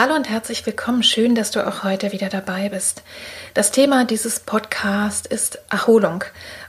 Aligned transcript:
Hallo 0.00 0.14
und 0.14 0.30
herzlich 0.30 0.64
willkommen. 0.64 1.02
Schön, 1.02 1.34
dass 1.34 1.50
du 1.50 1.66
auch 1.66 1.82
heute 1.82 2.12
wieder 2.12 2.28
dabei 2.28 2.68
bist. 2.68 3.02
Das 3.54 3.72
Thema 3.72 4.04
dieses 4.04 4.38
Podcasts 4.38 5.26
ist 5.26 5.58
Erholung. 5.70 6.22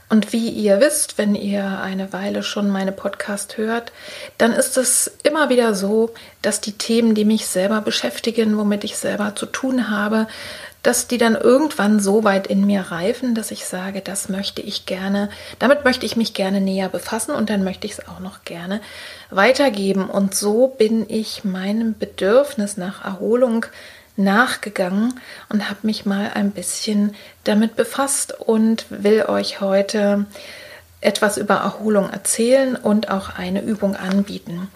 Und 0.08 0.32
wie 0.32 0.48
ihr 0.48 0.80
wisst, 0.80 1.16
wenn 1.16 1.36
ihr 1.36 1.78
eine 1.80 2.12
Weile 2.12 2.42
schon 2.42 2.68
meine 2.68 2.90
Podcast 2.90 3.56
hört, 3.56 3.92
dann 4.36 4.50
ist 4.50 4.76
es 4.76 5.12
immer 5.22 5.48
wieder 5.48 5.76
so, 5.76 6.12
dass 6.42 6.60
die 6.60 6.72
Themen, 6.72 7.14
die 7.14 7.24
mich 7.24 7.46
selber 7.46 7.82
beschäftigen, 7.82 8.58
womit 8.58 8.82
ich 8.82 8.96
selber 8.96 9.36
zu 9.36 9.46
tun 9.46 9.90
habe, 9.90 10.26
dass 10.82 11.08
die 11.08 11.18
dann 11.18 11.34
irgendwann 11.34 12.00
so 12.00 12.24
weit 12.24 12.46
in 12.46 12.66
mir 12.66 12.80
reifen, 12.80 13.34
dass 13.34 13.50
ich 13.50 13.66
sage, 13.66 14.00
das 14.00 14.28
möchte 14.28 14.62
ich 14.62 14.86
gerne, 14.86 15.28
damit 15.58 15.84
möchte 15.84 16.06
ich 16.06 16.16
mich 16.16 16.34
gerne 16.34 16.60
näher 16.60 16.88
befassen 16.88 17.34
und 17.34 17.50
dann 17.50 17.64
möchte 17.64 17.86
ich 17.86 17.94
es 17.94 18.08
auch 18.08 18.20
noch 18.20 18.44
gerne 18.44 18.80
weitergeben. 19.30 20.08
Und 20.08 20.34
so 20.34 20.68
bin 20.68 21.04
ich 21.08 21.44
meinem 21.44 21.96
Bedürfnis 21.98 22.76
nach 22.76 23.04
Erholung 23.04 23.66
nachgegangen 24.16 25.18
und 25.48 25.68
habe 25.68 25.80
mich 25.82 26.06
mal 26.06 26.30
ein 26.34 26.50
bisschen 26.52 27.14
damit 27.44 27.76
befasst 27.76 28.38
und 28.38 28.86
will 28.90 29.24
euch 29.28 29.60
heute 29.60 30.26
etwas 31.00 31.38
über 31.38 31.54
Erholung 31.54 32.10
erzählen 32.10 32.76
und 32.76 33.10
auch 33.10 33.30
eine 33.30 33.62
Übung 33.62 33.96
anbieten. 33.96 34.68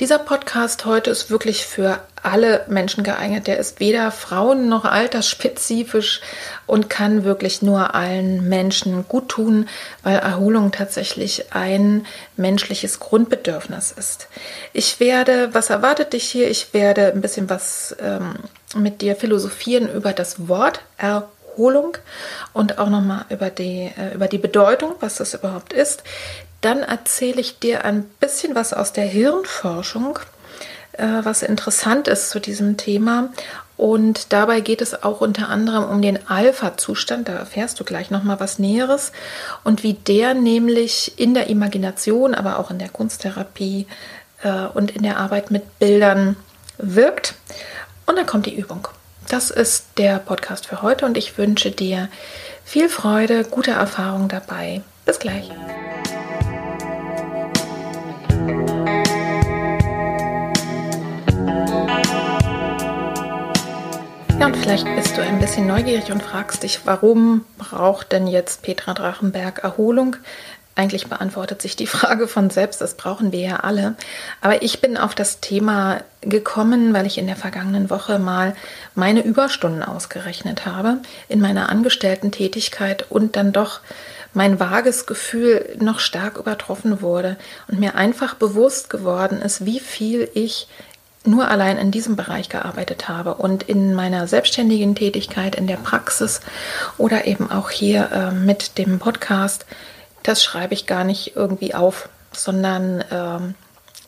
Dieser 0.00 0.18
Podcast 0.18 0.84
heute 0.84 1.10
ist 1.10 1.30
wirklich 1.30 1.64
für 1.64 2.00
alle 2.22 2.64
Menschen 2.68 3.04
geeignet. 3.04 3.46
Der 3.46 3.58
ist 3.58 3.80
weder 3.80 4.10
Frauen 4.10 4.68
noch 4.68 4.84
altersspezifisch 4.84 6.20
und 6.66 6.90
kann 6.90 7.24
wirklich 7.24 7.62
nur 7.62 7.94
allen 7.94 8.48
Menschen 8.48 9.06
gut 9.08 9.28
tun, 9.28 9.68
weil 10.02 10.18
Erholung 10.18 10.72
tatsächlich 10.72 11.52
ein 11.52 12.04
menschliches 12.36 12.98
Grundbedürfnis 12.98 13.92
ist. 13.92 14.28
Ich 14.72 14.98
werde, 14.98 15.50
was 15.52 15.70
erwartet 15.70 16.12
dich 16.12 16.24
hier? 16.24 16.50
Ich 16.50 16.74
werde 16.74 17.12
ein 17.12 17.20
bisschen 17.20 17.48
was 17.48 17.96
ähm, 18.00 18.34
mit 18.74 19.02
dir 19.02 19.16
philosophieren 19.16 19.88
über 19.88 20.12
das 20.12 20.48
Wort 20.48 20.80
Erholung 20.98 21.28
Erholung 21.50 21.96
und 22.52 22.78
auch 22.78 22.88
nochmal 22.88 23.24
über 23.28 23.50
die, 23.50 23.90
äh, 23.96 24.14
über 24.14 24.28
die 24.28 24.38
Bedeutung, 24.38 24.94
was 25.00 25.16
das 25.16 25.34
überhaupt 25.34 25.72
ist. 25.72 26.02
Dann 26.60 26.80
erzähle 26.80 27.40
ich 27.40 27.58
dir 27.58 27.84
ein 27.84 28.04
bisschen 28.20 28.54
was 28.54 28.72
aus 28.72 28.92
der 28.92 29.04
Hirnforschung, 29.06 30.18
äh, 30.92 31.06
was 31.22 31.42
interessant 31.42 32.08
ist 32.08 32.30
zu 32.30 32.40
diesem 32.40 32.76
Thema. 32.76 33.30
Und 33.76 34.34
dabei 34.34 34.60
geht 34.60 34.82
es 34.82 35.02
auch 35.02 35.22
unter 35.22 35.48
anderem 35.48 35.84
um 35.84 36.02
den 36.02 36.28
Alpha-Zustand. 36.28 37.28
Da 37.28 37.32
erfährst 37.32 37.80
du 37.80 37.84
gleich 37.84 38.10
nochmal 38.10 38.38
was 38.38 38.58
Näheres. 38.58 39.12
Und 39.64 39.82
wie 39.82 39.94
der 39.94 40.34
nämlich 40.34 41.18
in 41.18 41.32
der 41.32 41.48
Imagination, 41.48 42.34
aber 42.34 42.58
auch 42.58 42.70
in 42.70 42.78
der 42.78 42.90
Kunsttherapie 42.90 43.86
äh, 44.42 44.66
und 44.74 44.90
in 44.90 45.02
der 45.02 45.16
Arbeit 45.16 45.50
mit 45.50 45.78
Bildern 45.78 46.36
wirkt. 46.76 47.34
Und 48.04 48.16
dann 48.16 48.26
kommt 48.26 48.44
die 48.44 48.54
Übung. 48.54 48.86
Das 49.30 49.48
ist 49.52 49.86
der 49.96 50.18
Podcast 50.18 50.66
für 50.66 50.82
heute 50.82 51.06
und 51.06 51.16
ich 51.16 51.38
wünsche 51.38 51.70
dir 51.70 52.08
viel 52.64 52.88
Freude, 52.88 53.44
gute 53.44 53.70
Erfahrung 53.70 54.26
dabei. 54.26 54.82
Bis 55.06 55.20
gleich. 55.20 55.48
Ja, 64.40 64.46
und 64.46 64.56
vielleicht 64.56 64.84
bist 64.96 65.16
du 65.16 65.22
ein 65.22 65.38
bisschen 65.38 65.68
neugierig 65.68 66.10
und 66.10 66.24
fragst 66.24 66.64
dich, 66.64 66.80
warum 66.84 67.44
braucht 67.56 68.10
denn 68.10 68.26
jetzt 68.26 68.62
Petra 68.62 68.94
Drachenberg 68.94 69.62
Erholung? 69.62 70.16
Eigentlich 70.80 71.08
beantwortet 71.08 71.60
sich 71.60 71.76
die 71.76 71.86
Frage 71.98 72.26
von 72.26 72.48
selbst, 72.48 72.80
das 72.80 72.94
brauchen 72.94 73.32
wir 73.32 73.40
ja 73.40 73.56
alle. 73.56 73.96
Aber 74.40 74.62
ich 74.62 74.80
bin 74.80 74.96
auf 74.96 75.14
das 75.14 75.40
Thema 75.40 76.00
gekommen, 76.22 76.94
weil 76.94 77.04
ich 77.04 77.18
in 77.18 77.26
der 77.26 77.36
vergangenen 77.36 77.90
Woche 77.90 78.18
mal 78.18 78.56
meine 78.94 79.20
Überstunden 79.22 79.82
ausgerechnet 79.82 80.64
habe 80.64 80.96
in 81.28 81.40
meiner 81.40 81.68
Angestellten-Tätigkeit 81.68 83.04
und 83.10 83.36
dann 83.36 83.52
doch 83.52 83.80
mein 84.32 84.58
vages 84.58 85.04
Gefühl 85.04 85.76
noch 85.78 85.98
stark 85.98 86.38
übertroffen 86.38 87.02
wurde 87.02 87.36
und 87.68 87.78
mir 87.78 87.94
einfach 87.94 88.32
bewusst 88.34 88.88
geworden 88.88 89.42
ist, 89.42 89.66
wie 89.66 89.80
viel 89.80 90.30
ich 90.32 90.66
nur 91.26 91.48
allein 91.48 91.76
in 91.76 91.90
diesem 91.90 92.16
Bereich 92.16 92.48
gearbeitet 92.48 93.10
habe 93.10 93.34
und 93.34 93.64
in 93.64 93.92
meiner 93.92 94.26
selbstständigen 94.26 94.94
Tätigkeit 94.94 95.56
in 95.56 95.66
der 95.66 95.76
Praxis 95.76 96.40
oder 96.96 97.26
eben 97.26 97.50
auch 97.50 97.68
hier 97.68 98.10
äh, 98.12 98.30
mit 98.30 98.78
dem 98.78 98.98
Podcast 98.98 99.66
das 100.22 100.42
schreibe 100.42 100.74
ich 100.74 100.86
gar 100.86 101.04
nicht 101.04 101.36
irgendwie 101.36 101.74
auf, 101.74 102.08
sondern 102.32 103.04
ähm, 103.10 103.54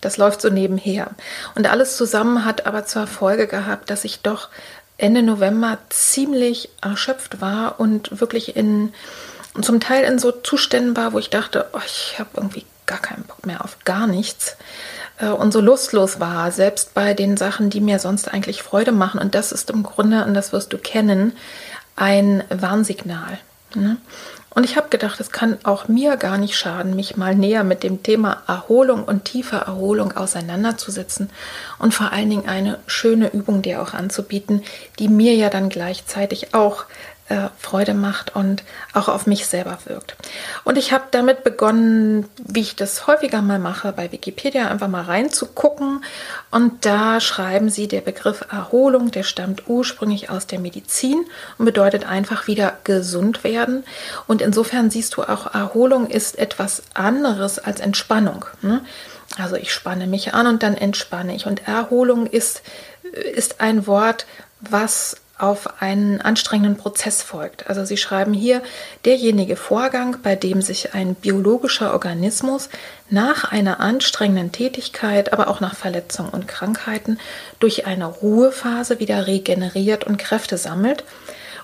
das 0.00 0.16
läuft 0.16 0.40
so 0.40 0.50
nebenher. 0.50 1.10
Und 1.54 1.70
alles 1.70 1.96
zusammen 1.96 2.44
hat 2.44 2.66
aber 2.66 2.84
zur 2.84 3.06
Folge 3.06 3.46
gehabt, 3.46 3.90
dass 3.90 4.04
ich 4.04 4.20
doch 4.20 4.48
Ende 4.98 5.22
November 5.22 5.78
ziemlich 5.88 6.68
erschöpft 6.80 7.40
war 7.40 7.80
und 7.80 8.20
wirklich 8.20 8.56
in 8.56 8.92
zum 9.60 9.80
Teil 9.80 10.04
in 10.04 10.18
so 10.18 10.32
Zuständen 10.32 10.96
war, 10.96 11.12
wo 11.12 11.18
ich 11.18 11.28
dachte, 11.28 11.66
oh, 11.74 11.80
ich 11.84 12.18
habe 12.18 12.30
irgendwie 12.36 12.64
gar 12.86 13.00
keinen 13.00 13.24
Bock 13.24 13.44
mehr 13.44 13.62
auf 13.62 13.76
gar 13.84 14.06
nichts 14.06 14.56
äh, 15.18 15.26
und 15.26 15.52
so 15.52 15.60
lustlos 15.60 16.20
war, 16.20 16.50
selbst 16.52 16.94
bei 16.94 17.14
den 17.14 17.36
Sachen, 17.36 17.68
die 17.68 17.80
mir 17.80 17.98
sonst 17.98 18.32
eigentlich 18.32 18.62
Freude 18.62 18.92
machen. 18.92 19.20
Und 19.20 19.34
das 19.34 19.52
ist 19.52 19.70
im 19.70 19.82
Grunde, 19.82 20.24
und 20.24 20.34
das 20.34 20.52
wirst 20.52 20.72
du 20.72 20.78
kennen, 20.78 21.34
ein 21.96 22.44
Warnsignal. 22.48 23.38
Ne? 23.74 23.98
Und 24.54 24.64
ich 24.64 24.76
habe 24.76 24.88
gedacht, 24.88 25.18
es 25.20 25.30
kann 25.30 25.58
auch 25.62 25.88
mir 25.88 26.16
gar 26.16 26.36
nicht 26.36 26.56
schaden, 26.56 26.94
mich 26.94 27.16
mal 27.16 27.34
näher 27.34 27.64
mit 27.64 27.82
dem 27.82 28.02
Thema 28.02 28.42
Erholung 28.46 29.04
und 29.04 29.24
tiefer 29.24 29.58
Erholung 29.58 30.12
auseinanderzusetzen 30.12 31.30
und 31.78 31.94
vor 31.94 32.12
allen 32.12 32.28
Dingen 32.28 32.48
eine 32.48 32.78
schöne 32.86 33.32
Übung 33.32 33.62
dir 33.62 33.80
auch 33.80 33.94
anzubieten, 33.94 34.62
die 34.98 35.08
mir 35.08 35.34
ja 35.34 35.48
dann 35.48 35.70
gleichzeitig 35.70 36.54
auch 36.54 36.84
äh, 37.32 37.48
Freude 37.58 37.94
macht 37.94 38.36
und 38.36 38.62
auch 38.92 39.08
auf 39.08 39.26
mich 39.26 39.46
selber 39.46 39.78
wirkt. 39.86 40.16
Und 40.64 40.76
ich 40.76 40.92
habe 40.92 41.04
damit 41.12 41.44
begonnen, 41.44 42.28
wie 42.36 42.60
ich 42.60 42.76
das 42.76 43.06
häufiger 43.06 43.40
mal 43.40 43.58
mache, 43.58 43.90
bei 43.92 44.12
Wikipedia 44.12 44.68
einfach 44.68 44.88
mal 44.88 45.04
reinzugucken. 45.04 46.04
Und 46.50 46.84
da 46.84 47.20
schreiben 47.20 47.70
sie, 47.70 47.88
der 47.88 48.02
Begriff 48.02 48.44
Erholung, 48.52 49.10
der 49.10 49.22
stammt 49.22 49.66
ursprünglich 49.66 50.28
aus 50.28 50.46
der 50.46 50.58
Medizin 50.58 51.24
und 51.56 51.64
bedeutet 51.64 52.04
einfach 52.04 52.46
wieder 52.48 52.76
gesund 52.84 53.44
werden. 53.44 53.84
Und 54.26 54.42
insofern 54.42 54.90
siehst 54.90 55.16
du 55.16 55.22
auch, 55.22 55.54
Erholung 55.54 56.08
ist 56.08 56.38
etwas 56.38 56.82
anderes 56.92 57.58
als 57.58 57.80
Entspannung. 57.80 58.44
Ne? 58.60 58.84
Also 59.38 59.56
ich 59.56 59.72
spanne 59.72 60.06
mich 60.06 60.34
an 60.34 60.46
und 60.46 60.62
dann 60.62 60.74
entspanne 60.74 61.34
ich. 61.34 61.46
Und 61.46 61.66
Erholung 61.66 62.26
ist, 62.26 62.60
ist 63.34 63.62
ein 63.62 63.86
Wort, 63.86 64.26
was 64.60 65.16
auf 65.42 65.82
einen 65.82 66.20
anstrengenden 66.20 66.76
Prozess 66.76 67.20
folgt. 67.20 67.68
Also 67.68 67.84
Sie 67.84 67.96
schreiben 67.96 68.32
hier, 68.32 68.62
derjenige 69.04 69.56
Vorgang, 69.56 70.18
bei 70.22 70.36
dem 70.36 70.62
sich 70.62 70.94
ein 70.94 71.16
biologischer 71.16 71.92
Organismus 71.92 72.68
nach 73.10 73.50
einer 73.50 73.80
anstrengenden 73.80 74.52
Tätigkeit, 74.52 75.32
aber 75.32 75.48
auch 75.48 75.60
nach 75.60 75.74
Verletzungen 75.74 76.30
und 76.30 76.46
Krankheiten 76.46 77.18
durch 77.58 77.86
eine 77.86 78.06
Ruhephase 78.06 79.00
wieder 79.00 79.26
regeneriert 79.26 80.04
und 80.04 80.16
Kräfte 80.16 80.56
sammelt 80.56 81.02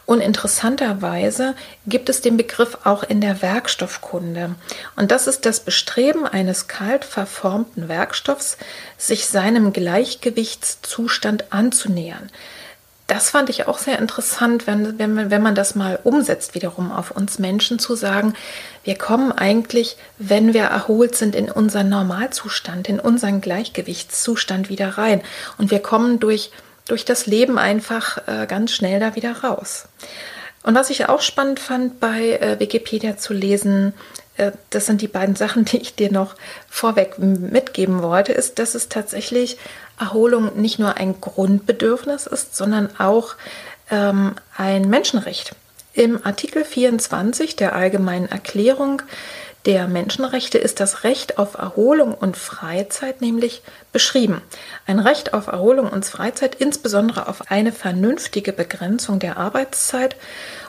Und 0.07 0.23
interessanterweise 0.23 1.55
gibt 1.87 2.09
es 2.09 2.21
den 2.21 2.37
Begriff 2.37 2.79
auch 2.83 3.05
in 3.05 3.21
der 3.21 3.43
Werkstoffkunde. 3.43 4.57
Und 4.97 5.13
das 5.13 5.29
ist 5.29 5.47
das 5.47 5.61
Bestreben 5.61 6.27
eines 6.27 6.67
kalt 6.67 7.05
verformten 7.05 7.89
Werkstoffs, 7.89 8.57
sich 8.97 9.27
seinem 9.27 9.73
Gleichgewichtszustand 9.73 11.53
anzunähern 11.53 12.29
das 13.09 13.31
fand 13.31 13.49
ich 13.49 13.67
auch 13.67 13.79
sehr 13.79 13.99
interessant, 13.99 14.67
wenn, 14.67 14.99
wenn, 14.99 15.31
wenn 15.31 15.43
man 15.43 15.55
das 15.55 15.75
mal 15.75 15.99
umsetzt, 16.05 16.55
wiederum 16.55 16.93
auf 16.93 17.11
uns 17.11 17.39
Menschen 17.39 17.79
zu 17.79 17.97
sagen, 17.97 18.35
wir 18.85 18.97
kommen 18.97 19.33
eigentlich, 19.33 19.97
wenn 20.19 20.53
wir 20.53 20.65
erholt 20.65 21.17
sind, 21.17 21.35
in 21.35 21.51
unseren 21.51 21.89
Normalzustand, 21.89 22.87
in 22.87 23.01
unseren 23.01 23.41
Gleichgewichtszustand 23.41 24.69
wieder 24.69 24.99
rein. 24.99 25.23
Und 25.57 25.71
wir 25.71 25.81
kommen 25.81 26.21
durch, 26.21 26.51
durch 26.87 27.07
das 27.07 27.25
Leben 27.25 27.59
einfach 27.59 28.19
äh, 28.29 28.47
ganz 28.47 28.73
schnell 28.73 29.01
da 29.01 29.17
wieder 29.17 29.39
raus. 29.43 29.89
Und 30.63 30.75
was 30.75 30.91
ich 30.91 31.09
auch 31.09 31.23
spannend 31.23 31.61
fand, 31.61 32.01
bei 32.01 32.33
äh, 32.33 32.61
Wikipedia 32.61 33.17
zu 33.17 33.33
lesen, 33.33 33.95
das 34.71 34.87
sind 34.87 35.01
die 35.01 35.09
beiden 35.09 35.37
Sachen, 35.37 35.65
die 35.67 35.79
ich 35.79 35.95
dir 35.95 36.13
noch 36.13 36.35
vorweg 36.69 37.19
mitgeben 37.19 38.03
wollte, 38.03 38.33
ist, 38.33 38.59
dass 38.59 38.75
es 38.75 38.89
tatsächlich 38.89 39.59
Erholung 39.99 40.61
nicht 40.61 40.79
nur 40.79 40.97
ein 40.97 41.21
Grundbedürfnis 41.21 42.27
ist, 42.27 42.57
sondern 42.57 42.89
auch 42.99 43.35
ähm, 43.91 44.35
ein 44.57 44.89
Menschenrecht. 44.89 45.55
Im 45.93 46.25
Artikel 46.25 46.65
24 46.65 47.57
der 47.57 47.75
Allgemeinen 47.75 48.29
Erklärung 48.29 49.03
der 49.67 49.89
Menschenrechte 49.89 50.57
ist 50.57 50.81
das 50.81 51.05
Recht 51.05 51.39
auf 51.39 51.55
Erholung 51.55 52.15
und 52.15 52.37
Freizeit 52.37 53.21
nämlich 53.21 53.63
beschrieben. 53.93 54.41
Ein 54.87 54.99
Recht 55.01 55.35
auf 55.35 55.49
Erholung 55.49 55.91
und 55.91 56.05
Freizeit, 56.05 56.55
insbesondere 56.55 57.29
auf 57.29 57.51
eine 57.51 57.73
vernünftige 57.73 58.53
Begrenzung 58.53 59.19
der 59.19 59.37
Arbeitszeit 59.37 60.17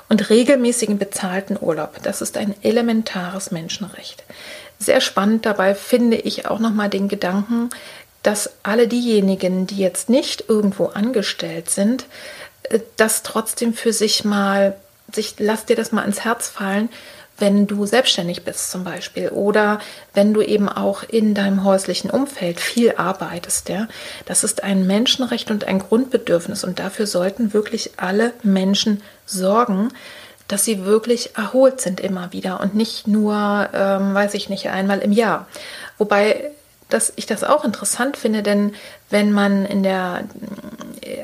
und 0.10 0.30
regelmäßigen 0.30 0.98
bezahlten 0.98 1.58
Urlaub. 1.60 2.02
Das 2.04 2.22
ist 2.22 2.36
ein 2.38 2.56
elementares 2.64 3.52
Menschenrecht. 3.52 4.24
Sehr 4.80 5.02
spannend 5.02 5.46
dabei 5.46 5.76
finde 5.76 6.18
ich 6.18 6.48
auch 6.48 6.60
nochmal 6.60 6.90
den 6.90 7.08
Gedanken, 7.08 7.70
dass 8.24 8.52
alle 8.64 8.88
diejenigen, 8.88 9.68
die 9.68 9.78
jetzt 9.78 10.10
nicht 10.10 10.46
irgendwo 10.50 10.88
angestellt 10.88 11.70
sind, 11.70 12.06
äh, 12.64 12.80
das 12.98 13.24
trotzdem 13.24 13.74
für 13.74 13.94
sich 13.94 14.26
mal, 14.26 14.76
sich, 15.14 15.36
lass 15.38 15.66
dir 15.66 15.76
das 15.76 15.92
mal 15.92 16.04
ins 16.04 16.26
Herz 16.26 16.50
fallen, 16.50 16.90
wenn 17.40 17.68
du 17.68 17.86
selbstständig 17.86 18.44
bist 18.44 18.72
zum 18.72 18.84
Beispiel 18.84 19.30
oder 19.30 19.80
wenn 20.14 20.34
du 20.34 20.42
eben 20.42 20.70
auch 20.70 21.04
in 21.04 21.34
deinem 21.34 21.64
häuslichen 21.64 22.10
Umfeld 22.10 22.60
viel 22.60 22.94
arbeitest, 22.98 23.70
ja, 23.70 23.88
das 24.26 24.44
ist 24.44 24.64
ein 24.64 24.86
Menschenrecht 24.88 25.52
und 25.52 25.66
ein 25.66 25.80
Grundbedürfnis 25.80 26.64
und 26.64 26.80
dafür 26.80 27.08
sollten 27.08 27.54
wirklich 27.54 27.92
alle 27.98 28.34
Menschen 28.44 29.02
sorgen, 29.26 29.90
dass 30.48 30.66
sie 30.66 30.86
wirklich 30.86 31.38
erholt 31.38 31.80
sind 31.80 32.00
immer 32.00 32.34
wieder 32.34 32.60
und 32.60 32.76
nicht 32.76 33.08
nur, 33.08 33.70
ähm, 33.74 34.14
weiß 34.14 34.34
ich 34.34 34.50
nicht, 34.50 34.68
einmal 34.70 35.00
im 35.00 35.12
Jahr. 35.12 35.48
Wobei 35.98 36.52
dass 36.90 37.14
ich 37.16 37.26
das 37.26 37.44
auch 37.44 37.64
interessant 37.64 38.18
finde, 38.18 38.44
denn 38.44 38.74
wenn 39.10 39.32
man 39.32 39.66
in 39.66 39.84
der, 39.84 40.24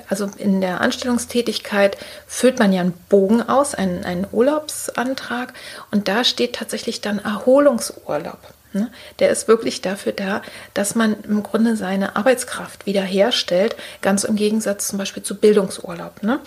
also 0.10 0.30
in 0.38 0.62
der 0.62 0.82
Anstellungstätigkeit 0.82 1.98
füllt 2.28 2.60
man 2.60 2.72
ja 2.72 2.82
einen 2.82 2.94
Bogen 3.10 3.42
aus, 3.42 3.76
einen, 3.76 4.06
einen 4.06 4.28
Urlaubsantrag 4.32 5.54
und 5.92 6.08
da 6.08 6.24
steht 6.24 6.54
tatsächlich 6.54 7.02
dann 7.02 7.20
Erholungsurlaub. 7.20 8.40
Ne? 8.74 8.92
Der 9.20 9.30
ist 9.30 9.48
wirklich 9.48 9.82
dafür 9.82 10.12
da, 10.12 10.42
dass 10.74 10.96
man 10.96 11.16
im 11.24 11.42
Grunde 11.44 11.76
seine 11.76 12.16
Arbeitskraft 12.16 12.86
wiederherstellt, 12.86 13.76
ganz 14.02 14.24
im 14.24 14.36
Gegensatz 14.36 14.88
zum 14.88 15.00
Beispiel 15.00 15.24
zu 15.24 15.36
Bildungsurlaub. 15.36 16.22
Ne? 16.22 16.40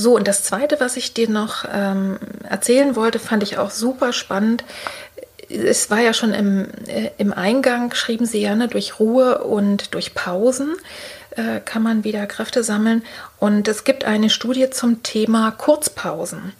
So, 0.00 0.14
und 0.14 0.28
das 0.28 0.44
Zweite, 0.44 0.78
was 0.78 0.96
ich 0.96 1.12
dir 1.12 1.28
noch 1.28 1.64
ähm, 1.72 2.18
erzählen 2.48 2.94
wollte, 2.94 3.18
fand 3.18 3.42
ich 3.42 3.58
auch 3.58 3.70
super 3.70 4.12
spannend 4.12 4.62
es 5.48 5.90
war 5.90 6.00
ja 6.00 6.12
schon 6.12 6.34
im, 6.34 6.68
äh, 6.86 7.10
im 7.18 7.32
Eingang, 7.32 7.94
schrieben 7.94 8.26
Sie 8.26 8.40
ja, 8.40 8.54
ne, 8.54 8.68
durch 8.68 9.00
Ruhe 9.00 9.38
und 9.44 9.94
durch 9.94 10.14
Pausen 10.14 10.76
äh, 11.30 11.60
kann 11.60 11.82
man 11.82 12.04
wieder 12.04 12.26
Kräfte 12.26 12.62
sammeln. 12.62 13.02
Und 13.38 13.68
es 13.68 13.84
gibt 13.84 14.04
eine 14.04 14.30
Studie 14.30 14.70
zum 14.70 15.02
Thema 15.02 15.50
Kurzpausen. 15.52 16.52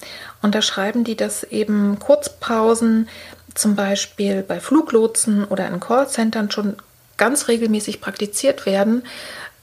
Und 0.43 0.55
da 0.55 0.63
schreiben 0.63 1.05
die, 1.05 1.17
dass 1.17 1.45
eben 1.45 1.99
Kurzpausen 1.99 3.09
zum 3.55 3.77
Beispiel 3.77 4.43
bei 4.43 4.61
Fluglotsen 4.61 5.45
oder 5.45 5.67
in 5.69 5.81
Callcentern 5.81 6.51
schon 6.51 6.77
ganz 7.17 7.49
regelmäßig 7.49 8.01
praktiziert 8.01 8.65
werden, 8.65 9.03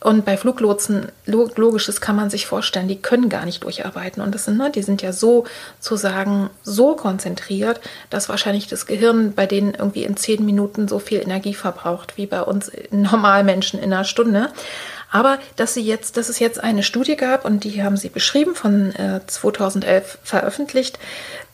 und 0.01 0.23
bei 0.23 0.37
Fluglotsen, 0.37 1.07
logisches 1.25 1.99
kann 1.99 2.15
man 2.15 2.29
sich 2.29 2.45
vorstellen, 2.45 2.87
die 2.87 3.01
können 3.01 3.29
gar 3.29 3.45
nicht 3.45 3.63
durcharbeiten. 3.63 4.21
Und 4.21 4.35
das 4.35 4.45
sind, 4.45 4.57
ne, 4.57 4.69
die 4.69 4.83
sind 4.83 5.01
ja 5.01 5.11
so 5.11 5.45
zu 5.79 5.95
sagen, 5.95 6.49
so 6.63 6.95
konzentriert, 6.95 7.79
dass 8.09 8.29
wahrscheinlich 8.29 8.67
das 8.67 8.85
Gehirn 8.85 9.33
bei 9.33 9.47
denen 9.47 9.73
irgendwie 9.73 10.03
in 10.03 10.15
zehn 10.15 10.45
Minuten 10.45 10.87
so 10.87 10.99
viel 10.99 11.21
Energie 11.21 11.55
verbraucht 11.55 12.17
wie 12.17 12.27
bei 12.27 12.41
uns 12.43 12.71
Normalmenschen 12.91 13.79
in 13.79 13.93
einer 13.93 14.03
Stunde. 14.03 14.49
Aber 15.11 15.39
dass 15.55 15.73
sie 15.73 15.81
jetzt, 15.81 16.17
dass 16.17 16.29
es 16.29 16.39
jetzt 16.39 16.61
eine 16.61 16.83
Studie 16.83 17.15
gab 17.15 17.45
und 17.45 17.63
die 17.63 17.81
haben 17.81 17.97
sie 17.97 18.09
beschrieben 18.09 18.53
von 18.53 18.93
äh, 18.95 19.21
2011 19.25 20.19
veröffentlicht, 20.23 20.99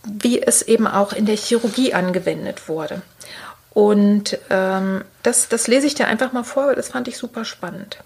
wie 0.03 0.41
es 0.41 0.61
eben 0.61 0.87
auch 0.87 1.13
in 1.13 1.25
der 1.25 1.37
Chirurgie 1.37 1.93
angewendet 1.93 2.67
wurde. 2.67 3.01
Und 3.69 4.37
ähm, 4.49 5.05
das, 5.23 5.47
das 5.47 5.67
lese 5.67 5.87
ich 5.87 5.95
dir 5.95 6.07
einfach 6.07 6.33
mal 6.33 6.43
vor, 6.43 6.67
weil 6.67 6.75
das 6.75 6.89
fand 6.89 7.07
ich 7.07 7.17
super 7.17 7.45
spannend. 7.45 7.99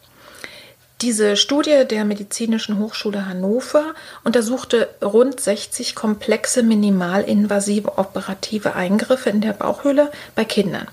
Diese 1.02 1.36
Studie 1.36 1.84
der 1.90 2.06
Medizinischen 2.06 2.80
Hochschule 2.80 3.28
Hannover 3.28 3.94
untersuchte 4.24 4.88
rund 5.04 5.42
60 5.42 5.94
komplexe 5.94 6.64
minimalinvasive 6.64 7.98
operative 7.98 8.76
Eingriffe 8.76 9.30
in 9.30 9.42
der 9.42 9.52
Bauchhöhle 9.52 10.10
bei 10.36 10.46
Kindern. 10.46 10.88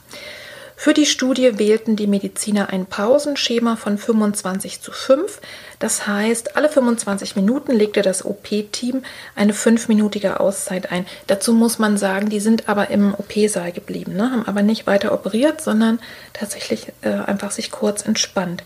Für 0.83 0.95
die 0.95 1.07
Studie 1.07 1.61
wählten 1.61 1.95
die 1.95 2.09
Mediziner 2.09 2.71
ein 2.71 2.87
Pausenschema 2.87 3.77
von 3.77 3.99
25 3.99 4.81
zu 4.81 4.91
5. 4.91 5.41
Das 5.79 6.09
heißt, 6.09 6.57
alle 6.57 6.69
25 6.69 7.37
Minuten 7.37 7.71
legte 7.71 8.03
das 8.03 8.25
OP-Team 8.25 9.05
eine 9.37 9.53
fünfminütige 9.53 10.41
Auszeit 10.41 10.91
ein. 10.91 11.07
Dazu 11.29 11.53
muss 11.53 11.79
man 11.79 11.99
sagen, 11.99 12.31
die 12.31 12.41
sind 12.41 12.69
aber 12.69 12.91
im 12.91 13.15
OP-Saal 13.15 13.71
geblieben, 13.71 14.17
ne? 14.17 14.33
haben 14.33 14.49
aber 14.49 14.63
nicht 14.63 14.89
weiter 14.89 15.13
operiert, 15.13 15.61
sondern 15.61 16.01
tatsächlich 16.33 16.89
äh, 17.03 17.11
einfach 17.11 17.53
sich 17.53 17.71
kurz 17.71 18.05
entspannt. 18.05 18.65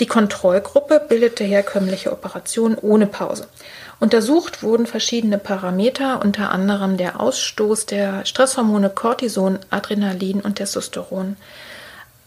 Die 0.00 0.06
Kontrollgruppe 0.06 1.04
bildete 1.06 1.44
herkömmliche 1.44 2.12
Operationen 2.12 2.78
ohne 2.78 3.06
Pause. 3.06 3.46
Untersucht 4.00 4.62
wurden 4.62 4.86
verschiedene 4.86 5.38
Parameter, 5.38 6.22
unter 6.22 6.50
anderem 6.52 6.96
der 6.96 7.20
Ausstoß 7.20 7.86
der 7.86 8.24
Stresshormone 8.24 8.90
Cortison, 8.90 9.58
Adrenalin 9.70 10.40
und 10.40 10.56
Testosteron. 10.56 11.36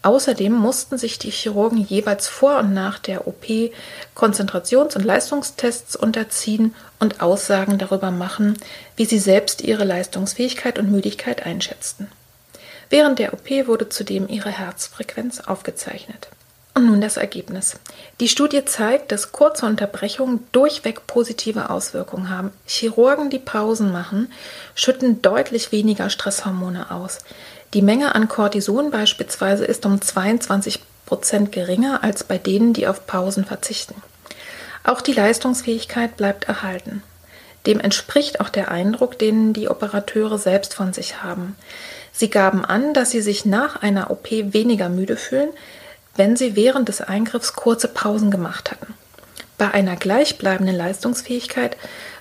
Außerdem 0.02 0.52
mussten 0.52 0.98
sich 0.98 1.18
die 1.18 1.30
Chirurgen 1.30 1.78
jeweils 1.78 2.26
vor 2.28 2.58
und 2.58 2.74
nach 2.74 2.98
der 2.98 3.26
OP 3.26 3.46
Konzentrations- 4.14 4.96
und 4.96 5.04
Leistungstests 5.04 5.96
unterziehen 5.96 6.74
und 6.98 7.20
Aussagen 7.22 7.78
darüber 7.78 8.10
machen, 8.10 8.58
wie 8.96 9.04
sie 9.06 9.20
selbst 9.20 9.62
ihre 9.62 9.84
Leistungsfähigkeit 9.84 10.78
und 10.78 10.90
Müdigkeit 10.90 11.46
einschätzten. 11.46 12.08
Während 12.90 13.20
der 13.20 13.32
OP 13.32 13.48
wurde 13.66 13.88
zudem 13.88 14.28
ihre 14.28 14.50
Herzfrequenz 14.50 15.40
aufgezeichnet. 15.40 16.28
Und 16.74 16.86
nun 16.86 17.02
das 17.02 17.18
Ergebnis. 17.18 17.76
Die 18.20 18.28
Studie 18.28 18.64
zeigt, 18.64 19.12
dass 19.12 19.32
kurze 19.32 19.66
Unterbrechungen 19.66 20.46
durchweg 20.52 21.06
positive 21.06 21.68
Auswirkungen 21.68 22.30
haben. 22.30 22.50
Chirurgen, 22.66 23.28
die 23.28 23.38
Pausen 23.38 23.92
machen, 23.92 24.32
schütten 24.74 25.20
deutlich 25.20 25.70
weniger 25.70 26.08
Stresshormone 26.08 26.90
aus. 26.90 27.18
Die 27.74 27.82
Menge 27.82 28.14
an 28.14 28.28
Cortison 28.28 28.90
beispielsweise 28.90 29.66
ist 29.66 29.84
um 29.84 30.00
22 30.00 30.80
Prozent 31.04 31.52
geringer 31.52 32.02
als 32.02 32.24
bei 32.24 32.38
denen, 32.38 32.72
die 32.72 32.86
auf 32.86 33.06
Pausen 33.06 33.44
verzichten. 33.44 33.94
Auch 34.82 35.02
die 35.02 35.12
Leistungsfähigkeit 35.12 36.16
bleibt 36.16 36.44
erhalten. 36.44 37.02
Dem 37.66 37.80
entspricht 37.80 38.40
auch 38.40 38.48
der 38.48 38.70
Eindruck, 38.70 39.18
den 39.18 39.52
die 39.52 39.68
Operateure 39.68 40.38
selbst 40.38 40.74
von 40.74 40.92
sich 40.92 41.22
haben. 41.22 41.56
Sie 42.12 42.28
gaben 42.28 42.64
an, 42.64 42.92
dass 42.92 43.10
sie 43.10 43.22
sich 43.22 43.44
nach 43.44 43.82
einer 43.82 44.10
OP 44.10 44.30
weniger 44.30 44.88
müde 44.88 45.16
fühlen, 45.16 45.50
wenn 46.16 46.36
sie 46.36 46.56
während 46.56 46.88
des 46.88 47.00
Eingriffs 47.00 47.54
kurze 47.54 47.88
Pausen 47.88 48.30
gemacht 48.30 48.70
hatten. 48.70 48.94
Bei 49.58 49.70
einer 49.70 49.96
gleichbleibenden 49.96 50.76
Leistungsfähigkeit 50.76 51.76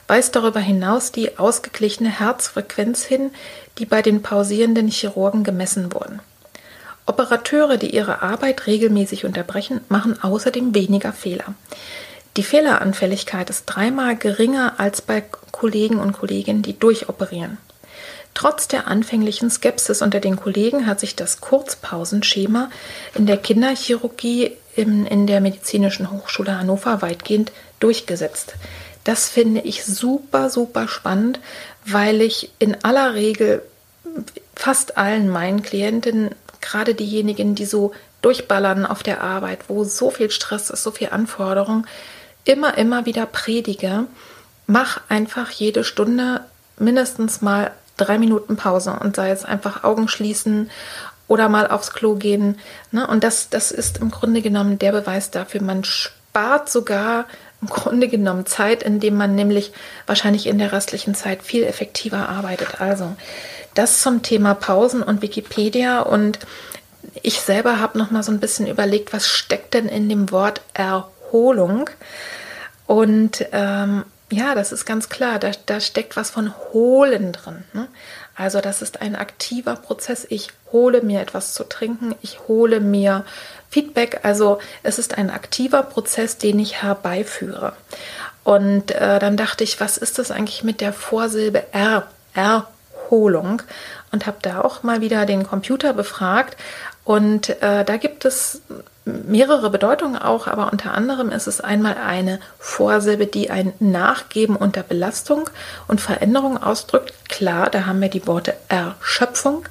weist 0.08 0.36
darüber 0.36 0.60
hinaus 0.60 1.12
die 1.12 1.38
ausgeglichene 1.38 2.10
Herzfrequenz 2.10 3.04
hin, 3.04 3.32
die 3.78 3.86
bei 3.86 4.02
den 4.02 4.22
pausierenden 4.22 4.88
Chirurgen 4.90 5.44
gemessen 5.44 5.94
wurden. 5.94 6.20
Operateure, 7.06 7.78
die 7.78 7.96
ihre 7.96 8.22
Arbeit 8.22 8.68
regelmäßig 8.68 9.26
unterbrechen, 9.26 9.82
machen 9.90 10.22
außerdem 10.22 10.76
weniger 10.76 11.14
Fehler. 11.14 11.56
Die 12.38 12.44
Fehleranfälligkeit 12.44 13.50
ist 13.50 13.66
dreimal 13.66 14.16
geringer 14.16 14.76
als 14.78 15.02
bei 15.02 15.24
Kollegen 15.52 15.98
und 15.98 16.14
Kolleginnen, 16.14 16.62
die 16.62 16.78
durchoperieren. 16.78 17.58
Trotz 18.34 18.68
der 18.68 18.88
anfänglichen 18.88 19.50
Skepsis 19.50 20.02
unter 20.02 20.20
den 20.20 20.38
Kollegen 20.38 20.88
hat 20.88 21.00
sich 21.00 21.16
das 21.16 21.42
Kurzpausenschema 21.42 22.70
in 23.14 23.26
der 23.26 23.38
Kinderchirurgie 23.38 24.58
in, 24.76 25.06
in 25.06 25.28
der 25.28 25.42
Medizinischen 25.42 26.12
Hochschule 26.12 26.58
Hannover 26.58 27.02
weitgehend 27.02 27.52
durchgesetzt. 27.80 28.56
Das 29.04 29.28
finde 29.28 29.62
ich 29.62 29.84
super, 29.84 30.50
super 30.50 30.88
spannend, 30.88 31.40
weil 31.86 32.22
ich 32.22 32.52
in 32.60 32.84
aller 32.84 33.14
Regel 33.14 33.64
fast 34.56 34.98
allen 34.98 35.30
meinen 35.30 35.64
Klientinnen, 35.64 36.36
gerade 36.62 36.94
diejenigen, 36.94 37.56
die 37.56 37.66
so 37.66 37.92
durchballern 38.22 38.86
auf 38.86 39.02
der 39.02 39.22
Arbeit, 39.22 39.62
wo 39.68 39.84
so 39.84 40.12
viel 40.12 40.30
Stress 40.30 40.70
ist, 40.70 40.84
so 40.84 40.92
viel 40.92 41.10
Anforderung, 41.10 41.88
immer, 42.46 42.78
immer 42.78 43.06
wieder 43.06 43.26
predige, 43.26 44.06
mach 44.68 45.02
einfach 45.10 45.50
jede 45.50 45.84
Stunde 45.84 46.42
mindestens 46.78 47.42
mal 47.42 47.72
drei 48.01 48.17
Minuten 48.17 48.55
Pause 48.55 48.98
und 49.00 49.15
sei 49.15 49.31
es 49.31 49.46
einfach 49.46 49.84
Augen 49.84 50.08
schließen 50.08 50.70
oder 51.27 51.48
mal 51.48 51.67
aufs 51.67 51.91
Klo 51.91 52.15
gehen. 52.15 52.60
Ne? 52.91 53.08
Und 53.08 53.24
das, 53.24 53.50
das 53.50 53.72
ist 53.72 54.00
im 54.00 54.12
Grunde 54.12 54.41
genommen 54.41 54.79
der 54.79 54.91
Beweis 54.91 55.31
dafür, 55.31 55.62
man 55.62 55.84
spart 55.84 56.70
sogar 56.70 57.25
im 57.62 57.70
Grunde 57.70 58.08
genommen 58.08 58.46
Zeit, 58.46 58.84
indem 58.84 59.15
man 59.15 59.36
nämlich 59.36 59.72
wahrscheinlich 60.08 60.48
in 60.48 60.58
der 60.58 60.72
restlichen 60.72 61.15
Zeit 61.15 61.43
viel 61.43 61.63
effektiver 61.63 62.27
arbeitet. 62.27 62.81
Also 62.81 63.15
das 63.75 64.01
zum 64.01 64.24
Thema 64.24 64.55
Pausen 64.55 65.03
und 65.03 65.22
Wikipedia 65.22 66.01
und 66.01 66.39
ich 67.22 67.41
selber 67.41 67.79
habe 67.79 67.98
noch 67.98 68.12
mal 68.12 68.24
so 68.24 68.31
ein 68.31 68.39
bisschen 68.39 68.67
überlegt, 68.67 69.13
was 69.13 69.27
steckt 69.27 69.74
denn 69.74 69.88
in 69.88 70.10
dem 70.10 70.31
Wort 70.31 70.62
Erholung? 70.74 71.89
Und 72.88 73.46
ähm, 73.51 74.03
ja, 74.32 74.56
das 74.56 74.72
ist 74.72 74.86
ganz 74.86 75.10
klar, 75.10 75.40
da, 75.40 75.52
da 75.66 75.80
steckt 75.80 76.16
was 76.16 76.30
von 76.30 76.54
Holen 76.72 77.32
drin. 77.34 77.64
Ne? 77.74 77.88
Also 78.36 78.62
das 78.62 78.82
ist 78.82 79.02
ein 79.02 79.16
aktiver 79.16 79.76
Prozess. 79.76 80.26
Ich 80.30 80.50
hole 80.72 81.02
mir 81.02 81.22
etwas 81.22 81.54
zu 81.54 81.64
trinken, 81.64 82.16
ich 82.22 82.40
hole 82.48 82.80
mir 82.80 83.26
Feedback. 83.70 84.22
Also 84.24 84.60
es 84.84 85.00
ist 85.00 85.18
ein 85.18 85.30
aktiver 85.30 85.84
Prozess, 85.84 86.38
den 86.38 86.60
ich 86.60 86.82
herbeiführe. 86.82 87.74
Und 88.44 88.92
äh, 88.92 89.20
dann 89.20 89.38
dachte 89.38 89.64
ich, 89.64 89.80
was 89.80 89.98
ist 89.98 90.18
das 90.18 90.32
eigentlich 90.32 90.64
mit 90.64 90.82
der 90.82 90.94
Vorsilbe 90.94 91.66
R? 91.74 92.08
Erholung. 92.34 93.62
Und 94.12 94.26
habe 94.26 94.38
da 94.42 94.62
auch 94.62 94.84
mal 94.84 95.02
wieder 95.02 95.26
den 95.26 95.44
Computer 95.44 95.94
befragt. 95.94 96.58
Und 97.04 97.50
äh, 97.62 97.84
da 97.84 97.98
gibt 97.98 98.26
es 98.26 98.62
mehrere 99.05 99.70
Bedeutungen 99.70 100.22
auch, 100.22 100.48
aber 100.48 100.72
unter 100.72 100.93
anderem 100.93 101.31
ist 101.31 101.48
es 101.48 101.62
einmal 101.62 101.96
eine 101.96 102.39
Vorsilbe, 102.60 103.25
die 103.25 103.50
ein 103.50 103.74
Nachgeben 103.79 104.55
unter 104.55 104.84
Belastung 104.84 105.50
und 105.88 106.01
Veränderung 106.01 106.62
ausdrückt. 106.62 107.13
Klar, 107.29 107.70
da 107.70 107.86
haben 107.86 108.01
wir 108.01 108.10
die 108.10 108.27
Worte 108.27 108.53
Erschöpfung, 108.67 109.65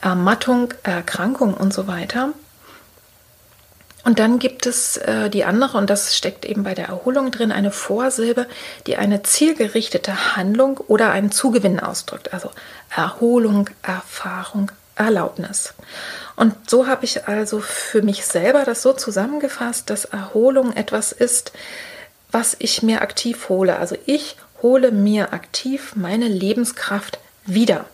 Ermattung, 0.00 0.72
Erkrankung 0.82 1.54
und 1.54 1.74
so 1.74 1.86
weiter. 1.86 2.30
Und 4.04 4.20
dann 4.20 4.38
gibt 4.38 4.66
es 4.66 4.98
äh, 4.98 5.28
die 5.28 5.44
andere, 5.44 5.78
und 5.78 5.90
das 5.90 6.16
steckt 6.16 6.44
eben 6.44 6.62
bei 6.62 6.74
der 6.74 6.86
Erholung 6.86 7.32
drin, 7.32 7.50
eine 7.50 7.72
Vorsilbe, 7.72 8.46
die 8.86 8.96
eine 8.96 9.24
zielgerichtete 9.24 10.36
Handlung 10.36 10.78
oder 10.78 11.10
einen 11.10 11.32
Zugewinn 11.32 11.80
ausdrückt. 11.80 12.32
Also 12.32 12.52
Erholung, 12.94 13.68
Erfahrung, 13.82 14.70
Erlaubnis. 14.96 15.74
Und 16.34 16.68
so 16.68 16.86
habe 16.86 17.04
ich 17.04 17.28
also 17.28 17.60
für 17.60 18.02
mich 18.02 18.26
selber 18.26 18.64
das 18.64 18.82
so 18.82 18.92
zusammengefasst, 18.92 19.88
dass 19.90 20.04
Erholung 20.04 20.72
etwas 20.72 21.12
ist, 21.12 21.52
was 22.30 22.56
ich 22.58 22.82
mir 22.82 23.02
aktiv 23.02 23.48
hole. 23.48 23.78
Also 23.78 23.96
ich 24.06 24.36
hole 24.62 24.90
mir 24.90 25.32
aktiv 25.32 25.94
meine 25.94 26.28
Lebenskraft 26.28 27.18
wieder, 27.44 27.86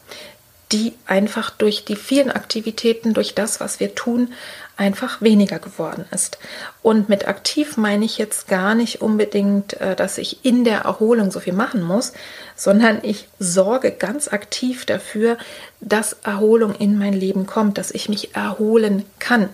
die 0.73 0.95
einfach 1.07 1.51
durch 1.51 1.85
die 1.85 1.97
vielen 1.97 2.31
Aktivitäten, 2.31 3.15
durch 3.15 3.35
das, 3.35 3.61
was 3.61 3.79
wir 3.79 3.95
tun, 3.95 4.33
einfach 4.77 5.21
weniger 5.21 5.59
geworden 5.59 6.07
ist. 6.11 6.39
Und 6.83 7.09
mit 7.09 7.29
aktiv 7.29 7.77
meine 7.77 8.05
ich 8.05 8.19
jetzt 8.19 8.49
gar 8.49 8.75
nicht 8.75 9.03
unbedingt, 9.03 9.81
äh, 9.81 9.95
dass 9.95 10.19
ich 10.19 10.45
in 10.45 10.65
der 10.65 10.81
Erholung 10.81 11.31
so 11.31 11.41
viel 11.41 11.53
machen 11.53 11.83
muss, 11.83 12.13
sondern 12.57 13.01
ich 13.03 13.29
sorge 13.39 13.93
ganz 13.93 14.29
aktiv 14.29 14.85
dafür, 14.87 15.37
dass 15.81 16.17
Erholung 16.25 16.75
in 16.75 16.99
mein 16.99 17.13
Leben 17.13 17.47
kommt, 17.47 17.79
dass 17.79 17.91
ich 17.91 18.09
mich 18.09 18.35
erholen 18.35 19.05
kann, 19.19 19.49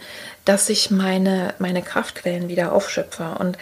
dass 0.44 0.68
ich 0.68 0.90
meine, 0.90 1.54
meine 1.58 1.82
Kraftquellen 1.82 2.48
wieder 2.48 2.72
aufschöpfe. 2.72 3.37
Und 3.38 3.58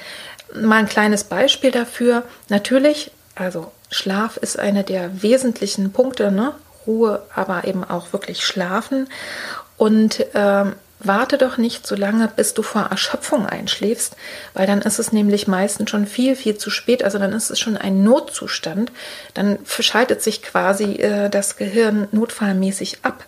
mal 0.54 0.76
ein 0.76 0.88
kleines 0.88 1.25
Beispiel 1.25 1.70
dafür. 1.70 2.22
Natürlich, 2.48 3.10
also 3.34 3.72
Schlaf 3.90 4.36
ist 4.36 4.58
einer 4.58 4.82
der 4.82 5.22
wesentlichen 5.22 5.92
Punkte, 5.92 6.30
ne? 6.30 6.54
Ruhe, 6.86 7.22
aber 7.34 7.64
eben 7.64 7.82
auch 7.82 8.12
wirklich 8.12 8.44
schlafen. 8.44 9.08
Und 9.76 10.25
ähm, 10.34 10.75
Warte 10.98 11.36
doch 11.36 11.58
nicht 11.58 11.86
so 11.86 11.94
lange, 11.94 12.26
bis 12.34 12.54
du 12.54 12.62
vor 12.62 12.82
Erschöpfung 12.90 13.44
einschläfst, 13.44 14.16
weil 14.54 14.66
dann 14.66 14.80
ist 14.80 14.98
es 14.98 15.12
nämlich 15.12 15.46
meistens 15.46 15.90
schon 15.90 16.06
viel, 16.06 16.34
viel 16.36 16.56
zu 16.56 16.70
spät. 16.70 17.04
Also 17.04 17.18
dann 17.18 17.32
ist 17.32 17.50
es 17.50 17.60
schon 17.60 17.76
ein 17.76 18.02
Notzustand. 18.02 18.92
Dann 19.34 19.58
verschaltet 19.64 20.22
sich 20.22 20.42
quasi 20.42 20.94
äh, 20.94 21.28
das 21.28 21.56
Gehirn 21.56 22.08
notfallmäßig 22.12 23.00
ab. 23.02 23.24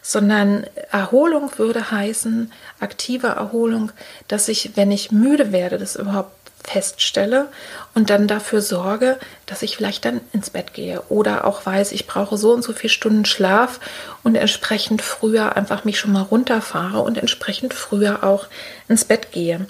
Sondern 0.00 0.64
Erholung 0.92 1.50
würde 1.58 1.90
heißen, 1.90 2.52
aktive 2.78 3.26
Erholung, 3.26 3.90
dass 4.28 4.48
ich, 4.48 4.76
wenn 4.76 4.92
ich 4.92 5.10
müde 5.10 5.50
werde, 5.52 5.76
das 5.76 5.96
überhaupt 5.96 6.37
feststelle 6.68 7.48
und 7.94 8.10
dann 8.10 8.28
dafür 8.28 8.60
sorge, 8.60 9.18
dass 9.46 9.62
ich 9.62 9.76
vielleicht 9.76 10.04
dann 10.04 10.20
ins 10.32 10.50
Bett 10.50 10.74
gehe 10.74 11.02
oder 11.08 11.44
auch 11.46 11.64
weiß, 11.64 11.92
ich 11.92 12.06
brauche 12.06 12.36
so 12.36 12.52
und 12.52 12.62
so 12.62 12.72
viele 12.72 12.90
Stunden 12.90 13.24
Schlaf 13.24 13.80
und 14.22 14.34
entsprechend 14.36 15.02
früher 15.02 15.56
einfach 15.56 15.84
mich 15.84 15.98
schon 15.98 16.12
mal 16.12 16.22
runterfahre 16.22 17.00
und 17.00 17.18
entsprechend 17.18 17.74
früher 17.74 18.22
auch 18.22 18.46
ins 18.88 19.04
Bett 19.04 19.32
gehe. 19.32 19.66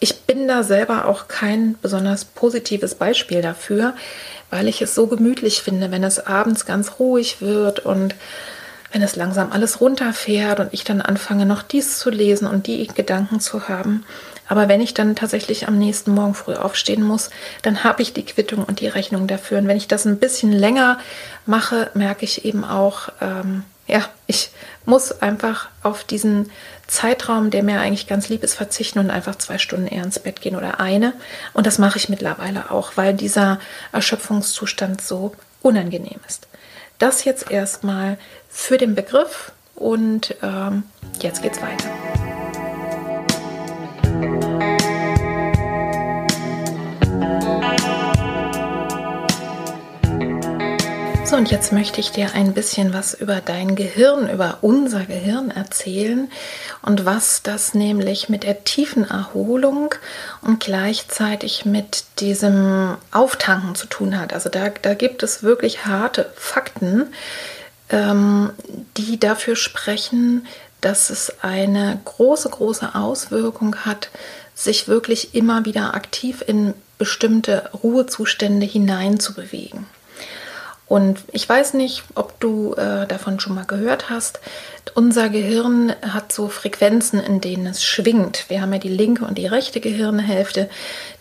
Ich 0.00 0.22
bin 0.22 0.48
da 0.48 0.62
selber 0.62 1.06
auch 1.06 1.28
kein 1.28 1.76
besonders 1.80 2.24
positives 2.24 2.94
Beispiel 2.94 3.42
dafür, 3.42 3.94
weil 4.48 4.66
ich 4.66 4.82
es 4.82 4.94
so 4.94 5.06
gemütlich 5.06 5.62
finde, 5.62 5.90
wenn 5.90 6.02
es 6.02 6.26
abends 6.26 6.66
ganz 6.66 6.98
ruhig 6.98 7.40
wird 7.40 7.80
und 7.80 8.14
wenn 8.92 9.02
es 9.02 9.14
langsam 9.14 9.52
alles 9.52 9.80
runterfährt 9.80 10.58
und 10.58 10.72
ich 10.72 10.84
dann 10.84 11.00
anfange, 11.00 11.46
noch 11.46 11.62
dies 11.62 11.98
zu 11.98 12.10
lesen 12.10 12.48
und 12.48 12.66
die 12.66 12.86
Gedanken 12.88 13.40
zu 13.40 13.68
haben. 13.68 14.04
Aber 14.50 14.68
wenn 14.68 14.80
ich 14.80 14.94
dann 14.94 15.14
tatsächlich 15.14 15.68
am 15.68 15.78
nächsten 15.78 16.12
Morgen 16.12 16.34
früh 16.34 16.54
aufstehen 16.54 17.04
muss, 17.04 17.30
dann 17.62 17.84
habe 17.84 18.02
ich 18.02 18.12
die 18.12 18.24
Quittung 18.24 18.64
und 18.64 18.80
die 18.80 18.88
Rechnung 18.88 19.28
dafür. 19.28 19.58
Und 19.58 19.68
wenn 19.68 19.76
ich 19.76 19.86
das 19.86 20.06
ein 20.06 20.18
bisschen 20.18 20.50
länger 20.50 20.98
mache, 21.46 21.88
merke 21.94 22.24
ich 22.24 22.44
eben 22.44 22.64
auch, 22.64 23.10
ähm, 23.20 23.62
ja, 23.86 24.04
ich 24.26 24.50
muss 24.84 25.22
einfach 25.22 25.68
auf 25.84 26.02
diesen 26.02 26.50
Zeitraum, 26.88 27.50
der 27.50 27.62
mir 27.62 27.80
eigentlich 27.80 28.08
ganz 28.08 28.28
lieb 28.28 28.42
ist, 28.42 28.54
verzichten 28.54 28.98
und 28.98 29.10
einfach 29.10 29.36
zwei 29.36 29.56
Stunden 29.56 29.86
eher 29.86 30.02
ins 30.02 30.18
Bett 30.18 30.40
gehen 30.40 30.56
oder 30.56 30.80
eine. 30.80 31.12
Und 31.52 31.68
das 31.68 31.78
mache 31.78 31.98
ich 31.98 32.08
mittlerweile 32.08 32.72
auch, 32.72 32.96
weil 32.96 33.14
dieser 33.14 33.60
Erschöpfungszustand 33.92 35.00
so 35.00 35.32
unangenehm 35.62 36.18
ist. 36.26 36.48
Das 36.98 37.24
jetzt 37.24 37.52
erstmal 37.52 38.18
für 38.48 38.78
den 38.78 38.96
Begriff 38.96 39.52
und 39.76 40.34
ähm, 40.42 40.82
jetzt 41.20 41.40
geht's 41.40 41.62
weiter. 41.62 41.88
So, 51.30 51.36
und 51.36 51.52
jetzt 51.52 51.72
möchte 51.72 52.00
ich 52.00 52.10
dir 52.10 52.34
ein 52.34 52.54
bisschen 52.54 52.92
was 52.92 53.14
über 53.14 53.40
dein 53.40 53.76
Gehirn, 53.76 54.28
über 54.28 54.58
unser 54.62 55.04
Gehirn 55.04 55.52
erzählen 55.52 56.28
und 56.82 57.06
was 57.06 57.44
das 57.44 57.72
nämlich 57.72 58.28
mit 58.28 58.42
der 58.42 58.64
tiefen 58.64 59.08
Erholung 59.08 59.94
und 60.42 60.58
gleichzeitig 60.58 61.64
mit 61.64 62.02
diesem 62.18 62.96
Auftanken 63.12 63.76
zu 63.76 63.86
tun 63.86 64.18
hat. 64.18 64.32
Also 64.32 64.48
da, 64.48 64.70
da 64.82 64.94
gibt 64.94 65.22
es 65.22 65.44
wirklich 65.44 65.86
harte 65.86 66.32
Fakten, 66.34 67.12
ähm, 67.90 68.50
die 68.96 69.18
dafür 69.18 69.56
sprechen, 69.56 70.46
dass 70.80 71.10
es 71.10 71.32
eine 71.42 72.00
große, 72.04 72.48
große 72.48 72.94
Auswirkung 72.94 73.76
hat, 73.84 74.10
sich 74.54 74.88
wirklich 74.88 75.34
immer 75.34 75.64
wieder 75.64 75.94
aktiv 75.94 76.42
in 76.46 76.74
bestimmte 76.98 77.70
Ruhezustände 77.82 78.66
hineinzubewegen. 78.66 79.86
Und 80.90 81.20
ich 81.30 81.48
weiß 81.48 81.74
nicht, 81.74 82.02
ob 82.16 82.40
du 82.40 82.74
äh, 82.74 83.06
davon 83.06 83.38
schon 83.38 83.54
mal 83.54 83.64
gehört 83.64 84.10
hast. 84.10 84.40
Unser 84.96 85.28
Gehirn 85.28 85.94
hat 86.02 86.32
so 86.32 86.48
Frequenzen, 86.48 87.20
in 87.20 87.40
denen 87.40 87.66
es 87.66 87.84
schwingt. 87.84 88.46
Wir 88.48 88.60
haben 88.60 88.72
ja 88.72 88.80
die 88.80 88.88
linke 88.88 89.24
und 89.24 89.38
die 89.38 89.46
rechte 89.46 89.78
Gehirnhälfte. 89.78 90.68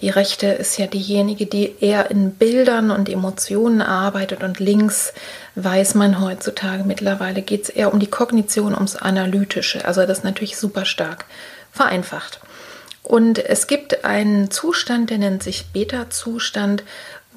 Die 0.01 0.09
rechte 0.09 0.47
ist 0.47 0.79
ja 0.79 0.87
diejenige, 0.87 1.45
die 1.45 1.75
eher 1.81 2.09
in 2.09 2.31
Bildern 2.31 2.89
und 2.89 3.09
Emotionen 3.09 3.83
arbeitet. 3.83 4.41
Und 4.41 4.59
links 4.59 5.13
weiß 5.53 5.93
man 5.93 6.19
heutzutage 6.19 6.83
mittlerweile 6.83 7.43
geht 7.43 7.65
es 7.65 7.69
eher 7.69 7.93
um 7.93 7.99
die 7.99 8.07
Kognition, 8.07 8.73
ums 8.73 8.95
Analytische. 8.95 9.85
Also 9.85 10.01
das 10.01 10.17
ist 10.17 10.23
natürlich 10.23 10.57
super 10.57 10.85
stark 10.85 11.25
vereinfacht. 11.71 12.39
Und 13.03 13.39
es 13.39 13.67
gibt 13.67 14.05
einen 14.05 14.51
Zustand, 14.51 15.09
der 15.09 15.17
nennt 15.19 15.41
sich 15.41 15.67
Beta-Zustand, 15.73 16.83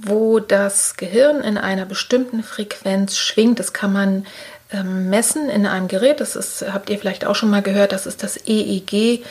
wo 0.04 0.40
das 0.40 0.97
Gehirn 0.97 1.40
in 1.42 1.59
einer 1.59 1.87
bestimmten 1.87 2.42
Frequenz 2.42 3.16
schwingt. 3.16 3.59
Das 3.59 3.73
kann 3.73 3.92
man 3.92 4.26
ähm, 4.71 5.09
messen 5.11 5.49
in 5.49 5.66
einem 5.66 5.88
Gerät. 5.88 6.21
Das 6.21 6.37
ist, 6.37 6.64
habt 6.73 6.90
ihr 6.90 6.99
vielleicht 6.99 7.25
auch 7.25 7.35
schon 7.35 7.50
mal 7.50 7.62
gehört, 7.62 7.92
das 7.92 8.06
ist 8.06 8.23
das 8.23 8.37
EEG. 8.47 9.25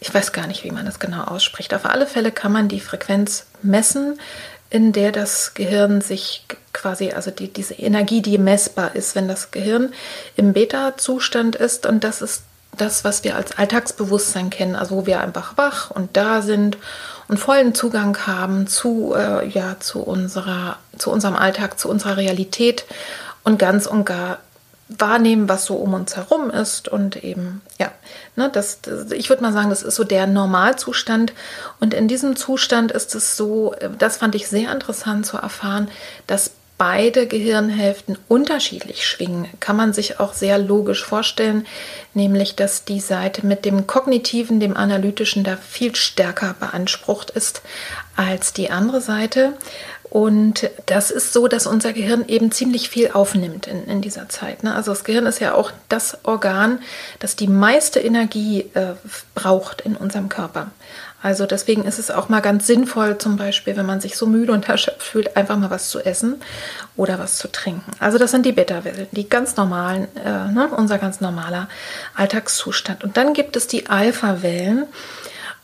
Ich 0.00 0.14
weiß 0.14 0.32
gar 0.32 0.46
nicht, 0.46 0.64
wie 0.64 0.70
man 0.70 0.86
das 0.86 0.98
genau 0.98 1.24
ausspricht. 1.24 1.74
Auf 1.74 1.86
alle 1.86 2.06
Fälle 2.06 2.30
kann 2.32 2.52
man 2.52 2.68
die 2.68 2.80
Frequenz 2.80 3.46
messen 3.62 4.18
in 4.70 4.92
der 4.92 5.12
das 5.12 5.54
Gehirn 5.54 6.00
sich 6.00 6.44
quasi, 6.72 7.12
also 7.12 7.30
die, 7.30 7.52
diese 7.52 7.74
Energie, 7.74 8.20
die 8.20 8.38
messbar 8.38 8.94
ist, 8.94 9.14
wenn 9.14 9.26
das 9.26 9.50
Gehirn 9.50 9.94
im 10.36 10.52
Beta-Zustand 10.52 11.56
ist. 11.56 11.86
Und 11.86 12.04
das 12.04 12.20
ist 12.20 12.42
das, 12.76 13.02
was 13.02 13.24
wir 13.24 13.36
als 13.36 13.56
Alltagsbewusstsein 13.56 14.50
kennen, 14.50 14.76
also 14.76 14.96
wo 14.96 15.06
wir 15.06 15.20
einfach 15.20 15.56
wach 15.56 15.90
und 15.90 16.16
da 16.16 16.42
sind 16.42 16.76
und 17.28 17.38
vollen 17.38 17.74
Zugang 17.74 18.26
haben 18.26 18.66
zu, 18.66 19.14
äh, 19.14 19.46
ja, 19.48 19.76
zu, 19.78 20.00
unserer, 20.00 20.76
zu 20.96 21.10
unserem 21.10 21.36
Alltag, 21.36 21.78
zu 21.78 21.88
unserer 21.88 22.16
Realität 22.16 22.86
und 23.44 23.58
ganz 23.58 23.86
und 23.86 24.04
gar 24.04 24.38
wahrnehmen, 24.88 25.48
was 25.50 25.66
so 25.66 25.76
um 25.76 25.92
uns 25.92 26.16
herum 26.16 26.50
ist 26.50 26.88
und 26.88 27.22
eben, 27.22 27.60
ja, 27.78 27.92
ne, 28.36 28.48
das, 28.50 28.80
das 28.80 29.10
ich 29.10 29.28
würde 29.28 29.42
mal 29.42 29.52
sagen, 29.52 29.68
das 29.68 29.82
ist 29.82 29.96
so 29.96 30.04
der 30.04 30.26
Normalzustand. 30.26 31.34
Und 31.78 31.92
in 31.92 32.08
diesem 32.08 32.36
Zustand 32.36 32.90
ist 32.90 33.14
es 33.14 33.36
so, 33.36 33.74
das 33.98 34.16
fand 34.16 34.34
ich 34.34 34.48
sehr 34.48 34.72
interessant 34.72 35.26
zu 35.26 35.36
erfahren, 35.36 35.90
dass 36.26 36.52
beide 36.78 37.26
Gehirnhälften 37.26 38.16
unterschiedlich 38.28 39.04
schwingen, 39.04 39.48
kann 39.58 39.76
man 39.76 39.92
sich 39.92 40.20
auch 40.20 40.32
sehr 40.32 40.58
logisch 40.58 41.04
vorstellen, 41.04 41.66
nämlich 42.14 42.54
dass 42.54 42.84
die 42.84 43.00
Seite 43.00 43.44
mit 43.44 43.64
dem 43.64 43.88
kognitiven, 43.88 44.60
dem 44.60 44.76
analytischen 44.76 45.42
da 45.42 45.56
viel 45.56 45.96
stärker 45.96 46.54
beansprucht 46.58 47.30
ist 47.30 47.62
als 48.16 48.52
die 48.52 48.70
andere 48.70 49.00
Seite. 49.00 49.54
Und 50.10 50.70
das 50.86 51.10
ist 51.10 51.32
so, 51.32 51.48
dass 51.48 51.66
unser 51.66 51.92
Gehirn 51.92 52.24
eben 52.28 52.50
ziemlich 52.50 52.88
viel 52.88 53.10
aufnimmt 53.12 53.66
in, 53.66 53.84
in 53.84 54.00
dieser 54.00 54.28
Zeit. 54.28 54.62
Ne? 54.62 54.74
Also 54.74 54.90
das 54.90 55.04
Gehirn 55.04 55.26
ist 55.26 55.38
ja 55.38 55.54
auch 55.54 55.70
das 55.88 56.18
Organ, 56.22 56.80
das 57.18 57.36
die 57.36 57.48
meiste 57.48 58.00
Energie 58.00 58.70
äh, 58.74 58.94
braucht 59.34 59.82
in 59.82 59.96
unserem 59.96 60.28
Körper. 60.30 60.70
Also 61.20 61.46
deswegen 61.46 61.84
ist 61.84 61.98
es 61.98 62.10
auch 62.12 62.28
mal 62.28 62.40
ganz 62.40 62.66
sinnvoll, 62.66 63.18
zum 63.18 63.36
Beispiel, 63.36 63.76
wenn 63.76 63.86
man 63.86 64.00
sich 64.00 64.16
so 64.16 64.26
müde 64.26 64.52
und 64.52 64.68
erschöpft 64.68 65.02
fühlt, 65.02 65.36
einfach 65.36 65.56
mal 65.56 65.68
was 65.68 65.90
zu 65.90 65.98
essen 66.00 66.36
oder 66.96 67.18
was 67.18 67.38
zu 67.38 67.50
trinken. 67.50 67.90
Also 67.98 68.18
das 68.18 68.30
sind 68.30 68.46
die 68.46 68.52
Beta-Wellen, 68.52 69.08
die 69.10 69.28
ganz 69.28 69.56
normalen, 69.56 70.06
äh, 70.16 70.52
ne, 70.52 70.68
unser 70.76 70.98
ganz 70.98 71.20
normaler 71.20 71.68
Alltagszustand. 72.14 73.02
Und 73.02 73.16
dann 73.16 73.34
gibt 73.34 73.56
es 73.56 73.66
die 73.66 73.88
Alpha-Wellen 73.88 74.86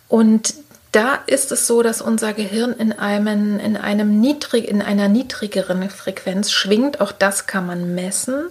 und 0.09 0.55
da 0.95 1.19
ist 1.27 1.51
es 1.51 1.67
so, 1.67 1.83
dass 1.83 2.01
unser 2.01 2.33
Gehirn 2.33 2.73
in 2.73 2.93
einem, 2.93 3.59
in 3.59 3.77
einem 3.77 4.21
niedrig, 4.21 4.69
in 4.69 4.81
einer 4.81 5.09
niedrigeren 5.09 5.91
Frequenz 5.91 6.53
schwingt. 6.53 7.01
Auch 7.01 7.11
das 7.11 7.47
kann 7.47 7.67
man 7.67 7.97
messen. 7.97 8.45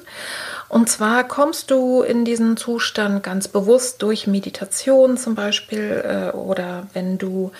Und 0.67 0.89
zwar 0.89 1.25
kommst 1.25 1.71
du 1.71 2.01
in 2.01 2.25
diesen 2.25 2.57
Zustand 2.57 3.23
ganz 3.23 3.47
bewusst 3.47 4.01
durch 4.01 4.27
Meditation 4.27 5.15
zum 5.15 5.35
Beispiel 5.35 6.03
äh, 6.05 6.35
oder 6.35 6.87
wenn 6.93 7.17
du 7.17 7.51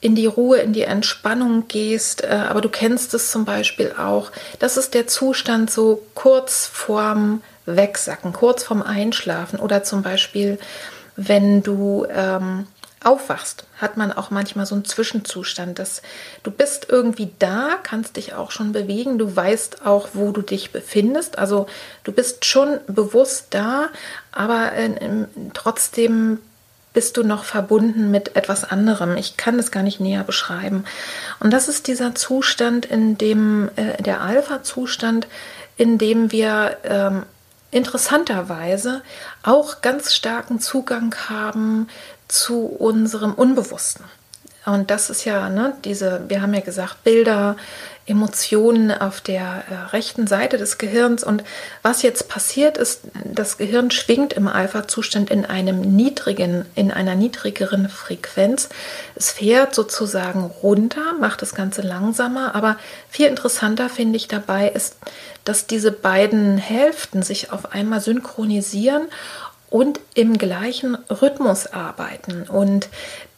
in 0.00 0.14
die 0.14 0.26
Ruhe, 0.26 0.58
in 0.58 0.72
die 0.72 0.82
Entspannung 0.82 1.66
gehst. 1.66 2.22
Äh, 2.22 2.28
aber 2.28 2.60
du 2.60 2.68
kennst 2.68 3.14
es 3.14 3.32
zum 3.32 3.44
Beispiel 3.44 3.92
auch. 3.98 4.30
Das 4.60 4.76
ist 4.76 4.94
der 4.94 5.08
Zustand 5.08 5.68
so 5.68 6.00
kurz 6.14 6.66
vorm 6.66 7.42
Wegsacken, 7.66 8.32
kurz 8.32 8.62
vorm 8.62 8.82
Einschlafen 8.82 9.58
oder 9.58 9.82
zum 9.82 10.02
Beispiel, 10.02 10.60
wenn 11.16 11.62
du 11.64 12.06
ähm, 12.08 12.66
aufwachst, 13.04 13.64
hat 13.78 13.96
man 13.96 14.12
auch 14.12 14.30
manchmal 14.30 14.66
so 14.66 14.74
einen 14.74 14.84
Zwischenzustand, 14.84 15.78
dass 15.78 16.02
du 16.42 16.50
bist 16.50 16.86
irgendwie 16.88 17.30
da, 17.38 17.78
kannst 17.82 18.16
dich 18.16 18.34
auch 18.34 18.50
schon 18.50 18.72
bewegen, 18.72 19.18
du 19.18 19.34
weißt 19.34 19.86
auch, 19.86 20.10
wo 20.14 20.30
du 20.30 20.42
dich 20.42 20.72
befindest, 20.72 21.38
also 21.38 21.66
du 22.04 22.12
bist 22.12 22.44
schon 22.44 22.78
bewusst 22.86 23.46
da, 23.50 23.88
aber 24.32 24.72
äh, 24.72 24.90
trotzdem 25.54 26.38
bist 26.92 27.16
du 27.16 27.22
noch 27.22 27.44
verbunden 27.44 28.10
mit 28.10 28.36
etwas 28.36 28.64
anderem. 28.64 29.16
Ich 29.16 29.36
kann 29.36 29.58
es 29.58 29.70
gar 29.70 29.82
nicht 29.82 30.00
näher 30.00 30.24
beschreiben. 30.24 30.84
Und 31.40 31.50
das 31.50 31.68
ist 31.68 31.86
dieser 31.86 32.14
Zustand, 32.14 32.84
in 32.84 33.16
dem 33.16 33.70
äh, 33.76 34.02
der 34.02 34.20
Alpha-Zustand, 34.20 35.26
in 35.76 35.96
dem 35.96 36.32
wir 36.32 36.76
ähm, 36.84 37.22
interessanterweise 37.70 39.02
auch 39.42 39.80
ganz 39.80 40.14
starken 40.14 40.60
Zugang 40.60 41.14
haben 41.28 41.88
zu 42.32 42.66
unserem 42.66 43.34
Unbewussten. 43.34 44.04
Und 44.64 44.90
das 44.90 45.10
ist 45.10 45.24
ja, 45.24 45.48
ne, 45.48 45.74
diese, 45.84 46.22
wir 46.28 46.40
haben 46.40 46.54
ja 46.54 46.60
gesagt, 46.60 47.02
Bilder, 47.02 47.56
Emotionen 48.04 48.90
auf 48.90 49.20
der 49.20 49.64
äh, 49.70 49.74
rechten 49.92 50.26
Seite 50.26 50.56
des 50.56 50.78
Gehirns. 50.78 51.22
Und 51.22 51.44
was 51.82 52.02
jetzt 52.02 52.28
passiert 52.28 52.76
ist, 52.76 53.02
das 53.24 53.58
Gehirn 53.58 53.90
schwingt 53.92 54.32
im 54.32 54.48
Alpha-Zustand 54.48 55.30
in 55.30 55.46
einem 55.46 55.80
niedrigen, 55.80 56.64
in 56.74 56.90
einer 56.90 57.14
niedrigeren 57.14 57.88
Frequenz. 57.88 58.68
Es 59.14 59.30
fährt 59.30 59.74
sozusagen 59.74 60.44
runter, 60.44 61.14
macht 61.20 61.42
das 61.42 61.54
Ganze 61.54 61.82
langsamer. 61.82 62.56
Aber 62.56 62.76
viel 63.08 63.26
interessanter 63.26 63.88
finde 63.88 64.16
ich 64.16 64.26
dabei 64.26 64.68
ist, 64.68 64.96
dass 65.44 65.66
diese 65.66 65.92
beiden 65.92 66.58
Hälften 66.58 67.22
sich 67.22 67.52
auf 67.52 67.72
einmal 67.72 68.00
synchronisieren 68.00 69.08
und 69.72 70.00
im 70.14 70.36
gleichen 70.36 70.96
Rhythmus 71.08 71.66
arbeiten. 71.66 72.42
Und 72.42 72.88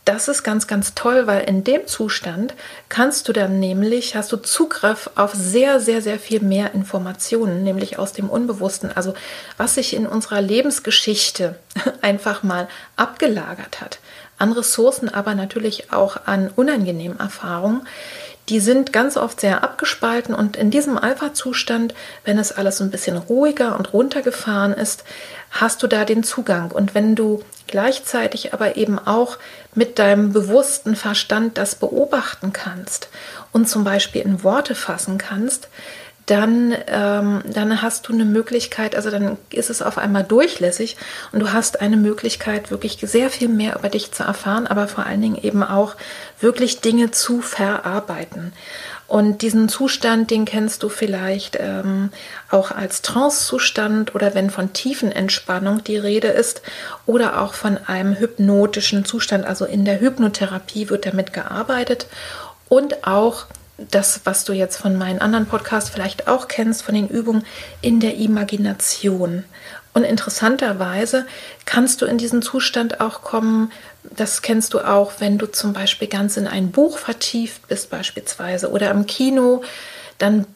das 0.05 0.29
ist 0.29 0.43
ganz, 0.43 0.67
ganz 0.67 0.95
toll, 0.95 1.27
weil 1.27 1.49
in 1.49 1.63
dem 1.65 1.87
Zustand 1.87 2.55
kannst 2.89 3.29
du 3.29 3.33
dann 3.33 3.61
nämlich, 3.61 4.17
hast 4.17 4.33
du 4.33 4.37
Zugriff 4.37 5.09
auf 5.15 5.33
sehr, 5.33 5.79
sehr, 5.81 6.03
sehr 6.03 6.19
viel 6.19 6.41
mehr 6.41 6.75
Informationen, 6.75 7.63
nämlich 7.63 7.99
aus 8.01 8.13
dem 8.13 8.29
Unbewussten. 8.29 8.91
Also 8.95 9.15
was 9.57 9.77
sich 9.77 9.95
in 9.95 10.07
unserer 10.07 10.43
Lebensgeschichte 10.43 11.57
einfach 12.03 12.43
mal 12.43 12.69
abgelagert 12.97 13.81
hat. 13.81 14.01
An 14.37 14.53
Ressourcen, 14.53 15.09
aber 15.09 15.37
natürlich 15.37 15.93
auch 15.93 16.27
an 16.27 16.51
unangenehmen 16.55 17.21
Erfahrungen 17.21 17.87
die 18.49 18.61
sind 18.61 18.93
ganz 18.93 19.17
oft 19.17 19.41
sehr 19.41 19.63
abgespalten 19.63 20.35
und 20.35 20.57
in 20.57 20.71
diesem 20.71 20.99
Alpha-Zustand, 20.99 21.95
wenn 22.25 22.39
es 22.39 22.53
alles 22.53 22.81
ein 22.81 22.91
bisschen 22.91 23.17
ruhiger 23.17 23.77
und 23.79 23.93
runtergefahren 23.93 24.75
ist, 24.75 25.05
hast 25.51 25.83
du 25.83 25.87
da 25.87 26.05
den 26.05 26.23
Zugang. 26.23 26.71
Und 26.71 26.95
wenn 26.95 27.15
du 27.15 27.43
gleichzeitig 27.67 28.53
aber 28.53 28.77
eben 28.77 28.99
auch 28.99 29.39
mit 29.75 29.99
deinem 29.99 30.33
bewussten 30.33 30.95
Verstand 30.95 31.57
das 31.57 31.75
beobachten 31.75 32.53
kannst 32.53 33.09
und 33.53 33.69
zum 33.69 33.85
Beispiel 33.85 34.23
in 34.23 34.45
Worte 34.45 34.75
fassen 34.75 35.17
kannst, 35.17 35.69
dann, 36.27 36.75
ähm, 36.87 37.43
dann 37.47 37.83
hast 37.83 38.09
du 38.09 38.13
eine 38.13 38.25
Möglichkeit, 38.25 38.97
also 38.97 39.11
dann 39.11 39.37
ist 39.51 39.69
es 39.69 39.83
auf 39.83 39.99
einmal 39.99 40.25
durchlässig 40.25 40.97
und 41.33 41.41
du 41.41 41.53
hast 41.53 41.81
eine 41.83 41.99
Möglichkeit, 41.99 42.71
wirklich 42.71 42.99
sehr 43.03 43.29
viel 43.29 43.49
mehr 43.49 43.77
über 43.77 43.91
dich 43.91 44.13
zu 44.13 44.23
erfahren, 44.23 44.67
aber 44.67 44.89
vor 44.89 45.05
allen 45.05 45.21
Dingen 45.21 45.39
eben 45.43 45.63
auch 45.63 45.97
wirklich 46.41 46.81
Dinge 46.81 47.11
zu 47.11 47.43
verarbeiten. 47.43 48.53
Und 49.07 49.43
diesen 49.43 49.69
Zustand, 49.69 50.31
den 50.31 50.47
kennst 50.47 50.83
du 50.83 50.89
vielleicht 50.89 51.59
ähm, 51.61 52.11
auch 52.51 52.71
als 52.71 53.03
Trance-Zustand 53.03 54.15
oder 54.15 54.35
wenn 54.35 54.49
von 54.49 54.73
tiefen 54.73 55.13
Entspannung 55.13 55.85
die 55.85 55.99
Rede 55.99 56.29
ist 56.29 56.63
oder 57.05 57.43
auch 57.43 57.53
von 57.53 57.79
einem 57.87 58.19
hypnotischen 58.19 59.05
Zustand. 59.05 59.45
Also 59.45 59.67
in 59.67 59.85
der 59.85 60.01
Hypnotherapie 60.01 60.89
wird 60.89 61.05
damit 61.05 61.35
gearbeitet 61.35 62.07
und 62.71 63.07
auch 63.07 63.45
das, 63.77 64.21
was 64.25 64.45
du 64.45 64.53
jetzt 64.53 64.77
von 64.77 64.97
meinen 64.97 65.21
anderen 65.21 65.47
Podcasts 65.47 65.91
vielleicht 65.91 66.29
auch 66.29 66.49
kennst, 66.49 66.83
von 66.83 66.95
den 66.95 67.09
Übungen 67.09 67.45
in 67.81 68.01
der 68.01 68.17
Imagination. 68.17 69.45
Und 69.93 70.05
interessanterweise 70.05 71.27
kannst 71.67 72.03
du 72.03 72.07
in 72.07 72.19
diesen 72.19 72.43
Zustand 72.43 73.01
auch 73.01 73.23
kommen, 73.23 73.71
das 74.03 74.43
kennst 74.43 74.75
du 74.75 74.81
auch, 74.81 75.15
wenn 75.19 75.39
du 75.39 75.47
zum 75.47 75.73
Beispiel 75.73 76.09
ganz 76.09 76.37
in 76.37 76.47
ein 76.47 76.73
Buch 76.73 76.99
vertieft 76.99 77.69
bist 77.69 77.91
beispielsweise 77.91 78.71
oder 78.71 78.91
im 78.91 79.07
Kino, 79.07 79.63
dann 80.19 80.47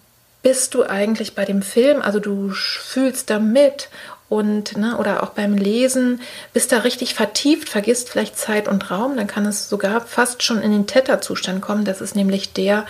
bist 0.42 0.74
du 0.74 0.84
eigentlich 0.84 1.34
bei 1.34 1.44
dem 1.44 1.62
Film, 1.62 2.02
also 2.02 2.20
du 2.20 2.50
fühlst 2.50 3.30
da 3.30 3.38
mit 3.38 3.88
und 4.28 4.76
ne, 4.76 4.98
oder 4.98 5.22
auch 5.22 5.30
beim 5.30 5.56
Lesen 5.56 6.20
bist 6.52 6.72
da 6.72 6.78
richtig 6.78 7.14
vertieft, 7.14 7.68
vergisst 7.68 8.10
vielleicht 8.10 8.38
Zeit 8.38 8.68
und 8.68 8.90
Raum, 8.90 9.16
dann 9.16 9.26
kann 9.26 9.46
es 9.46 9.68
sogar 9.68 10.02
fast 10.02 10.42
schon 10.42 10.60
in 10.60 10.70
den 10.70 10.86
Theta-Zustand 10.86 11.62
kommen. 11.62 11.84
Das 11.84 12.00
ist 12.00 12.14
nämlich 12.14 12.52
der 12.52 12.86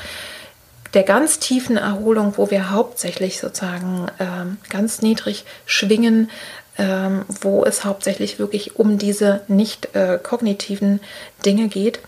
der 0.94 1.02
ganz 1.02 1.38
tiefen 1.38 1.76
Erholung, 1.76 2.34
wo 2.36 2.50
wir 2.50 2.70
hauptsächlich 2.70 3.40
sozusagen 3.40 4.06
ähm, 4.18 4.56
ganz 4.70 5.02
niedrig 5.02 5.44
schwingen, 5.66 6.30
ähm, 6.78 7.26
wo 7.42 7.64
es 7.64 7.84
hauptsächlich 7.84 8.38
wirklich 8.38 8.76
um 8.76 8.96
diese 8.96 9.42
nicht 9.48 9.94
äh, 9.94 10.18
kognitiven 10.22 11.00
Dinge 11.44 11.68
geht. 11.68 12.00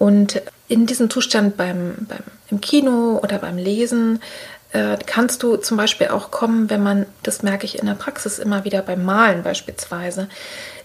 Und 0.00 0.42
in 0.66 0.86
diesem 0.86 1.10
Zustand 1.10 1.56
beim, 1.56 1.94
beim 2.08 2.24
im 2.50 2.60
Kino 2.60 3.20
oder 3.22 3.38
beim 3.38 3.56
Lesen 3.56 4.20
äh, 4.74 4.98
kannst 5.06 5.42
du 5.42 5.56
zum 5.56 5.76
Beispiel 5.76 6.08
auch 6.08 6.30
kommen, 6.30 6.68
wenn 6.68 6.82
man, 6.82 7.06
das 7.22 7.42
merke 7.42 7.64
ich 7.64 7.78
in 7.78 7.86
der 7.86 7.94
Praxis 7.94 8.38
immer 8.38 8.64
wieder 8.64 8.82
beim 8.82 9.04
Malen 9.04 9.44
beispielsweise, 9.44 10.28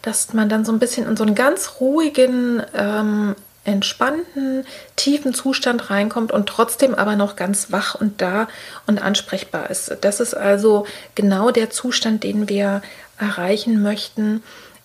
dass 0.04 0.32
man 0.34 0.48
dann 0.48 0.64
so 0.64 0.72
ein 0.72 0.80
bisschen 0.80 1.08
in 1.08 1.18
so 1.18 1.24
einen 1.24 1.36
ganz 1.36 1.74
ruhigen, 1.80 2.62
ähm, 2.76 3.36
entspannten, 3.66 4.66
tiefen 4.96 5.34
Zustand 5.34 5.90
reinkommt 5.90 6.32
und 6.32 6.48
trotzdem 6.48 6.96
aber 6.96 7.16
noch 7.16 7.36
ganz 7.36 7.72
wach 7.72 7.96
und 7.96 8.22
da 8.22 8.48
und 8.88 9.02
ansprechbar 9.02 9.70
ist. 9.70 9.98
Das 10.02 10.20
ist 10.20 10.34
also 10.34 10.86
genau 11.16 11.52
der 11.52 11.70
Zustand, 11.70 12.24
den 12.24 12.48
wir 12.48 12.82
erreichen 13.20 13.82
möchten, 13.82 14.44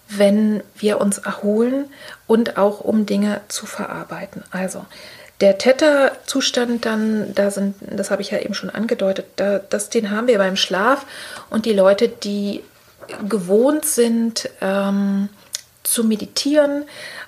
wenn 0.09 0.63
wir 0.77 1.01
uns 1.01 1.19
erholen 1.19 1.87
und 2.27 2.57
auch 2.57 2.81
um 2.81 3.07
Dinge 3.07 3.43
zu 3.49 3.67
verarbeiten. 3.67 4.43
Also 4.51 4.85
Der 5.45 5.59
Theta-Zustand 5.59 6.87
dann, 6.87 7.35
da 7.35 7.51
sind, 7.51 7.75
das 7.83 8.11
habe 8.11 8.23
ich 8.23 8.31
ja 8.31 8.39
eben 8.39 8.55
schon 8.55 8.71
angedeutet, 8.71 9.27
da, 9.37 9.59
das, 9.59 9.91
den 9.91 10.11
haben 10.11 10.27
wir 10.27 10.39
beim 10.39 10.57
Schlaf. 10.57 11.05
Und 11.51 11.67
die 11.67 11.75
Leute, 11.75 12.09
die 12.09 12.63
gewohnt 13.29 13.85
sind 13.85 14.49
ähm, 14.63 15.29
zu 15.83 16.03
meditieren 16.03 16.85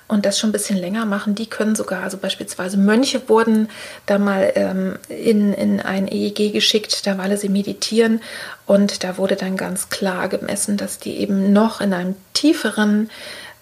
und 0.07 0.25
das 0.25 0.39
schon 0.39 0.49
ein 0.49 0.53
bisschen 0.53 0.79
länger 0.79 1.05
machen, 1.05 1.35
die 1.35 1.45
können 1.45 1.75
sogar, 1.75 2.01
also 2.01 2.17
beispielsweise 2.17 2.77
Mönche 2.77 3.29
wurden 3.29 3.69
da 4.07 4.17
mal 4.17 4.51
ähm, 4.55 4.97
in, 5.09 5.53
in 5.53 5.79
ein 5.79 6.07
EEG 6.07 6.53
geschickt, 6.53 7.05
da 7.05 7.19
weil 7.19 7.37
sie 7.37 7.49
meditieren. 7.49 8.21
Und 8.65 9.03
da 9.03 9.19
wurde 9.19 9.35
dann 9.35 9.57
ganz 9.57 9.89
klar 9.89 10.27
gemessen, 10.27 10.75
dass 10.75 10.97
die 10.97 11.17
eben 11.19 11.53
noch 11.53 11.81
in 11.81 11.93
einem 11.93 12.15
tieferen 12.33 13.11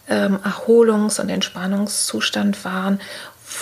ähm, 0.07 0.39
Erholungs- 0.45 1.19
und 1.19 1.27
Entspannungszustand 1.27 2.63
waren, 2.63 3.01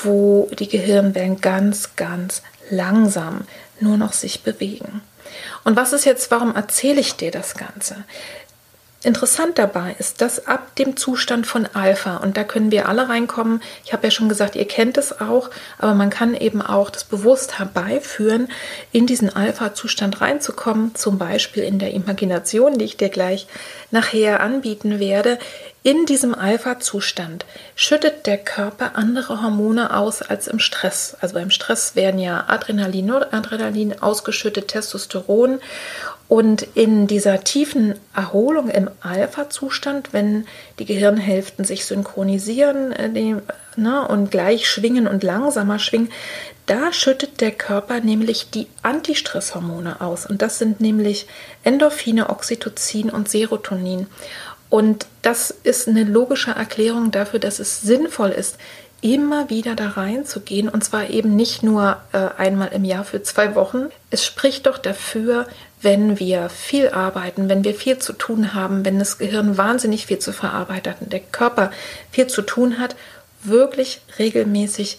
wo 0.03 0.49
die 0.57 0.69
Gehirnwellen 0.69 1.41
ganz, 1.41 1.95
ganz 1.95 2.41
langsam 2.69 3.41
nur 3.79 3.97
noch 3.97 4.13
sich 4.13 4.41
bewegen. 4.41 5.01
Und 5.63 5.75
was 5.75 5.93
ist 5.93 6.05
jetzt, 6.05 6.31
warum 6.31 6.55
erzähle 6.55 6.99
ich 6.99 7.15
dir 7.15 7.31
das 7.31 7.55
Ganze? 7.55 8.03
Interessant 9.05 9.59
dabei 9.59 9.97
ist, 9.99 10.21
dass 10.21 10.47
ab 10.47 10.77
dem 10.77 10.95
Zustand 10.95 11.45
von 11.45 11.67
Alpha, 11.73 12.17
und 12.17 12.37
da 12.37 12.45
können 12.45 12.71
wir 12.71 12.87
alle 12.87 13.09
reinkommen, 13.09 13.61
ich 13.83 13.91
habe 13.91 14.07
ja 14.07 14.11
schon 14.11 14.29
gesagt, 14.29 14.55
ihr 14.55 14.65
kennt 14.65 14.97
es 14.97 15.19
auch, 15.19 15.49
aber 15.77 15.93
man 15.93 16.09
kann 16.09 16.33
eben 16.33 16.61
auch 16.61 16.89
das 16.89 17.03
bewusst 17.03 17.59
herbeiführen, 17.59 18.47
in 18.93 19.05
diesen 19.05 19.35
Alpha-Zustand 19.35 20.21
reinzukommen, 20.21 20.95
zum 20.95 21.17
Beispiel 21.17 21.63
in 21.63 21.79
der 21.79 21.91
Imagination, 21.91 22.77
die 22.77 22.85
ich 22.85 22.95
dir 22.95 23.09
gleich 23.09 23.47
nachher 23.91 24.39
anbieten 24.39 24.99
werde. 25.01 25.37
In 25.85 26.05
diesem 26.05 26.33
Alpha-Zustand 26.33 27.45
schüttet 27.75 28.25
der 28.25 28.37
Körper 28.37 28.95
andere 28.95 29.41
Hormone 29.41 29.93
aus 29.93 30.21
als 30.21 30.47
im 30.47 30.59
Stress. 30.59 31.17
Also 31.19 31.33
beim 31.33 31.49
Stress 31.49 31.97
werden 31.97 32.21
ja 32.21 32.45
Adrenalin, 32.47 33.07
Noradrenalin 33.07 34.01
ausgeschüttet, 34.01 34.69
Testosteron 34.69 35.59
und 36.29 36.61
in 36.73 37.07
dieser 37.07 37.43
tiefen 37.43 37.95
Erholung 38.15 38.69
im 38.69 38.89
Alpha-Zustand, 39.01 40.13
wenn 40.13 40.47
die 40.79 40.85
Gehirnhälften 40.85 41.65
sich 41.65 41.83
synchronisieren 41.83 42.93
äh, 42.93 43.09
die, 43.09 43.35
ne, 43.75 44.07
und 44.07 44.31
gleich 44.31 44.69
schwingen 44.69 45.05
und 45.05 45.21
langsamer 45.21 45.79
schwingen, 45.79 46.09
da 46.65 46.93
schüttet 46.93 47.41
der 47.41 47.51
Körper 47.51 47.99
nämlich 47.99 48.49
die 48.49 48.67
Antistresshormone 48.83 49.99
aus. 49.99 50.25
Und 50.25 50.41
das 50.41 50.59
sind 50.59 50.79
nämlich 50.79 51.27
Endorphine, 51.63 52.29
Oxytocin 52.29 53.09
und 53.09 53.27
Serotonin. 53.27 54.07
Und 54.73 55.05
das 55.21 55.51
ist 55.51 55.87
eine 55.87 56.03
logische 56.03 56.49
Erklärung 56.49 57.11
dafür, 57.11 57.37
dass 57.37 57.59
es 57.59 57.81
sinnvoll 57.81 58.31
ist, 58.31 58.57
immer 59.01 59.51
wieder 59.51 59.75
da 59.75 59.89
reinzugehen 59.89 60.67
und 60.67 60.83
zwar 60.83 61.11
eben 61.11 61.35
nicht 61.35 61.61
nur 61.61 61.97
äh, 62.11 62.29
einmal 62.39 62.69
im 62.69 62.83
Jahr 62.83 63.03
für 63.03 63.21
zwei 63.21 63.53
Wochen. 63.53 63.89
Es 64.09 64.25
spricht 64.25 64.65
doch 64.65 64.79
dafür, 64.79 65.45
wenn 65.83 66.17
wir 66.17 66.49
viel 66.49 66.89
arbeiten, 66.89 67.49
wenn 67.49 67.63
wir 67.63 67.75
viel 67.75 67.99
zu 67.99 68.13
tun 68.13 68.55
haben, 68.55 68.83
wenn 68.83 68.97
das 68.97 69.19
Gehirn 69.19 69.59
wahnsinnig 69.59 70.07
viel 70.07 70.17
zu 70.17 70.33
verarbeiten 70.33 70.93
hat 70.93 71.01
und 71.03 71.13
der 71.13 71.19
Körper 71.19 71.69
viel 72.09 72.25
zu 72.25 72.41
tun 72.41 72.79
hat, 72.79 72.95
wirklich 73.43 74.01
regelmäßig 74.17 74.97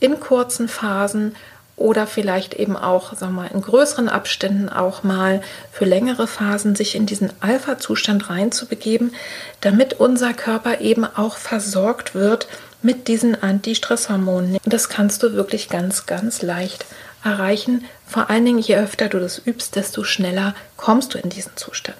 in 0.00 0.18
kurzen 0.18 0.66
Phasen 0.66 1.36
oder 1.76 2.06
vielleicht 2.06 2.54
eben 2.54 2.76
auch 2.76 3.14
sagen 3.16 3.34
wir 3.34 3.42
mal, 3.42 3.50
in 3.52 3.60
größeren 3.60 4.08
Abständen 4.08 4.68
auch 4.68 5.02
mal 5.02 5.40
für 5.72 5.84
längere 5.84 6.26
Phasen 6.26 6.76
sich 6.76 6.94
in 6.94 7.06
diesen 7.06 7.32
Alpha-Zustand 7.40 8.30
reinzubegeben, 8.30 9.14
damit 9.60 9.94
unser 9.94 10.34
Körper 10.34 10.80
eben 10.80 11.04
auch 11.04 11.36
versorgt 11.36 12.14
wird 12.14 12.46
mit 12.82 13.08
diesen 13.08 13.42
Antistresshormonen. 13.42 14.58
Das 14.64 14.88
kannst 14.88 15.22
du 15.22 15.32
wirklich 15.32 15.68
ganz, 15.68 16.06
ganz 16.06 16.42
leicht 16.42 16.84
erreichen. 17.24 17.84
Vor 18.06 18.30
allen 18.30 18.44
Dingen, 18.44 18.58
je 18.58 18.76
öfter 18.76 19.08
du 19.08 19.18
das 19.18 19.38
übst, 19.44 19.74
desto 19.76 20.04
schneller 20.04 20.54
kommst 20.76 21.14
du 21.14 21.18
in 21.18 21.30
diesen 21.30 21.56
Zustand. 21.56 21.96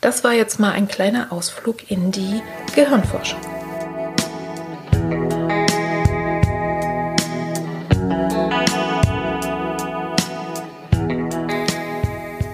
Das 0.00 0.24
war 0.24 0.32
jetzt 0.32 0.58
mal 0.58 0.72
ein 0.72 0.88
kleiner 0.88 1.32
Ausflug 1.32 1.90
in 1.90 2.10
die 2.12 2.42
Gehirnforschung. 2.74 3.40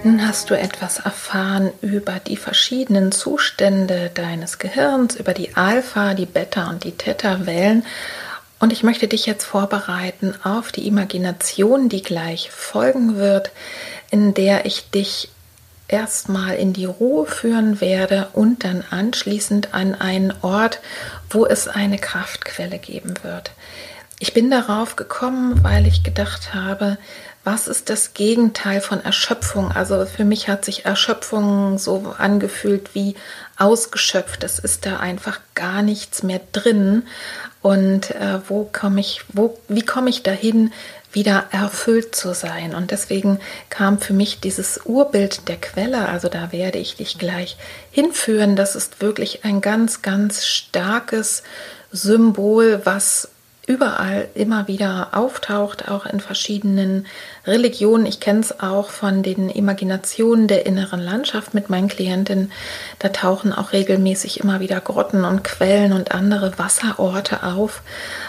Nun 0.05 0.27
hast 0.27 0.49
du 0.49 0.53
etwas 0.59 0.99
erfahren 0.99 1.71
über 1.81 2.19
die 2.19 2.35
verschiedenen 2.35 3.13
Zustände 3.13 4.11
deines 4.13 4.59
Gehirns, 4.59 5.15
über 5.15 5.33
die 5.33 5.55
Alpha, 5.55 6.13
die 6.13 6.25
Beta 6.25 6.69
und 6.69 6.83
die 6.83 6.91
Theta-Wellen 6.91 7.85
und 8.59 8.73
ich 8.73 8.83
möchte 8.83 9.07
dich 9.07 9.25
jetzt 9.25 9.45
vorbereiten 9.45 10.35
auf 10.43 10.71
die 10.71 10.87
Imagination, 10.87 11.87
die 11.87 12.01
gleich 12.01 12.51
folgen 12.51 13.15
wird, 13.15 13.51
in 14.11 14.33
der 14.33 14.65
ich 14.65 14.89
dich 14.89 15.29
erstmal 15.87 16.55
in 16.55 16.73
die 16.73 16.85
Ruhe 16.85 17.25
führen 17.25 17.79
werde 17.79 18.27
und 18.33 18.65
dann 18.65 18.83
anschließend 18.89 19.73
an 19.73 19.95
einen 19.95 20.33
Ort, 20.41 20.79
wo 21.29 21.45
es 21.45 21.67
eine 21.67 21.97
Kraftquelle 21.97 22.77
geben 22.77 23.13
wird. 23.21 23.51
Ich 24.19 24.33
bin 24.33 24.49
darauf 24.49 24.95
gekommen, 24.95 25.63
weil 25.63 25.85
ich 25.85 26.03
gedacht 26.03 26.53
habe, 26.53 26.97
was 27.43 27.67
ist 27.67 27.89
das 27.89 28.13
Gegenteil 28.13 28.79
von 28.79 29.03
Erschöpfung? 29.03 29.71
Also 29.71 30.05
für 30.05 30.23
mich 30.23 30.47
hat 30.47 30.63
sich 30.63 30.85
Erschöpfung 30.85 31.77
so 31.77 32.15
angefühlt 32.17 32.95
wie 32.95 33.15
ausgeschöpft. 33.57 34.43
Es 34.43 34.59
ist 34.59 34.85
da 34.85 34.97
einfach 34.97 35.39
gar 35.53 35.81
nichts 35.81 36.23
mehr 36.23 36.39
drin. 36.53 37.03
Und 37.61 38.11
äh, 38.11 38.39
wo 38.47 38.69
komme 38.71 39.01
ich, 39.01 39.21
wo, 39.29 39.57
wie 39.67 39.81
komme 39.81 40.09
ich 40.09 40.23
dahin, 40.23 40.71
wieder 41.11 41.45
erfüllt 41.51 42.15
zu 42.15 42.33
sein? 42.33 42.73
Und 42.73 42.91
deswegen 42.91 43.39
kam 43.69 43.99
für 43.99 44.13
mich 44.13 44.39
dieses 44.39 44.79
Urbild 44.85 45.47
der 45.47 45.57
Quelle, 45.57 46.07
also 46.07 46.29
da 46.29 46.51
werde 46.51 46.79
ich 46.79 46.95
dich 46.95 47.17
gleich 47.19 47.57
hinführen. 47.91 48.55
Das 48.55 48.75
ist 48.75 49.01
wirklich 49.01 49.43
ein 49.43 49.59
ganz, 49.59 50.01
ganz 50.01 50.45
starkes 50.45 51.43
Symbol, 51.91 52.81
was 52.85 53.29
überall 53.65 54.27
immer 54.35 54.67
wieder 54.67 55.09
auftaucht, 55.13 55.87
auch 55.87 56.05
in 56.05 56.19
verschiedenen 56.19 57.07
Religionen. 57.47 58.05
Ich 58.05 58.19
kenne 58.19 58.41
es 58.41 58.59
auch 58.59 58.89
von 58.89 59.23
den 59.23 59.49
Imaginationen 59.49 60.49
der 60.49 60.65
inneren 60.65 60.99
Landschaft 60.99 61.53
mit 61.53 61.69
meinen 61.69 61.87
Klientinnen. 61.87 62.51
Da 62.99 63.09
tauchen 63.09 63.53
auch 63.53 63.71
regelmäßig 63.71 64.41
immer 64.41 64.59
wieder 64.59 64.81
Grotten 64.81 65.23
und 65.23 65.45
Quellen 65.45 65.93
und 65.93 66.11
andere 66.11 66.59
Wasserorte 66.59 67.43
auf. 67.43 67.83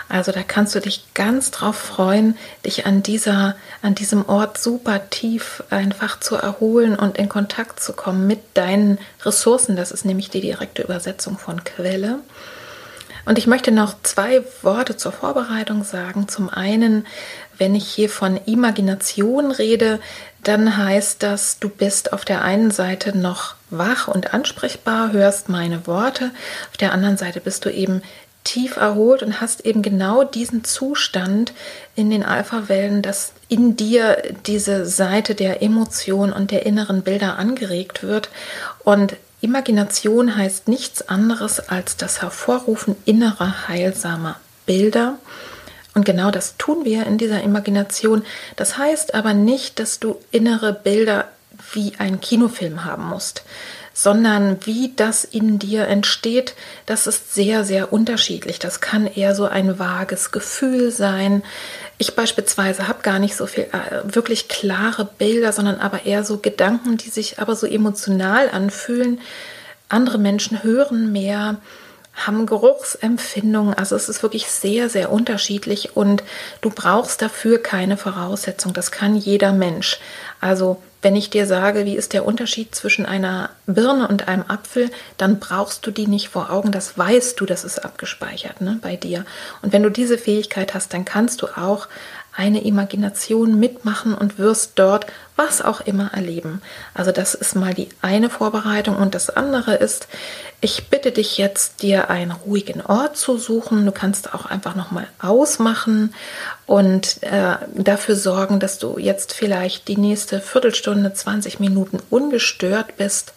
Also 0.08 0.30
da 0.30 0.44
kannst 0.44 0.76
du 0.76 0.80
dich 0.80 1.04
ganz 1.14 1.50
drauf 1.50 1.76
freuen, 1.76 2.36
dich 2.64 2.86
an 2.86 3.02
dieser, 3.02 3.56
an 3.82 3.96
diesem 3.96 4.28
Ort 4.28 4.58
super 4.58 5.10
tief 5.10 5.64
einfach 5.68 6.20
zu 6.20 6.36
erholen 6.36 6.94
und 6.94 7.18
in 7.18 7.28
Kontakt 7.28 7.80
zu 7.80 7.92
kommen 7.92 8.28
mit 8.28 8.38
deinen 8.54 8.98
Ressourcen. 9.24 9.74
Das 9.74 9.90
ist 9.90 10.04
nämlich 10.04 10.30
die 10.30 10.40
direkte 10.40 10.82
Übersetzung 10.82 11.38
von 11.38 11.64
Quelle. 11.64 12.20
Und 13.26 13.38
ich 13.38 13.46
möchte 13.46 13.72
noch 13.72 13.94
zwei 14.02 14.42
Worte 14.62 14.96
zur 14.96 15.12
Vorbereitung 15.12 15.84
sagen. 15.84 16.28
Zum 16.28 16.48
einen, 16.50 17.06
wenn 17.56 17.74
ich 17.74 17.88
hier 17.88 18.10
von 18.10 18.38
Imagination 18.46 19.50
rede, 19.50 20.00
dann 20.42 20.76
heißt 20.76 21.22
das, 21.22 21.58
du 21.58 21.68
bist 21.68 22.12
auf 22.12 22.24
der 22.24 22.42
einen 22.42 22.70
Seite 22.70 23.16
noch 23.16 23.54
wach 23.70 24.08
und 24.08 24.34
ansprechbar, 24.34 25.12
hörst 25.12 25.48
meine 25.48 25.86
Worte, 25.86 26.30
auf 26.70 26.76
der 26.76 26.92
anderen 26.92 27.16
Seite 27.16 27.40
bist 27.40 27.64
du 27.64 27.70
eben 27.70 28.02
tief 28.44 28.76
erholt 28.76 29.22
und 29.22 29.40
hast 29.40 29.64
eben 29.64 29.80
genau 29.80 30.22
diesen 30.22 30.64
Zustand 30.64 31.54
in 31.96 32.10
den 32.10 32.22
Alpha-Wellen, 32.22 33.00
dass 33.00 33.32
in 33.48 33.74
dir 33.74 34.22
diese 34.46 34.84
Seite 34.84 35.34
der 35.34 35.62
Emotion 35.62 36.30
und 36.30 36.50
der 36.50 36.66
inneren 36.66 37.02
Bilder 37.02 37.38
angeregt 37.38 38.02
wird. 38.02 38.28
Und 38.84 39.16
Imagination 39.44 40.36
heißt 40.36 40.68
nichts 40.68 41.06
anderes 41.06 41.68
als 41.68 41.98
das 41.98 42.22
Hervorrufen 42.22 42.96
innerer 43.04 43.68
heilsamer 43.68 44.40
Bilder. 44.64 45.18
Und 45.94 46.06
genau 46.06 46.30
das 46.30 46.56
tun 46.56 46.86
wir 46.86 47.06
in 47.06 47.18
dieser 47.18 47.42
Imagination. 47.42 48.24
Das 48.56 48.78
heißt 48.78 49.14
aber 49.14 49.34
nicht, 49.34 49.78
dass 49.78 50.00
du 50.00 50.16
innere 50.30 50.72
Bilder 50.72 51.28
wie 51.72 51.92
ein 51.98 52.20
Kinofilm 52.20 52.86
haben 52.86 53.04
musst, 53.04 53.44
sondern 53.94 54.58
wie 54.66 54.92
das 54.96 55.24
in 55.24 55.58
dir 55.58 55.86
entsteht, 55.86 56.54
das 56.84 57.06
ist 57.06 57.32
sehr, 57.34 57.64
sehr 57.64 57.92
unterschiedlich. 57.92 58.58
Das 58.58 58.80
kann 58.80 59.06
eher 59.06 59.34
so 59.34 59.46
ein 59.46 59.78
vages 59.78 60.32
Gefühl 60.32 60.90
sein, 60.90 61.42
ich 61.96 62.16
beispielsweise 62.16 62.88
habe 62.88 63.02
gar 63.02 63.18
nicht 63.18 63.36
so 63.36 63.46
viel 63.46 63.64
äh, 63.64 64.02
wirklich 64.04 64.48
klare 64.48 65.04
Bilder, 65.04 65.52
sondern 65.52 65.78
aber 65.78 66.04
eher 66.06 66.24
so 66.24 66.38
Gedanken, 66.38 66.96
die 66.96 67.08
sich 67.08 67.38
aber 67.38 67.54
so 67.54 67.66
emotional 67.66 68.50
anfühlen. 68.50 69.20
Andere 69.88 70.18
Menschen 70.18 70.64
hören 70.64 71.12
mehr, 71.12 71.58
haben 72.14 72.46
Geruchsempfindungen. 72.46 73.74
Also 73.74 73.94
es 73.94 74.08
ist 74.08 74.22
wirklich 74.22 74.48
sehr, 74.48 74.88
sehr 74.88 75.12
unterschiedlich 75.12 75.96
und 75.96 76.24
du 76.62 76.70
brauchst 76.70 77.22
dafür 77.22 77.62
keine 77.62 77.96
Voraussetzung. 77.96 78.72
Das 78.72 78.90
kann 78.90 79.16
jeder 79.16 79.52
Mensch. 79.52 80.00
Also 80.40 80.82
Wenn 81.04 81.16
ich 81.16 81.28
dir 81.28 81.46
sage, 81.46 81.84
wie 81.84 81.98
ist 81.98 82.14
der 82.14 82.24
Unterschied 82.24 82.74
zwischen 82.74 83.04
einer 83.04 83.50
Birne 83.66 84.08
und 84.08 84.26
einem 84.26 84.44
Apfel, 84.48 84.90
dann 85.18 85.38
brauchst 85.38 85.86
du 85.86 85.90
die 85.90 86.06
nicht 86.06 86.30
vor 86.30 86.50
Augen. 86.50 86.72
Das 86.72 86.96
weißt 86.96 87.38
du, 87.38 87.44
das 87.44 87.62
ist 87.62 87.84
abgespeichert 87.84 88.62
ne, 88.62 88.78
bei 88.80 88.96
dir. 88.96 89.26
Und 89.60 89.74
wenn 89.74 89.82
du 89.82 89.90
diese 89.90 90.16
Fähigkeit 90.16 90.72
hast, 90.72 90.94
dann 90.94 91.04
kannst 91.04 91.42
du 91.42 91.48
auch 91.58 91.88
eine 92.36 92.64
Imagination 92.64 93.58
mitmachen 93.58 94.14
und 94.14 94.38
wirst 94.38 94.72
dort 94.76 95.06
was 95.36 95.62
auch 95.62 95.80
immer 95.80 96.12
erleben. 96.12 96.62
Also 96.92 97.10
das 97.10 97.34
ist 97.34 97.56
mal 97.56 97.74
die 97.74 97.88
eine 98.02 98.30
Vorbereitung 98.30 98.96
und 98.96 99.14
das 99.14 99.30
andere 99.30 99.74
ist, 99.74 100.08
ich 100.60 100.88
bitte 100.88 101.12
dich 101.12 101.38
jetzt, 101.38 101.82
dir 101.82 102.10
einen 102.10 102.30
ruhigen 102.30 102.80
Ort 102.80 103.16
zu 103.16 103.36
suchen. 103.36 103.84
Du 103.84 103.92
kannst 103.92 104.34
auch 104.34 104.46
einfach 104.46 104.74
noch 104.74 104.90
mal 104.90 105.06
ausmachen 105.20 106.14
und 106.66 107.22
äh, 107.22 107.56
dafür 107.74 108.16
sorgen, 108.16 108.60
dass 108.60 108.78
du 108.78 108.98
jetzt 108.98 109.32
vielleicht 109.32 109.88
die 109.88 109.96
nächste 109.98 110.40
Viertelstunde, 110.40 111.12
20 111.12 111.60
Minuten 111.60 112.00
ungestört 112.10 112.96
bist 112.96 113.34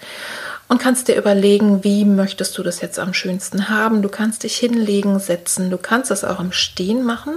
und 0.67 0.81
kannst 0.81 1.07
dir 1.07 1.15
überlegen, 1.15 1.83
wie 1.83 2.03
möchtest 2.03 2.57
du 2.57 2.63
das 2.63 2.81
jetzt 2.81 2.99
am 2.99 3.13
schönsten 3.13 3.69
haben. 3.69 4.01
Du 4.01 4.10
kannst 4.10 4.43
dich 4.43 4.57
hinlegen, 4.57 5.19
setzen, 5.19 5.69
du 5.69 5.77
kannst 5.77 6.12
es 6.12 6.23
auch 6.23 6.39
im 6.39 6.51
Stehen 6.51 7.03
machen. 7.03 7.36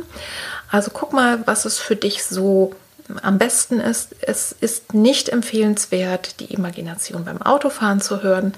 Also 0.70 0.90
guck 0.92 1.12
mal, 1.12 1.46
was 1.46 1.64
es 1.64 1.78
für 1.78 1.96
dich 1.96 2.24
so 2.24 2.74
am 3.22 3.38
besten 3.38 3.80
ist. 3.80 4.14
Es 4.20 4.52
ist 4.52 4.94
nicht 4.94 5.28
empfehlenswert, 5.28 6.40
die 6.40 6.52
Imagination 6.52 7.24
beim 7.24 7.42
Autofahren 7.42 8.00
zu 8.00 8.22
hören 8.22 8.54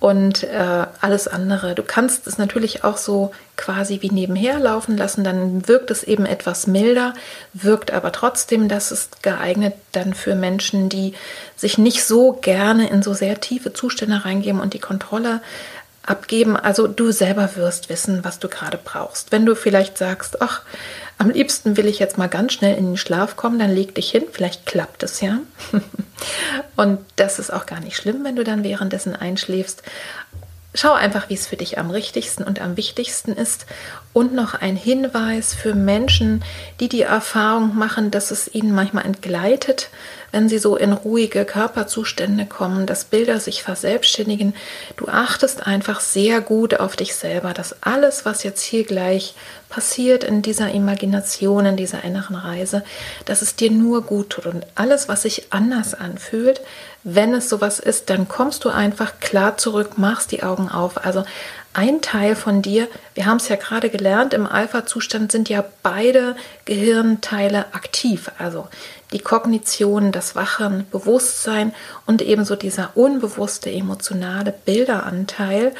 und 0.00 0.42
äh, 0.44 0.86
alles 1.00 1.28
andere. 1.28 1.74
Du 1.74 1.82
kannst 1.82 2.26
es 2.26 2.38
natürlich 2.38 2.84
auch 2.84 2.96
so 2.96 3.32
quasi 3.56 4.02
wie 4.02 4.10
nebenher 4.10 4.58
laufen 4.58 4.96
lassen, 4.96 5.24
dann 5.24 5.66
wirkt 5.66 5.90
es 5.90 6.02
eben 6.02 6.26
etwas 6.26 6.66
milder, 6.66 7.14
wirkt 7.54 7.90
aber 7.90 8.12
trotzdem, 8.12 8.68
das 8.68 8.92
ist 8.92 9.22
geeignet 9.22 9.74
dann 9.92 10.12
für 10.12 10.34
Menschen, 10.34 10.88
die 10.88 11.14
sich 11.56 11.78
nicht 11.78 12.04
so 12.04 12.32
gerne 12.34 12.90
in 12.90 13.02
so 13.02 13.14
sehr 13.14 13.40
tiefe 13.40 13.72
Zustände 13.72 14.24
reingeben 14.24 14.60
und 14.60 14.74
die 14.74 14.78
Kontrolle 14.78 15.40
abgeben. 16.06 16.56
Also 16.56 16.86
du 16.86 17.12
selber 17.12 17.56
wirst 17.56 17.88
wissen, 17.88 18.24
was 18.24 18.38
du 18.38 18.48
gerade 18.48 18.78
brauchst. 18.82 19.32
Wenn 19.32 19.46
du 19.46 19.54
vielleicht 19.54 19.98
sagst, 19.98 20.40
ach, 20.40 20.62
am 21.18 21.30
liebsten 21.30 21.76
will 21.76 21.86
ich 21.86 21.98
jetzt 21.98 22.18
mal 22.18 22.28
ganz 22.28 22.52
schnell 22.52 22.76
in 22.76 22.86
den 22.86 22.96
Schlaf 22.96 23.36
kommen, 23.36 23.58
dann 23.58 23.74
leg 23.74 23.94
dich 23.94 24.10
hin, 24.10 24.24
vielleicht 24.30 24.66
klappt 24.66 25.02
es 25.02 25.20
ja. 25.20 25.38
und 26.76 26.98
das 27.16 27.38
ist 27.38 27.52
auch 27.52 27.66
gar 27.66 27.80
nicht 27.80 27.96
schlimm, 27.96 28.24
wenn 28.24 28.36
du 28.36 28.44
dann 28.44 28.64
währenddessen 28.64 29.16
einschläfst. 29.16 29.82
Schau 30.76 30.92
einfach, 30.92 31.30
wie 31.30 31.34
es 31.34 31.46
für 31.46 31.56
dich 31.56 31.78
am 31.78 31.90
richtigsten 31.90 32.44
und 32.44 32.60
am 32.60 32.76
wichtigsten 32.76 33.32
ist. 33.32 33.64
Und 34.12 34.34
noch 34.34 34.54
ein 34.54 34.76
Hinweis 34.76 35.54
für 35.54 35.74
Menschen, 35.74 36.44
die 36.80 36.90
die 36.90 37.02
Erfahrung 37.02 37.74
machen, 37.76 38.10
dass 38.10 38.30
es 38.30 38.54
ihnen 38.54 38.74
manchmal 38.74 39.06
entgleitet, 39.06 39.88
wenn 40.32 40.50
sie 40.50 40.58
so 40.58 40.76
in 40.76 40.92
ruhige 40.92 41.46
Körperzustände 41.46 42.44
kommen, 42.44 42.84
dass 42.84 43.06
Bilder 43.06 43.40
sich 43.40 43.62
verselbstständigen. 43.62 44.54
Du 44.98 45.08
achtest 45.08 45.66
einfach 45.66 46.00
sehr 46.00 46.42
gut 46.42 46.78
auf 46.78 46.94
dich 46.94 47.14
selber, 47.14 47.54
dass 47.54 47.82
alles, 47.82 48.26
was 48.26 48.42
jetzt 48.42 48.62
hier 48.62 48.84
gleich 48.84 49.34
passiert 49.70 50.24
in 50.24 50.42
dieser 50.42 50.70
Imagination, 50.70 51.64
in 51.64 51.76
dieser 51.76 52.04
inneren 52.04 52.36
Reise, 52.36 52.84
dass 53.24 53.40
es 53.40 53.56
dir 53.56 53.70
nur 53.70 54.02
gut 54.02 54.30
tut. 54.30 54.46
Und 54.46 54.66
alles, 54.74 55.08
was 55.08 55.22
sich 55.22 55.46
anders 55.50 55.94
anfühlt, 55.94 56.60
wenn 57.08 57.32
es 57.34 57.48
sowas 57.48 57.78
ist, 57.78 58.10
dann 58.10 58.26
kommst 58.26 58.64
du 58.64 58.68
einfach 58.68 59.20
klar 59.20 59.56
zurück, 59.56 59.96
machst 59.96 60.32
die 60.32 60.42
Augen 60.42 60.68
auf. 60.68 61.04
Also 61.04 61.24
ein 61.72 62.02
Teil 62.02 62.34
von 62.34 62.62
dir, 62.62 62.88
wir 63.14 63.26
haben 63.26 63.36
es 63.36 63.48
ja 63.48 63.54
gerade 63.54 63.90
gelernt, 63.90 64.34
im 64.34 64.44
Alpha-Zustand 64.44 65.30
sind 65.30 65.48
ja 65.48 65.64
beide 65.84 66.34
Gehirnteile 66.64 67.66
aktiv. 67.74 68.32
Also 68.38 68.66
die 69.12 69.20
Kognition, 69.20 70.10
das 70.10 70.34
Wachen, 70.34 70.84
Bewusstsein 70.90 71.72
und 72.06 72.22
ebenso 72.22 72.56
dieser 72.56 72.90
unbewusste 72.96 73.70
emotionale 73.70 74.52
Bilderanteil. 74.64 75.74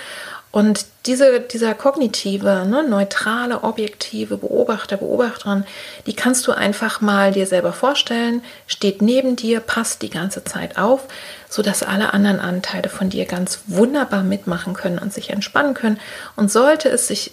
Und 0.57 0.87
diese, 1.05 1.41
dieser 1.41 1.75
kognitive, 1.75 2.65
ne, 2.67 2.83
neutrale, 2.83 3.63
objektive 3.63 4.39
Beobachter, 4.39 4.97
Beobachterin, 4.97 5.67
die 6.07 6.17
kannst 6.17 6.47
du 6.47 6.53
einfach 6.53 7.03
mal 7.03 7.33
dir 7.33 7.47
selber 7.47 7.75
vorstellen, 7.75 8.41
steht 8.67 9.03
neben 9.03 9.37
dir, 9.37 9.61
passt 9.61 10.01
die 10.01 10.09
ganze 10.09 10.45
Zeit 10.45 10.79
auf, 10.79 11.09
sodass 11.51 11.83
alle 11.83 12.15
anderen 12.15 12.41
Anteile 12.41 12.89
von 12.89 13.11
dir 13.11 13.27
ganz 13.27 13.65
wunderbar 13.67 14.23
mitmachen 14.23 14.73
können 14.73 14.99
und 14.99 15.13
sich 15.13 15.29
entspannen 15.29 15.75
können. 15.75 16.01
Und 16.37 16.51
sollte 16.51 16.89
es 16.89 17.07
sich 17.07 17.33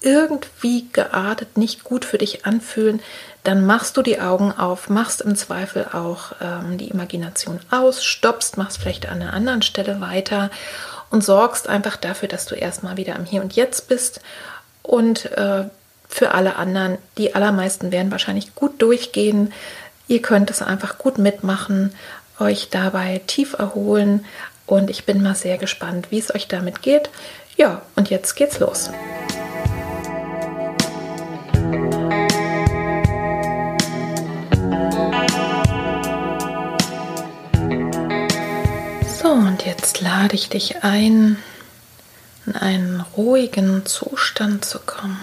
irgendwie 0.00 0.88
geartet 0.92 1.56
nicht 1.56 1.84
gut 1.84 2.04
für 2.04 2.18
dich 2.18 2.46
anfühlen, 2.46 3.00
dann 3.44 3.64
machst 3.64 3.96
du 3.96 4.02
die 4.02 4.20
Augen 4.20 4.50
auf, 4.50 4.88
machst 4.88 5.20
im 5.20 5.36
Zweifel 5.36 5.86
auch 5.92 6.32
ähm, 6.40 6.78
die 6.78 6.88
Imagination 6.88 7.60
aus, 7.70 8.04
stoppst, 8.04 8.56
machst 8.56 8.78
vielleicht 8.78 9.08
an 9.08 9.22
einer 9.22 9.34
anderen 9.34 9.62
Stelle 9.62 10.00
weiter 10.00 10.50
und 11.10 11.24
sorgst 11.24 11.68
einfach 11.68 11.96
dafür, 11.96 12.28
dass 12.28 12.46
du 12.46 12.54
erstmal 12.54 12.96
wieder 12.96 13.16
am 13.16 13.24
Hier 13.24 13.42
und 13.42 13.54
Jetzt 13.54 13.88
bist. 13.88 14.20
Und 14.82 15.26
äh, 15.32 15.64
für 16.08 16.32
alle 16.32 16.56
anderen, 16.56 16.98
die 17.18 17.34
allermeisten 17.34 17.92
werden 17.92 18.10
wahrscheinlich 18.10 18.54
gut 18.54 18.80
durchgehen. 18.80 19.52
Ihr 20.08 20.22
könnt 20.22 20.50
es 20.50 20.62
einfach 20.62 20.98
gut 20.98 21.18
mitmachen, 21.18 21.94
euch 22.38 22.70
dabei 22.70 23.20
tief 23.26 23.54
erholen. 23.54 24.24
Und 24.66 24.90
ich 24.90 25.04
bin 25.04 25.22
mal 25.22 25.34
sehr 25.34 25.58
gespannt, 25.58 26.08
wie 26.10 26.18
es 26.18 26.34
euch 26.34 26.48
damit 26.48 26.82
geht. 26.82 27.10
Ja, 27.56 27.82
und 27.96 28.10
jetzt 28.10 28.34
geht's 28.34 28.58
los. 28.58 28.90
Und 39.36 39.66
jetzt 39.66 40.00
lade 40.00 40.34
ich 40.34 40.48
dich 40.48 40.82
ein, 40.82 41.36
in 42.46 42.56
einen 42.56 43.00
ruhigen 43.16 43.84
Zustand 43.84 44.64
zu 44.64 44.78
kommen. 44.78 45.20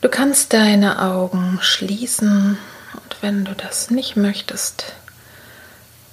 Du 0.00 0.08
kannst 0.08 0.52
deine 0.52 1.00
Augen 1.02 1.58
schließen 1.62 2.58
und 2.94 3.16
wenn 3.20 3.44
du 3.44 3.54
das 3.54 3.90
nicht 3.90 4.16
möchtest, 4.16 4.94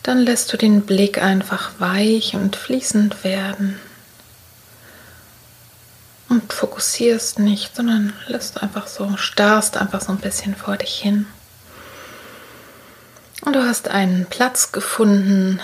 dann 0.04 0.19
lässt 0.19 0.54
du 0.54 0.58
den 0.58 0.86
Blick 0.86 1.21
einfach 1.21 1.71
weich 1.80 2.36
und 2.36 2.56
fließend 2.56 3.23
werden 3.23 3.80
und 6.30 6.54
fokussierst 6.54 7.39
nicht, 7.39 7.76
sondern 7.76 8.13
lässt 8.28 8.62
einfach 8.62 8.86
so, 8.88 9.17
starrst 9.17 9.78
einfach 9.78 10.02
so 10.02 10.12
ein 10.12 10.19
bisschen 10.19 10.56
vor 10.56 10.78
dich 10.78 10.93
hin. 10.95 11.26
Und 13.45 13.56
du 13.56 13.65
hast 13.65 13.88
einen 13.88 14.28
Platz 14.28 14.71
gefunden, 14.71 15.60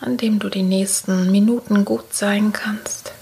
an 0.00 0.16
dem 0.16 0.38
du 0.38 0.48
die 0.48 0.62
nächsten 0.62 1.30
Minuten 1.30 1.84
gut 1.84 2.14
sein 2.14 2.52
kannst, 2.52 3.12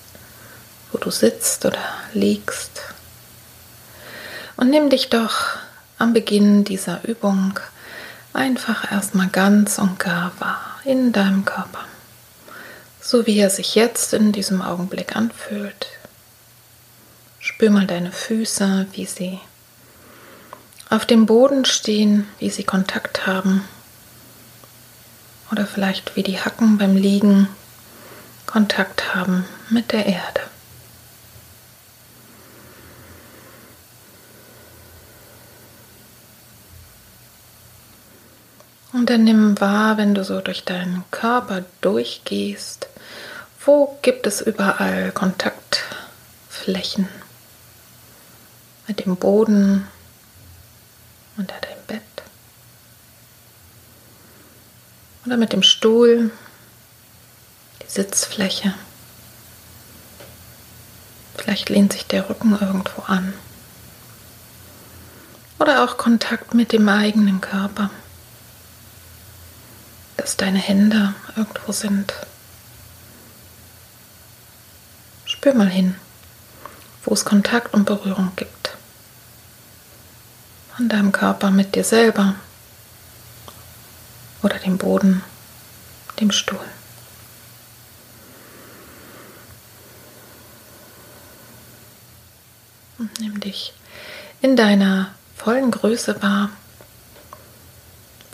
wo 0.91 0.99
du 0.99 1.11
sitzt 1.11 1.65
oder 1.65 1.83
liegst. 2.13 2.83
Und 4.57 4.71
nimm 4.71 4.91
dich 4.91 5.11
doch 5.11 5.57
am 5.99 6.13
Beginn 6.13 6.65
dieser 6.65 7.05
Übung 7.05 7.59
einfach 8.33 8.91
erstmal 8.91 9.29
ganz 9.29 9.79
und 9.79 9.99
gar 9.99 10.33
wahr 10.41 10.81
in 10.85 11.13
deinem 11.13 11.45
Körper, 11.45 11.85
so 13.01 13.27
wie 13.27 13.39
er 13.39 13.51
sich 13.51 13.75
jetzt 13.75 14.13
in 14.13 14.33
diesem 14.33 14.61
Augenblick 14.61 15.17
anfühlt. 15.17 15.87
Spür 17.39 17.71
mal 17.71 17.87
deine 17.87 18.11
Füße, 18.11 18.87
wie 18.93 19.07
sie 19.07 19.39
auf 20.91 21.07
dem 21.07 21.27
Boden 21.27 21.65
stehen, 21.65 22.27
wie 22.39 22.51
sie 22.51 22.65
Kontakt 22.65 23.27
haben 23.27 23.65
oder 25.50 25.66
vielleicht 25.66 26.16
wie 26.16 26.22
die 26.22 26.40
Hacken 26.40 26.78
beim 26.78 26.96
Liegen 26.96 27.48
Kontakt 28.46 29.14
haben 29.14 29.44
mit 29.70 29.92
der 29.92 30.07
Erde. 30.07 30.40
Und 38.92 39.11
dann 39.11 39.24
nimm 39.24 39.61
wahr, 39.61 39.96
wenn 39.96 40.14
du 40.14 40.24
so 40.24 40.40
durch 40.40 40.64
deinen 40.64 41.02
Körper 41.11 41.64
durchgehst, 41.80 42.88
wo 43.64 43.98
gibt 44.02 44.26
es 44.26 44.40
überall 44.40 45.11
Kontaktflächen 45.11 47.09
mit 48.87 49.04
dem 49.04 49.16
Boden, 49.16 49.88
unter 51.37 51.57
deinem 51.61 51.83
Bett. 51.87 52.02
Oder 55.27 55.37
mit 55.39 55.53
dem 55.53 55.63
Stuhl, 55.63 56.31
die 57.83 57.91
Sitzfläche. 57.91 58.75
Vielleicht 61.37 61.71
lehnt 61.71 61.93
sich 61.93 62.07
der 62.07 62.29
Rücken 62.29 62.59
irgendwo 62.61 63.03
an. 63.03 63.33
Oder 65.59 65.85
auch 65.85 65.97
Kontakt 65.97 66.53
mit 66.53 66.73
dem 66.73 66.89
eigenen 66.89 67.41
Körper. 67.41 67.91
Dass 70.19 70.37
deine 70.37 70.59
Hände 70.59 71.15
irgendwo 71.37 71.73
sind. 71.73 72.13
Spür 75.25 75.55
mal 75.55 75.69
hin, 75.69 75.95
wo 77.05 77.15
es 77.15 77.25
Kontakt 77.25 77.73
und 77.73 77.87
Berührung 77.87 78.33
gibt. 78.37 78.77
An 80.77 80.89
deinem 80.89 81.13
Körper 81.13 81.51
mit 81.51 81.75
dir 81.75 81.85
selber 81.85 82.35
oder 84.44 84.59
dem 84.59 84.76
Boden, 84.76 85.24
dem 86.20 86.30
Stuhl. 86.30 86.61
Und 92.98 93.18
nimm 93.20 93.40
dich 93.40 93.72
in 94.42 94.54
deiner 94.54 95.14
vollen 95.35 95.70
Größe 95.70 96.22
wahr, 96.22 96.50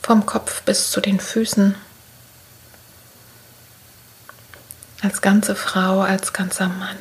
vom 0.02 0.26
Kopf 0.26 0.62
bis 0.62 0.90
zu 0.90 1.00
den 1.00 1.20
Füßen, 1.20 1.76
als 5.02 5.22
ganze 5.22 5.54
Frau, 5.54 6.00
als 6.00 6.32
ganzer 6.32 6.68
Mann, 6.68 6.98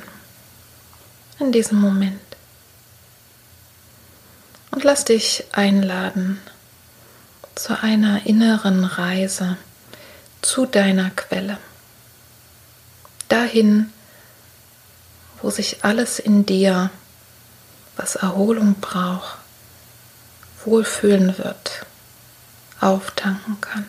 in 1.39 1.51
diesem 1.51 1.81
Moment. 1.81 2.21
Und 4.71 4.83
lass 4.83 5.03
dich 5.03 5.45
einladen 5.51 6.39
zu 7.59 7.81
einer 7.81 8.25
inneren 8.25 8.85
Reise 8.85 9.57
zu 10.41 10.65
deiner 10.65 11.09
Quelle. 11.09 11.57
Dahin, 13.27 13.91
wo 15.41 15.49
sich 15.49 15.83
alles 15.83 16.19
in 16.19 16.45
dir, 16.45 16.89
was 17.97 18.15
Erholung 18.15 18.75
braucht, 18.75 19.39
wohlfühlen 20.63 21.37
wird, 21.37 21.85
auftanken 22.79 23.59
kann, 23.59 23.85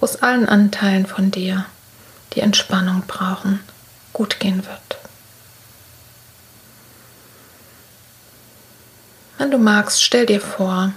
wo 0.00 0.06
es 0.06 0.22
allen 0.22 0.48
Anteilen 0.48 1.06
von 1.06 1.30
dir, 1.30 1.66
die 2.32 2.40
Entspannung 2.40 3.02
brauchen, 3.06 3.60
gut 4.14 4.40
gehen 4.40 4.64
wird. 4.64 4.98
Wenn 9.36 9.50
du 9.50 9.58
magst, 9.58 10.02
stell 10.02 10.24
dir 10.24 10.40
vor, 10.40 10.94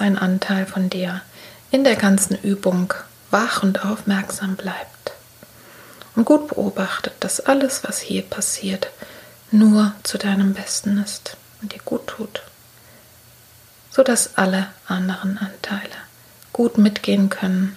ein 0.00 0.18
Anteil 0.18 0.66
von 0.66 0.90
dir 0.90 1.22
in 1.70 1.84
der 1.84 1.96
ganzen 1.96 2.36
Übung 2.42 2.92
wach 3.30 3.62
und 3.62 3.84
aufmerksam 3.84 4.56
bleibt 4.56 5.12
und 6.16 6.24
gut 6.24 6.48
beobachtet, 6.48 7.14
dass 7.20 7.40
alles, 7.40 7.84
was 7.84 8.00
hier 8.00 8.22
passiert, 8.22 8.90
nur 9.50 9.94
zu 10.02 10.18
deinem 10.18 10.54
Besten 10.54 10.98
ist 10.98 11.36
und 11.62 11.72
dir 11.72 11.80
gut 11.84 12.06
tut, 12.06 12.42
sodass 13.90 14.36
alle 14.36 14.68
anderen 14.86 15.38
Anteile 15.38 15.96
gut 16.52 16.78
mitgehen 16.78 17.30
können 17.30 17.76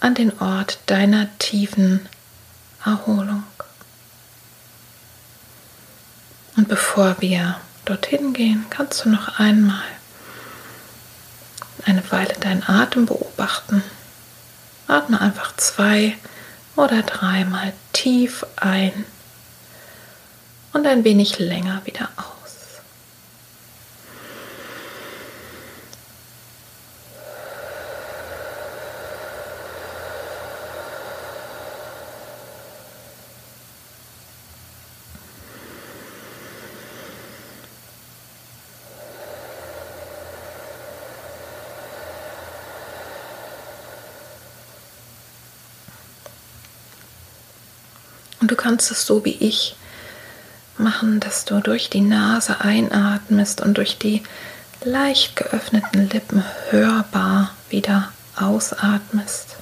an 0.00 0.14
den 0.14 0.38
Ort 0.40 0.78
deiner 0.86 1.26
tiefen 1.38 2.08
Erholung. 2.84 3.42
Und 6.56 6.68
bevor 6.68 7.16
wir 7.20 7.56
dorthin 7.84 8.32
gehen, 8.32 8.66
kannst 8.70 9.04
du 9.04 9.08
noch 9.08 9.38
einmal 9.38 9.82
eine 11.86 12.02
Weile 12.10 12.34
deinen 12.34 12.62
Atem 12.68 13.06
beobachten. 13.06 13.82
Atme 14.88 15.20
einfach 15.20 15.56
zwei 15.56 16.16
oder 16.76 17.02
dreimal 17.02 17.72
tief 17.92 18.44
ein 18.56 19.04
und 20.72 20.86
ein 20.86 21.04
wenig 21.04 21.38
länger 21.38 21.80
wieder 21.84 22.08
aus. 22.16 22.35
Und 48.46 48.52
du 48.52 48.54
kannst 48.54 48.92
es 48.92 49.04
so 49.04 49.24
wie 49.24 49.36
ich 49.40 49.74
machen, 50.78 51.18
dass 51.18 51.44
du 51.44 51.58
durch 51.58 51.90
die 51.90 52.00
Nase 52.00 52.60
einatmest 52.60 53.60
und 53.60 53.76
durch 53.76 53.98
die 53.98 54.22
leicht 54.84 55.34
geöffneten 55.34 56.08
Lippen 56.10 56.44
hörbar 56.70 57.50
wieder 57.70 58.12
ausatmest. 58.36 59.56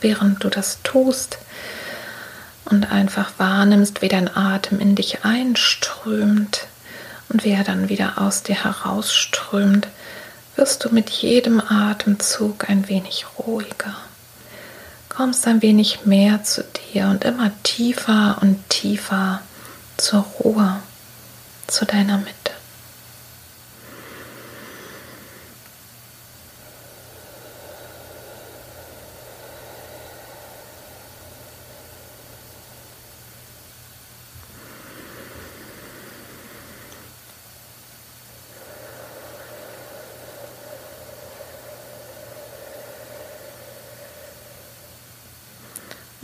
Während 0.00 0.42
du 0.42 0.48
das 0.48 0.78
tust 0.82 1.36
und 2.64 2.90
einfach 2.90 3.32
wahrnimmst, 3.36 4.00
wie 4.00 4.08
dein 4.08 4.34
Atem 4.34 4.80
in 4.80 4.94
dich 4.94 5.22
einströmt, 5.22 6.69
und 7.30 7.44
wie 7.44 7.52
er 7.52 7.64
dann 7.64 7.88
wieder 7.88 8.18
aus 8.18 8.42
dir 8.42 8.64
herausströmt, 8.64 9.88
wirst 10.56 10.84
du 10.84 10.90
mit 10.90 11.08
jedem 11.08 11.60
Atemzug 11.60 12.68
ein 12.68 12.88
wenig 12.88 13.24
ruhiger, 13.38 13.96
kommst 15.08 15.46
ein 15.46 15.62
wenig 15.62 16.04
mehr 16.04 16.42
zu 16.44 16.64
dir 16.92 17.06
und 17.06 17.24
immer 17.24 17.50
tiefer 17.62 18.38
und 18.42 18.68
tiefer 18.68 19.40
zur 19.96 20.20
Ruhe, 20.40 20.76
zu 21.66 21.84
deiner 21.84 22.18
Mitte. 22.18 22.39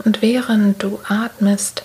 Und 0.07 0.21
während 0.21 0.81
du 0.81 1.01
atmest, 1.09 1.83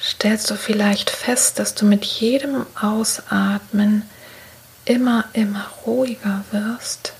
stellst 0.00 0.50
du 0.50 0.54
vielleicht 0.54 1.10
fest, 1.10 1.58
dass 1.58 1.74
du 1.74 1.84
mit 1.84 2.02
jedem 2.02 2.64
Ausatmen 2.74 4.08
immer, 4.86 5.26
immer 5.34 5.66
ruhiger 5.84 6.42
wirst 6.52 7.12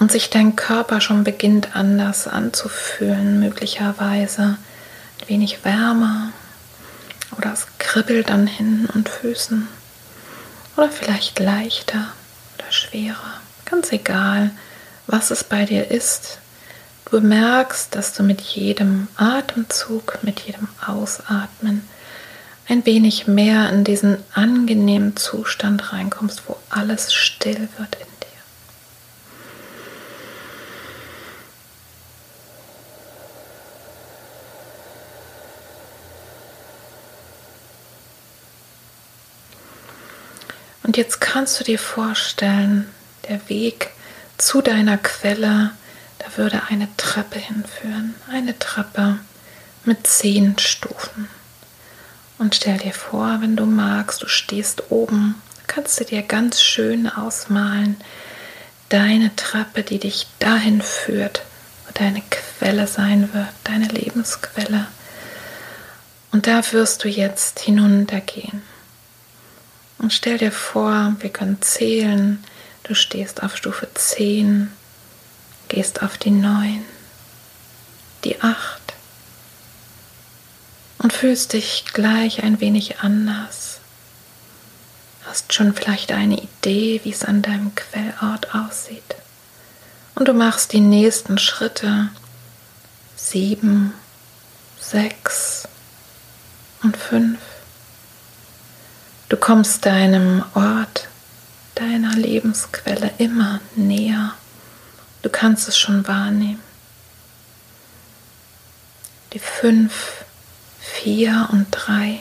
und 0.00 0.10
sich 0.10 0.30
dein 0.30 0.56
Körper 0.56 1.00
schon 1.00 1.22
beginnt 1.22 1.76
anders 1.76 2.26
anzufühlen, 2.26 3.38
möglicherweise 3.38 4.58
ein 5.22 5.28
wenig 5.28 5.64
wärmer 5.64 6.32
oder 7.38 7.52
es 7.52 7.68
kribbelt 7.78 8.32
an 8.32 8.48
Händen 8.48 8.86
und 8.86 9.08
Füßen 9.08 9.68
oder 10.76 10.90
vielleicht 10.90 11.38
leichter 11.38 12.08
oder 12.58 12.72
schwerer, 12.72 13.34
ganz 13.64 13.92
egal, 13.92 14.50
was 15.06 15.30
es 15.30 15.44
bei 15.44 15.64
dir 15.66 15.88
ist. 15.88 16.40
Du 17.06 17.12
bemerkst, 17.12 17.94
dass 17.94 18.14
du 18.14 18.24
mit 18.24 18.40
jedem 18.40 19.06
Atemzug, 19.16 20.18
mit 20.22 20.40
jedem 20.40 20.66
Ausatmen 20.84 21.88
ein 22.68 22.84
wenig 22.84 23.28
mehr 23.28 23.70
in 23.70 23.84
diesen 23.84 24.18
angenehmen 24.34 25.16
Zustand 25.16 25.92
reinkommst, 25.92 26.42
wo 26.48 26.56
alles 26.68 27.14
still 27.14 27.68
wird 27.78 27.94
in 27.94 28.06
dir. 28.06 28.26
Und 40.82 40.96
jetzt 40.96 41.20
kannst 41.20 41.60
du 41.60 41.64
dir 41.64 41.78
vorstellen, 41.78 42.92
der 43.28 43.48
Weg 43.48 43.90
zu 44.38 44.60
deiner 44.60 44.98
Quelle, 44.98 45.70
da 46.26 46.36
würde 46.36 46.62
eine 46.68 46.88
Treppe 46.96 47.38
hinführen, 47.38 48.14
eine 48.30 48.58
Treppe 48.58 49.18
mit 49.84 50.06
zehn 50.06 50.58
Stufen. 50.58 51.28
Und 52.38 52.54
stell 52.54 52.78
dir 52.78 52.92
vor, 52.92 53.38
wenn 53.40 53.56
du 53.56 53.64
magst, 53.64 54.22
du 54.22 54.28
stehst 54.28 54.90
oben, 54.90 55.36
kannst 55.66 56.00
du 56.00 56.04
dir 56.04 56.22
ganz 56.22 56.60
schön 56.60 57.08
ausmalen, 57.08 57.96
deine 58.88 59.34
Treppe, 59.36 59.82
die 59.82 59.98
dich 59.98 60.26
dahin 60.38 60.82
führt, 60.82 61.42
wo 61.86 61.92
deine 61.94 62.22
Quelle 62.30 62.86
sein 62.86 63.32
wird, 63.32 63.48
deine 63.64 63.88
Lebensquelle. 63.88 64.86
Und 66.32 66.46
da 66.46 66.60
wirst 66.72 67.04
du 67.04 67.08
jetzt 67.08 67.60
hinuntergehen. 67.60 68.62
Und 69.98 70.12
stell 70.12 70.38
dir 70.38 70.52
vor, 70.52 71.16
wir 71.20 71.30
können 71.30 71.62
zählen, 71.62 72.44
du 72.82 72.94
stehst 72.94 73.42
auf 73.42 73.56
Stufe 73.56 73.88
10, 73.94 74.70
gehst 75.68 76.02
auf 76.02 76.18
die 76.18 76.30
neun, 76.30 76.84
die 78.24 78.40
acht 78.40 78.94
und 80.98 81.12
fühlst 81.12 81.52
dich 81.52 81.84
gleich 81.92 82.42
ein 82.42 82.60
wenig 82.60 83.00
anders. 83.00 83.78
Hast 85.24 85.52
schon 85.52 85.74
vielleicht 85.74 86.12
eine 86.12 86.40
Idee, 86.40 87.00
wie 87.04 87.10
es 87.10 87.24
an 87.24 87.42
deinem 87.42 87.74
Quellort 87.74 88.54
aussieht. 88.54 89.16
Und 90.14 90.28
du 90.28 90.32
machst 90.32 90.72
die 90.72 90.80
nächsten 90.80 91.38
Schritte. 91.38 92.08
Sieben, 93.16 93.92
sechs 94.80 95.68
und 96.82 96.96
fünf. 96.96 97.38
Du 99.28 99.36
kommst 99.36 99.84
deinem 99.84 100.44
Ort, 100.54 101.08
deiner 101.74 102.14
Lebensquelle 102.14 103.10
immer 103.18 103.60
näher. 103.74 104.34
Du 105.26 105.32
kannst 105.32 105.66
es 105.66 105.76
schon 105.76 106.06
wahrnehmen. 106.06 106.62
Die 109.32 109.40
fünf, 109.40 110.24
vier 110.78 111.48
und 111.50 111.66
drei. 111.72 112.20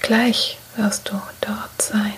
Gleich 0.00 0.56
wirst 0.76 1.08
du 1.08 1.20
dort 1.40 1.82
sein. 1.82 2.14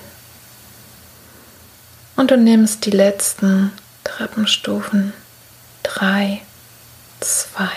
Und 2.16 2.31
du 2.31 2.37
nimmst 2.37 2.85
die 2.85 2.91
letzten 2.91 3.73
Treppenstufen. 4.05 5.14
Drei, 5.83 6.43
zwei, 7.20 7.73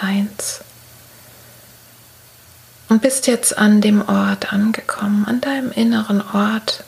eins. 0.00 0.62
Und 2.88 3.00
bist 3.00 3.28
jetzt 3.28 3.56
an 3.56 3.80
dem 3.80 4.02
Ort 4.08 4.52
angekommen, 4.52 5.24
an 5.24 5.40
deinem 5.40 5.70
inneren 5.70 6.20
Ort, 6.32 6.82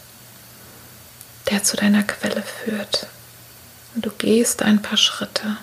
der 1.49 1.63
zu 1.63 1.77
deiner 1.77 2.03
Quelle 2.03 2.43
führt. 2.43 3.07
Und 3.95 4.07
du 4.07 4.11
gehst 4.11 4.63
ein 4.63 4.83
paar 4.83 4.97
Schritte 4.97 5.57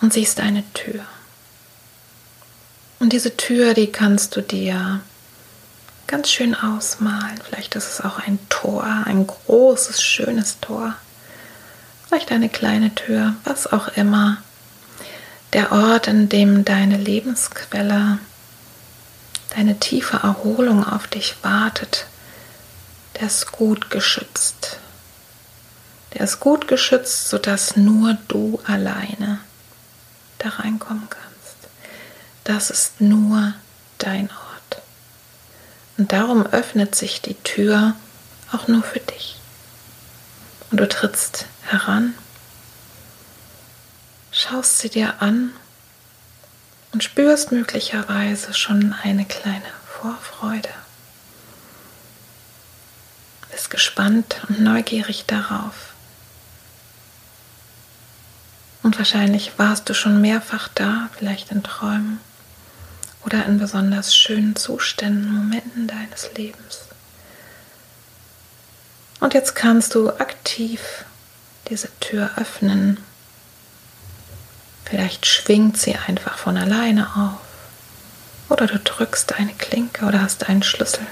und 0.00 0.12
siehst 0.12 0.40
eine 0.40 0.64
Tür. 0.72 1.04
Und 2.98 3.12
diese 3.12 3.36
Tür, 3.36 3.72
die 3.74 3.90
kannst 3.90 4.36
du 4.36 4.42
dir 4.42 5.00
ganz 6.06 6.30
schön 6.30 6.54
ausmalen. 6.54 7.40
Vielleicht 7.42 7.76
ist 7.76 7.88
es 7.88 8.00
auch 8.00 8.18
ein 8.18 8.38
Tor, 8.48 8.84
ein 9.04 9.26
großes, 9.26 10.02
schönes 10.02 10.58
Tor. 10.60 10.94
Vielleicht 12.06 12.32
eine 12.32 12.48
kleine 12.48 12.94
Tür, 12.94 13.34
was 13.44 13.72
auch 13.72 13.88
immer. 13.96 14.38
Der 15.52 15.72
Ort, 15.72 16.08
an 16.08 16.28
dem 16.28 16.64
deine 16.64 16.96
Lebensquelle, 16.96 18.18
deine 19.54 19.78
tiefe 19.78 20.18
Erholung 20.18 20.84
auf 20.84 21.06
dich 21.06 21.36
wartet, 21.42 22.06
der 23.18 23.28
ist 23.28 23.52
gut 23.52 23.90
geschützt. 23.90 24.78
Der 26.14 26.22
ist 26.22 26.40
gut 26.40 26.68
geschützt, 26.68 27.28
sodass 27.28 27.76
nur 27.76 28.18
du 28.28 28.60
alleine 28.66 29.38
da 30.38 30.48
reinkommen 30.48 31.08
kannst 31.08 31.30
das 32.50 32.70
ist 32.70 33.00
nur 33.00 33.54
dein 33.98 34.28
Ort. 34.28 34.82
Und 35.96 36.12
darum 36.12 36.46
öffnet 36.46 36.94
sich 36.94 37.20
die 37.20 37.34
Tür 37.34 37.94
auch 38.50 38.66
nur 38.66 38.82
für 38.82 38.98
dich. 38.98 39.36
Und 40.70 40.78
du 40.80 40.88
trittst 40.88 41.46
heran, 41.62 42.14
schaust 44.32 44.78
sie 44.78 44.88
dir 44.88 45.20
an 45.20 45.52
und 46.92 47.04
spürst 47.04 47.52
möglicherweise 47.52 48.52
schon 48.54 48.94
eine 49.02 49.26
kleine 49.26 49.62
Vorfreude. 49.86 50.70
Bist 53.52 53.70
gespannt 53.70 54.40
und 54.48 54.60
neugierig 54.60 55.26
darauf. 55.26 55.89
Und 58.82 58.98
wahrscheinlich 58.98 59.52
warst 59.58 59.88
du 59.88 59.94
schon 59.94 60.20
mehrfach 60.20 60.68
da, 60.74 61.10
vielleicht 61.16 61.50
in 61.52 61.62
Träumen 61.62 62.20
oder 63.24 63.44
in 63.44 63.58
besonders 63.58 64.16
schönen 64.16 64.56
Zuständen, 64.56 65.34
Momenten 65.34 65.86
deines 65.86 66.30
Lebens. 66.34 66.80
Und 69.20 69.34
jetzt 69.34 69.54
kannst 69.54 69.94
du 69.94 70.08
aktiv 70.10 71.04
diese 71.68 71.88
Tür 72.00 72.30
öffnen. 72.36 72.98
Vielleicht 74.86 75.26
schwingt 75.26 75.76
sie 75.76 75.94
einfach 75.94 76.38
von 76.38 76.56
alleine 76.56 77.06
auf. 77.14 77.40
Oder 78.48 78.66
du 78.66 78.78
drückst 78.78 79.34
eine 79.34 79.52
Klinke 79.52 80.06
oder 80.06 80.22
hast 80.22 80.48
einen 80.48 80.62
Schlüssel. 80.62 81.06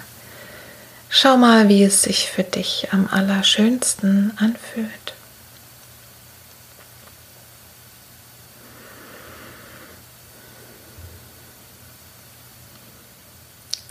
Schau 1.11 1.37
mal, 1.37 1.69
wie 1.69 1.85
es 1.85 2.03
sich 2.03 2.29
für 2.31 2.43
dich 2.43 2.89
am 2.93 3.09
allerschönsten 3.11 4.33
anfühlt. 4.39 5.08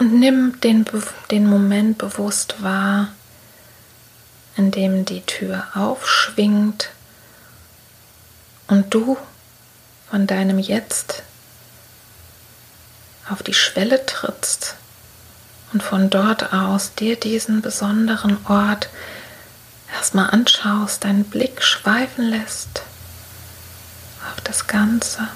Und 0.08 0.22
nimm 0.22 0.62
den, 0.62 0.86
den 1.32 1.50
Moment 1.50 1.98
bewusst 1.98 2.64
wahr, 2.64 3.10
in 4.56 4.72
dem 4.72 5.04
die 5.04 5.20
Tür 5.20 5.66
aufschwingt 5.74 6.92
und 8.68 8.94
du 8.94 9.18
von 10.10 10.26
deinem 10.26 10.60
Jetzt 10.60 11.24
auf 13.30 13.44
die 13.44 13.54
Schwelle 13.54 14.06
trittst 14.06 14.76
und 15.74 15.84
von 15.84 16.10
dort 16.10 16.54
aus 16.54 16.94
dir 16.94 17.18
diesen 17.20 17.62
besonderen 17.62 18.38
Ort 18.48 18.88
erstmal 19.94 20.30
anschaust, 20.30 21.04
deinen 21.04 21.26
Blick 21.26 21.62
schweifen 21.62 22.30
lässt 22.30 22.82
auf 24.32 24.40
das 24.46 24.68
Ganze. 24.68 25.28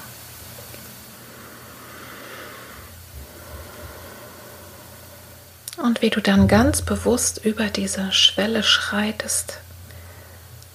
Und 5.82 6.00
wie 6.00 6.10
du 6.10 6.20
dann 6.20 6.46
ganz 6.46 6.80
bewusst 6.80 7.44
über 7.44 7.66
diese 7.66 8.12
Schwelle 8.12 8.62
schreitest. 8.62 9.58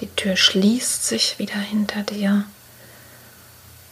Die 0.01 0.09
Tür 0.09 0.35
schließt 0.35 1.07
sich 1.07 1.39
wieder 1.39 1.55
hinter 1.55 2.03
dir, 2.03 2.43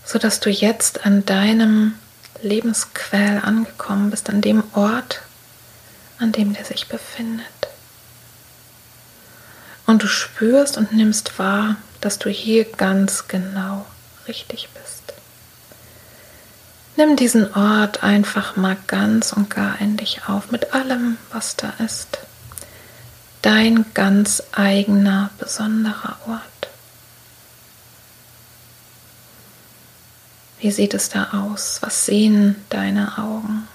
sodass 0.03 0.41
du 0.41 0.49
jetzt 0.49 1.05
an 1.05 1.25
deinem 1.25 1.93
Lebensquell 2.41 3.39
angekommen 3.41 4.11
bist, 4.11 4.29
an 4.29 4.41
dem 4.41 4.65
Ort, 4.73 5.21
an 6.19 6.33
dem 6.33 6.53
der 6.53 6.65
sich 6.65 6.89
befindet. 6.89 7.45
Und 9.85 10.03
du 10.03 10.07
spürst 10.07 10.77
und 10.77 10.91
nimmst 10.91 11.39
wahr, 11.39 11.77
dass 12.01 12.19
du 12.19 12.29
hier 12.29 12.65
ganz 12.65 13.29
genau 13.29 13.85
richtig 14.27 14.67
bist. 14.73 14.94
Nimm 16.97 17.17
diesen 17.17 17.53
Ort 17.53 18.03
einfach 18.03 18.55
mal 18.55 18.77
ganz 18.87 19.33
und 19.33 19.49
gar 19.49 19.81
in 19.81 19.97
dich 19.97 20.27
auf 20.27 20.51
mit 20.51 20.73
allem, 20.73 21.17
was 21.29 21.57
da 21.57 21.73
ist. 21.83 22.19
Dein 23.41 23.85
ganz 23.93 24.41
eigener, 24.53 25.29
besonderer 25.37 26.17
Ort. 26.25 26.41
Wie 30.59 30.71
sieht 30.71 30.93
es 30.93 31.09
da 31.09 31.31
aus? 31.33 31.79
Was 31.81 32.05
sehen 32.05 32.55
deine 32.69 33.17
Augen? 33.17 33.67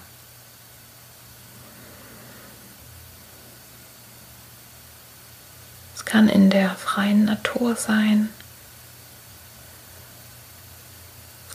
Es 5.95 6.07
kann 6.07 6.29
in 6.31 6.49
der 6.49 6.71
freien 6.71 7.27
Natur 7.27 7.77
sein. 7.77 8.31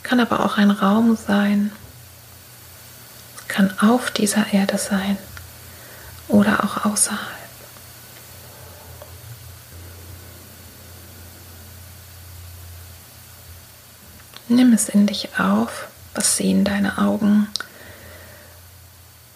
Kann 0.06 0.20
aber 0.20 0.46
auch 0.46 0.56
ein 0.56 0.70
Raum 0.70 1.16
sein, 1.16 1.72
kann 3.48 3.76
auf 3.80 4.12
dieser 4.12 4.52
Erde 4.52 4.78
sein 4.78 5.18
oder 6.28 6.62
auch 6.62 6.84
außerhalb. 6.84 7.20
Nimm 14.46 14.72
es 14.72 14.88
in 14.88 15.08
dich 15.08 15.40
auf, 15.40 15.88
was 16.14 16.36
sehen 16.36 16.62
deine 16.62 16.98
Augen 16.98 17.48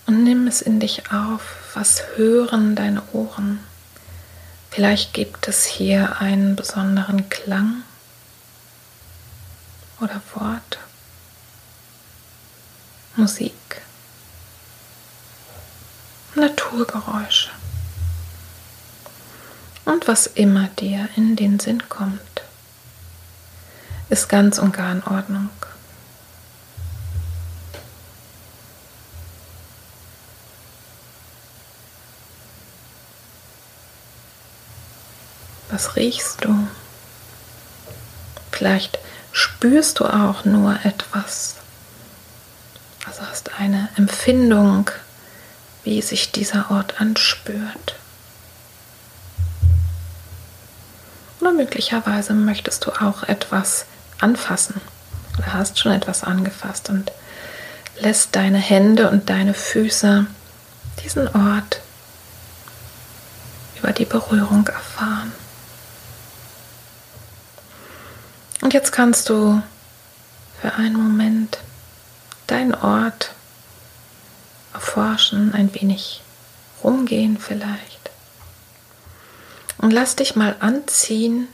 und 0.06 0.22
nimm 0.22 0.46
es 0.46 0.62
in 0.62 0.78
dich 0.78 1.10
auf, 1.10 1.56
was 1.74 2.04
hören 2.14 2.76
deine 2.76 3.02
Ohren. 3.12 3.58
Vielleicht 4.70 5.14
gibt 5.14 5.48
es 5.48 5.64
hier 5.64 6.20
einen 6.20 6.54
besonderen 6.54 7.28
Klang 7.28 7.82
oder 10.00 10.20
Worte, 10.34 10.78
Musik, 13.16 13.82
Naturgeräusche 16.34 17.50
und 19.84 20.06
was 20.08 20.26
immer 20.26 20.68
dir 20.68 21.08
in 21.16 21.36
den 21.36 21.58
Sinn 21.58 21.88
kommt, 21.88 22.20
ist 24.08 24.28
ganz 24.28 24.58
und 24.58 24.72
gar 24.72 24.92
in 24.92 25.02
Ordnung. 25.04 25.50
Was 35.70 35.96
riechst 35.96 36.44
du? 36.44 36.68
Vielleicht 38.50 38.98
spürst 39.32 40.00
du 40.00 40.06
auch 40.06 40.44
nur 40.44 40.78
etwas. 40.84 41.56
Also 43.06 43.22
hast 43.22 43.58
eine 43.58 43.88
Empfindung, 43.96 44.90
wie 45.84 46.02
sich 46.02 46.32
dieser 46.32 46.70
Ort 46.70 47.00
anspürt. 47.00 47.96
Oder 51.40 51.52
möglicherweise 51.52 52.34
möchtest 52.34 52.84
du 52.84 52.92
auch 52.92 53.22
etwas 53.22 53.86
anfassen 54.20 54.80
oder 55.38 55.54
hast 55.54 55.78
schon 55.78 55.92
etwas 55.92 56.22
angefasst 56.22 56.90
und 56.90 57.12
lässt 57.98 58.36
deine 58.36 58.58
Hände 58.58 59.10
und 59.10 59.30
deine 59.30 59.54
Füße 59.54 60.26
diesen 61.02 61.28
Ort 61.28 61.80
über 63.78 63.92
die 63.92 64.04
Berührung 64.04 64.66
erfahren. 64.66 65.32
Und 68.60 68.74
jetzt 68.74 68.92
kannst 68.92 69.28
du 69.28 69.62
für 70.60 70.74
einen 70.74 70.96
Moment 70.96 71.58
deinen 72.46 72.74
Ort 72.74 73.32
erforschen, 74.74 75.54
ein 75.54 75.74
wenig 75.74 76.22
rumgehen 76.84 77.38
vielleicht. 77.38 78.10
Und 79.78 79.92
lass 79.92 80.16
dich 80.16 80.36
mal 80.36 80.56
anziehen 80.60 81.48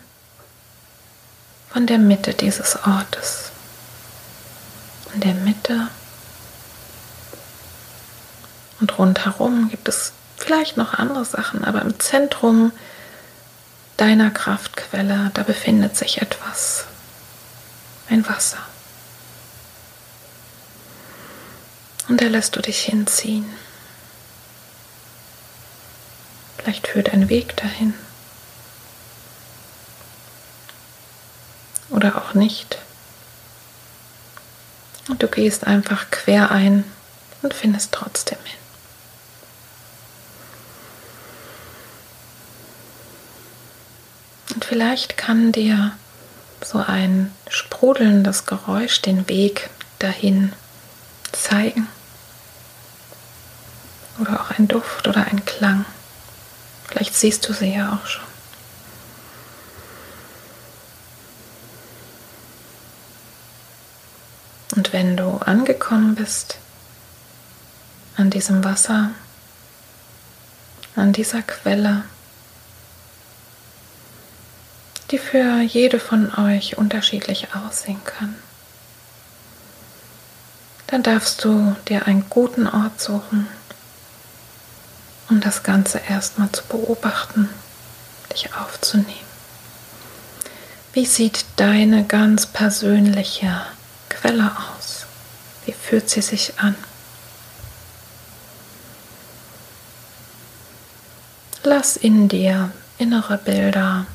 von 1.70 1.86
der 1.86 1.98
Mitte 1.98 2.34
dieses 2.34 2.76
Ortes. 2.84 3.50
In 5.14 5.20
der 5.20 5.34
Mitte 5.34 5.88
und 8.80 8.98
rundherum 8.98 9.68
gibt 9.70 9.88
es 9.88 10.12
vielleicht 10.36 10.76
noch 10.76 10.94
andere 10.94 11.24
Sachen, 11.24 11.64
aber 11.64 11.82
im 11.82 11.98
Zentrum 11.98 12.72
deiner 13.96 14.30
Kraftquelle, 14.30 15.30
da 15.32 15.42
befindet 15.42 15.96
sich 15.96 16.20
etwas, 16.20 16.84
ein 18.08 18.26
Wasser. 18.28 18.58
Und 22.08 22.20
da 22.20 22.26
lässt 22.26 22.54
du 22.56 22.60
dich 22.62 22.84
hinziehen. 22.84 23.46
Vielleicht 26.56 26.86
führt 26.88 27.12
ein 27.12 27.28
Weg 27.28 27.56
dahin. 27.56 27.94
Oder 31.90 32.16
auch 32.16 32.34
nicht. 32.34 32.78
Und 35.08 35.22
du 35.22 35.28
gehst 35.28 35.66
einfach 35.66 36.10
quer 36.10 36.50
ein 36.50 36.84
und 37.42 37.54
findest 37.54 37.92
trotzdem 37.92 38.38
hin. 38.44 38.58
Und 44.54 44.64
vielleicht 44.64 45.16
kann 45.16 45.52
dir 45.52 45.96
so 46.64 46.78
ein 46.78 47.32
sprudelndes 47.48 48.46
Geräusch 48.46 49.02
den 49.02 49.28
Weg 49.28 49.70
dahin 49.98 50.52
zeigen. 51.32 51.88
Oder 54.18 54.40
auch 54.40 54.50
ein 54.58 54.66
Duft 54.66 55.06
oder 55.08 55.26
ein 55.26 55.44
Klang. 55.44 55.84
Vielleicht 56.88 57.14
siehst 57.14 57.46
du 57.48 57.52
sie 57.52 57.74
ja 57.74 57.92
auch 57.92 58.06
schon. 58.06 58.24
Und 64.76 64.92
wenn 64.92 65.16
du 65.16 65.38
angekommen 65.38 66.14
bist 66.14 66.58
an 68.16 68.30
diesem 68.30 68.62
Wasser, 68.64 69.10
an 70.94 71.12
dieser 71.12 71.42
Quelle, 71.42 72.04
die 75.10 75.18
für 75.18 75.60
jede 75.60 76.00
von 76.00 76.34
euch 76.34 76.78
unterschiedlich 76.78 77.48
aussehen 77.54 78.02
kann, 78.04 78.34
dann 80.88 81.02
darfst 81.02 81.44
du 81.44 81.76
dir 81.88 82.06
einen 82.06 82.28
guten 82.28 82.66
Ort 82.66 83.00
suchen, 83.00 83.46
um 85.28 85.40
das 85.40 85.62
Ganze 85.62 86.00
erstmal 86.08 86.50
zu 86.52 86.62
beobachten, 86.64 87.48
dich 88.32 88.54
aufzunehmen. 88.54 89.26
Wie 90.92 91.06
sieht 91.06 91.44
deine 91.56 92.04
ganz 92.04 92.46
persönliche 92.46 93.62
Quelle 94.08 94.50
aus? 94.76 95.06
Wie 95.64 95.72
fühlt 95.72 96.08
sie 96.08 96.22
sich 96.22 96.58
an? 96.58 96.74
Lass 101.64 101.96
in 101.96 102.28
dir 102.28 102.70
innere 102.98 103.38
Bilder 103.38 104.06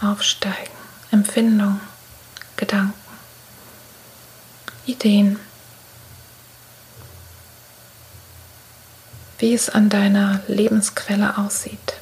aufsteigen, 0.00 0.72
Empfindungen, 1.10 1.80
Gedanken, 2.56 2.94
Ideen. 4.86 5.38
wie 9.40 9.54
es 9.54 9.70
an 9.70 9.88
deiner 9.88 10.40
Lebensquelle 10.46 11.38
aussieht. 11.38 11.94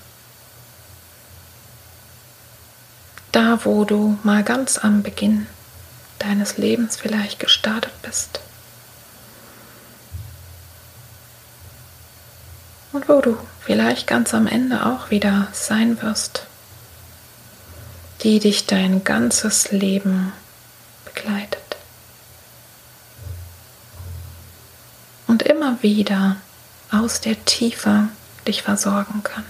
Da, 3.33 3.65
wo 3.65 3.85
du 3.85 4.19
mal 4.25 4.43
ganz 4.43 4.79
am 4.79 5.03
Beginn 5.03 5.47
deines 6.19 6.57
Lebens 6.57 6.97
vielleicht 6.97 7.39
gestartet 7.39 7.93
bist. 8.03 8.41
Und 12.91 13.09
wo 13.09 13.21
du 13.21 13.39
vielleicht 13.61 14.09
ganz 14.09 14.35
am 14.35 14.49
Ende 14.49 14.85
auch 14.85 15.11
wieder 15.11 15.47
sein 15.53 16.03
wirst, 16.03 16.48
die 18.23 18.41
dich 18.41 18.66
dein 18.66 19.05
ganzes 19.05 19.71
Leben 19.71 20.33
begleitet. 21.05 21.77
Und 25.27 25.43
immer 25.43 25.83
wieder 25.83 26.37
aus 26.91 27.21
der 27.21 27.45
Tiefe 27.45 28.09
dich 28.47 28.62
versorgen 28.62 29.23
kann. 29.23 29.45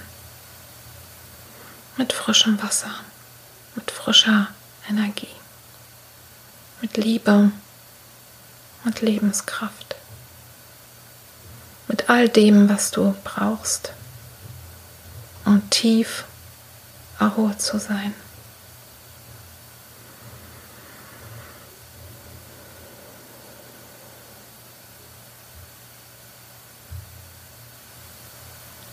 Mit 1.96 2.12
frischem 2.12 2.62
Wasser, 2.62 2.90
mit 3.74 3.90
frischer 3.90 4.48
Energie, 4.88 5.28
mit 6.80 6.96
Liebe, 6.96 7.50
mit 8.84 9.00
Lebenskraft, 9.00 9.96
mit 11.86 12.10
all 12.10 12.28
dem, 12.28 12.68
was 12.68 12.90
du 12.90 13.16
brauchst, 13.24 13.92
um 15.44 15.68
tief 15.70 16.24
erholt 17.18 17.60
zu 17.62 17.78
sein. 17.78 18.14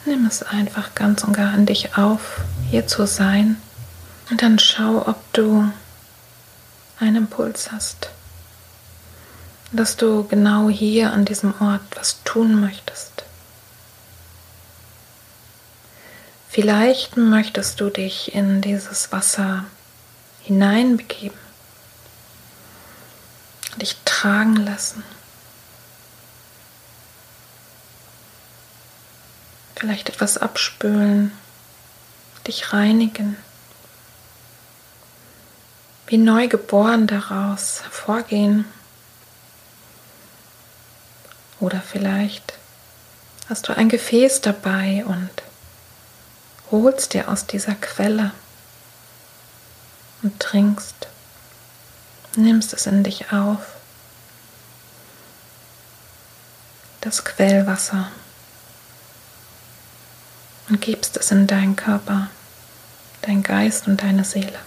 Nimm 0.05 0.27
es 0.27 0.43
einfach 0.43 0.93
ganz 0.93 1.23
und 1.23 1.33
gar 1.33 1.51
an 1.51 1.65
dich 1.65 1.97
auf, 1.97 2.41
hier 2.69 2.85
zu 2.85 3.07
sein. 3.07 3.59
Und 4.29 4.41
dann 4.43 4.59
schau, 4.59 5.07
ob 5.07 5.17
du 5.33 5.71
einen 6.99 7.15
Impuls 7.15 7.71
hast. 7.71 8.09
Dass 9.71 9.97
du 9.97 10.23
genau 10.27 10.69
hier 10.69 11.11
an 11.11 11.25
diesem 11.25 11.59
Ort 11.59 11.81
was 11.95 12.23
tun 12.23 12.61
möchtest. 12.61 13.23
Vielleicht 16.49 17.17
möchtest 17.17 17.81
du 17.81 17.89
dich 17.89 18.33
in 18.33 18.61
dieses 18.61 19.11
Wasser 19.11 19.65
hineinbegeben, 20.43 21.37
dich 23.75 23.97
tragen 24.05 24.55
lassen. 24.55 25.03
Vielleicht 29.75 30.09
etwas 30.09 30.37
abspülen, 30.37 31.31
dich 32.47 32.71
reinigen. 32.71 33.35
Wie 36.07 36.17
neu 36.17 36.47
geboren 36.47 37.07
daraus 37.07 37.81
hervorgehen. 37.83 38.65
Oder 41.59 41.81
vielleicht 41.81 42.53
hast 43.49 43.67
du 43.67 43.75
ein 43.75 43.89
Gefäß 43.89 44.41
dabei 44.41 45.03
und 45.05 45.29
holst 46.71 47.13
dir 47.13 47.29
aus 47.29 47.45
dieser 47.45 47.75
Quelle 47.75 48.31
und 50.21 50.39
trinkst, 50.39 51.07
nimmst 52.35 52.73
es 52.73 52.85
in 52.85 53.03
dich 53.03 53.31
auf, 53.31 53.61
das 57.01 57.23
Quellwasser 57.23 58.11
und 60.69 60.81
gibst 60.81 61.17
es 61.17 61.31
in 61.31 61.47
deinen 61.47 61.75
Körper, 61.75 62.29
dein 63.21 63.43
Geist 63.43 63.87
und 63.87 64.01
deine 64.01 64.23
Seele. 64.23 64.59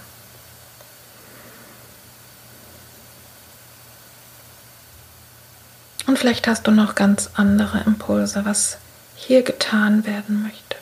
Und 6.07 6.19
vielleicht 6.19 6.47
hast 6.47 6.67
du 6.67 6.71
noch 6.71 6.95
ganz 6.95 7.31
andere 7.35 7.81
Impulse, 7.81 8.45
was 8.45 8.79
hier 9.15 9.43
getan 9.43 10.07
werden 10.07 10.43
möchte. 10.43 10.77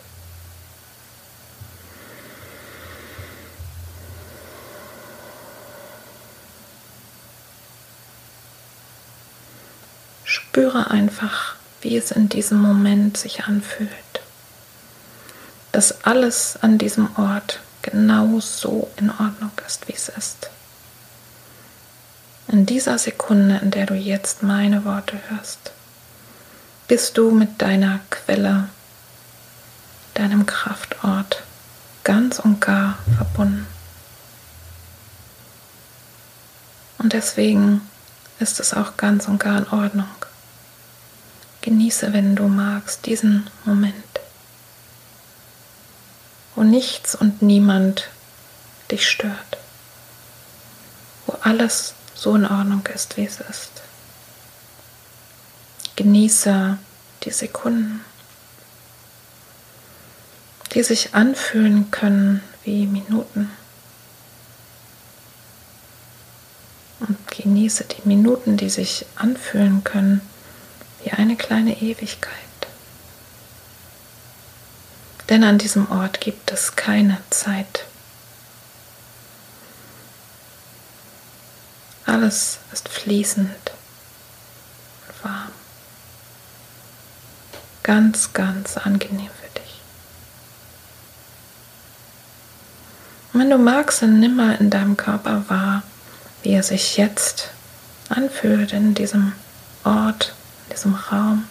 Spüre 10.25 10.91
einfach, 10.91 11.57
wie 11.81 11.97
es 11.97 12.13
in 12.13 12.29
diesem 12.29 12.61
Moment 12.61 13.17
sich 13.17 13.45
anfühlt 13.45 13.91
dass 15.77 16.07
alles 16.07 16.59
an 16.63 16.79
diesem 16.79 17.15
Ort 17.19 17.61
genau 17.83 18.41
so 18.41 18.91
in 18.97 19.11
Ordnung 19.11 19.51
ist, 19.67 19.87
wie 19.89 19.93
es 19.93 20.09
ist. 20.09 20.49
In 22.49 22.65
dieser 22.65 22.97
Sekunde, 22.97 23.59
in 23.59 23.73
der 23.73 23.85
du 23.85 23.93
jetzt 23.93 24.43
meine 24.43 24.87
Worte 24.87 25.21
hörst, 25.29 25.73
bist 26.89 27.19
du 27.19 27.31
mit 27.31 27.61
deiner 27.61 28.01
Quelle, 28.09 28.71
deinem 30.15 30.47
Kraftort 30.47 31.43
ganz 32.05 32.39
und 32.39 32.59
gar 32.63 32.97
verbunden. 33.15 33.67
Und 36.97 37.13
deswegen 37.13 37.83
ist 38.39 38.61
es 38.61 38.73
auch 38.73 38.97
ganz 38.97 39.29
und 39.29 39.41
gar 39.41 39.59
in 39.59 39.69
Ordnung. 39.69 40.09
Genieße, 41.61 42.15
wenn 42.15 42.35
du 42.35 42.49
magst, 42.49 43.05
diesen 43.05 43.51
Moment, 43.67 43.95
wo 46.57 46.65
nichts 46.65 47.15
und 47.15 47.43
niemand 47.43 48.09
dich 48.91 49.09
stört, 49.09 49.59
wo 51.27 51.37
alles 51.43 51.95
so 52.15 52.35
in 52.35 52.47
Ordnung 52.47 52.85
ist, 52.93 53.17
wie 53.17 53.27
es 53.27 53.41
ist. 53.41 53.71
Genieße 55.97 56.79
die 57.23 57.31
Sekunden, 57.31 58.05
die 60.73 60.83
sich 60.83 61.15
anfühlen 61.15 61.91
können 61.91 62.43
wie 62.65 62.87
Minuten. 62.87 63.51
Und 67.01 67.19
genieße 67.31 67.85
die 67.85 68.09
Minuten, 68.09 68.57
die 68.57 68.71
sich 68.71 69.05
anfühlen 69.17 69.85
können 69.85 70.23
wie 71.05 71.11
eine 71.13 71.37
kleine 71.37 71.81
Ewigkeit. 71.81 72.46
Denn 75.29 75.43
an 75.43 75.59
diesem 75.59 75.91
Ort 75.91 76.21
gibt 76.21 76.53
es 76.53 76.77
keine 76.77 77.19
Zeit. 77.31 77.85
Alles 82.07 82.59
ist 82.73 82.89
fließend 82.89 83.51
und 85.09 85.25
warm. 85.25 85.51
Ganz, 87.83 88.33
ganz 88.33 88.77
angenehm 88.77 89.31
für 89.41 89.61
dich. 89.61 89.81
Und 93.33 93.41
wenn 93.41 93.51
du 93.51 93.59
magst, 93.59 94.03
dann 94.03 94.21
nimm 94.21 94.37
mal 94.37 94.55
in 94.55 94.71
deinem 94.71 94.97
Körper 94.97 95.45
wahr, 95.49 95.83
wie 96.43 96.53
er 96.53 96.63
sich 96.63 96.97
jetzt 96.97 97.51
anfühlt 98.09 98.73
in 98.73 98.95
diesem 98.95 99.33
Ort, 99.83 100.35
in 100.65 100.75
diesem 100.77 100.95
Raum. 100.95 101.49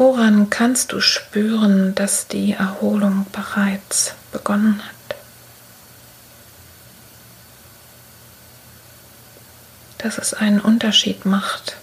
Woran 0.00 0.48
kannst 0.48 0.92
du 0.92 1.00
spüren, 1.02 1.94
dass 1.94 2.26
die 2.26 2.52
Erholung 2.52 3.26
bereits 3.32 4.14
begonnen 4.32 4.80
hat? 4.82 4.94
dass 9.98 10.16
es 10.16 10.32
einen 10.32 10.60
Unterschied 10.60 11.26
macht, 11.26 11.76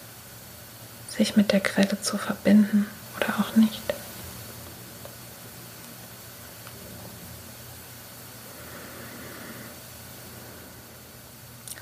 sich 1.08 1.36
mit 1.36 1.52
der 1.52 1.60
Quelle 1.60 2.02
zu 2.02 2.18
verbinden 2.18 2.88
oder 3.16 3.28
auch 3.40 3.56
nicht. 3.56 3.80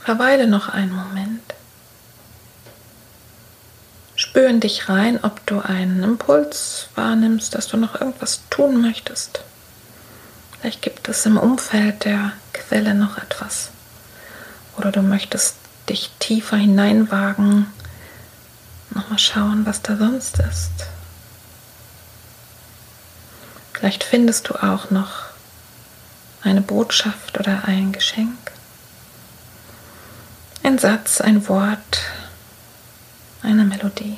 Verweile 0.03 0.47
noch 0.47 0.67
einen 0.67 0.93
Moment. 0.93 1.24
Spür 4.35 4.49
in 4.49 4.59
dich 4.59 4.89
rein, 4.89 5.23
ob 5.23 5.45
du 5.45 5.61
einen 5.61 6.03
Impuls 6.03 6.89
wahrnimmst, 6.95 7.55
dass 7.55 7.69
du 7.69 7.77
noch 7.77 8.01
irgendwas 8.01 8.41
tun 8.49 8.81
möchtest. 8.81 9.39
Vielleicht 10.59 10.81
gibt 10.81 11.07
es 11.07 11.25
im 11.25 11.37
Umfeld 11.37 12.03
der 12.03 12.33
Quelle 12.51 12.95
noch 12.95 13.17
etwas. 13.17 13.69
Oder 14.75 14.91
du 14.91 15.01
möchtest 15.01 15.55
dich 15.87 16.11
tiefer 16.19 16.57
hineinwagen, 16.57 17.67
nochmal 18.89 19.19
schauen, 19.19 19.65
was 19.65 19.81
da 19.81 19.95
sonst 19.95 20.39
ist. 20.39 20.85
Vielleicht 23.71 24.03
findest 24.03 24.49
du 24.49 24.55
auch 24.55 24.91
noch 24.91 25.13
eine 26.43 26.59
Botschaft 26.59 27.39
oder 27.39 27.63
ein 27.67 27.93
Geschenk. 27.93 28.51
Ein 30.61 30.77
Satz, 30.77 31.21
ein 31.21 31.47
Wort, 31.47 32.01
eine 33.41 33.63
Melodie. 33.63 34.17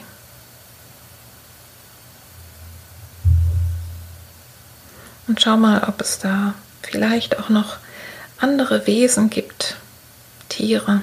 Und 5.28 5.42
schau 5.42 5.58
mal, 5.58 5.84
ob 5.84 6.00
es 6.02 6.20
da 6.20 6.54
vielleicht 6.82 7.38
auch 7.38 7.50
noch 7.50 7.78
andere 8.40 8.88
Wesen 8.88 9.30
gibt, 9.30 9.76
Tiere, 10.48 11.02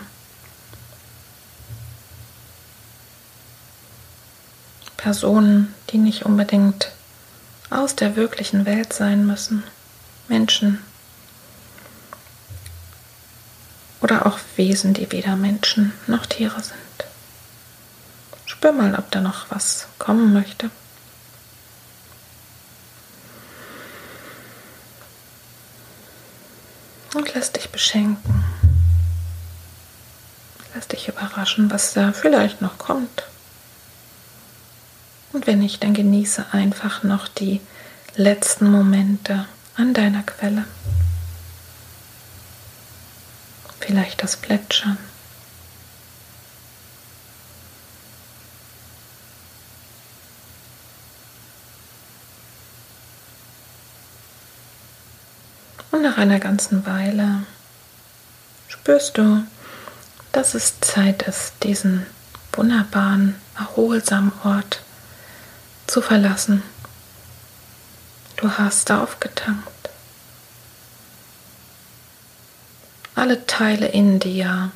Personen, 4.96 5.74
die 5.90 5.98
nicht 5.98 6.24
unbedingt 6.24 6.90
aus 7.68 7.94
der 7.94 8.16
wirklichen 8.16 8.64
Welt 8.64 8.94
sein 8.94 9.26
müssen, 9.26 9.62
Menschen 10.28 10.82
oder 14.00 14.24
auch 14.26 14.38
Wesen, 14.56 14.94
die 14.94 15.12
weder 15.12 15.36
Menschen 15.36 15.92
noch 16.06 16.24
Tiere 16.24 16.62
sind. 16.62 16.78
Spür 18.46 18.72
mal, 18.72 18.94
ob 18.94 19.10
da 19.10 19.20
noch 19.20 19.46
was 19.50 19.88
kommen 19.98 20.32
möchte. 20.32 20.70
Und 27.24 27.32
lass 27.32 27.52
dich 27.52 27.70
beschenken. 27.70 28.44
Lass 30.74 30.88
dich 30.88 31.08
überraschen, 31.08 31.70
was 31.70 31.94
da 31.94 32.12
vielleicht 32.12 32.60
noch 32.60 32.76
kommt. 32.76 33.22
Und 35.32 35.46
wenn 35.46 35.60
nicht, 35.60 35.82
dann 35.82 35.94
genieße 35.94 36.44
einfach 36.52 37.02
noch 37.02 37.26
die 37.26 37.62
letzten 38.14 38.70
Momente 38.70 39.46
an 39.74 39.94
deiner 39.94 40.22
Quelle. 40.22 40.66
Vielleicht 43.80 44.22
das 44.22 44.36
Plätschern. 44.36 44.98
Und 55.90 56.02
nach 56.14 56.20
einer 56.20 56.38
ganzen 56.38 56.86
Weile 56.86 57.42
spürst 58.68 59.18
du, 59.18 59.44
dass 60.30 60.54
es 60.54 60.78
Zeit 60.80 61.22
ist, 61.22 61.54
diesen 61.64 62.06
wunderbaren, 62.52 63.34
erholsamen 63.58 64.32
Ort 64.44 64.80
zu 65.88 66.00
verlassen. 66.00 66.62
Du 68.36 68.48
hast 68.48 68.92
aufgetankt. 68.92 69.90
Alle 73.16 73.44
Teile 73.46 73.86
in 73.88 74.20
dir, 74.20 74.70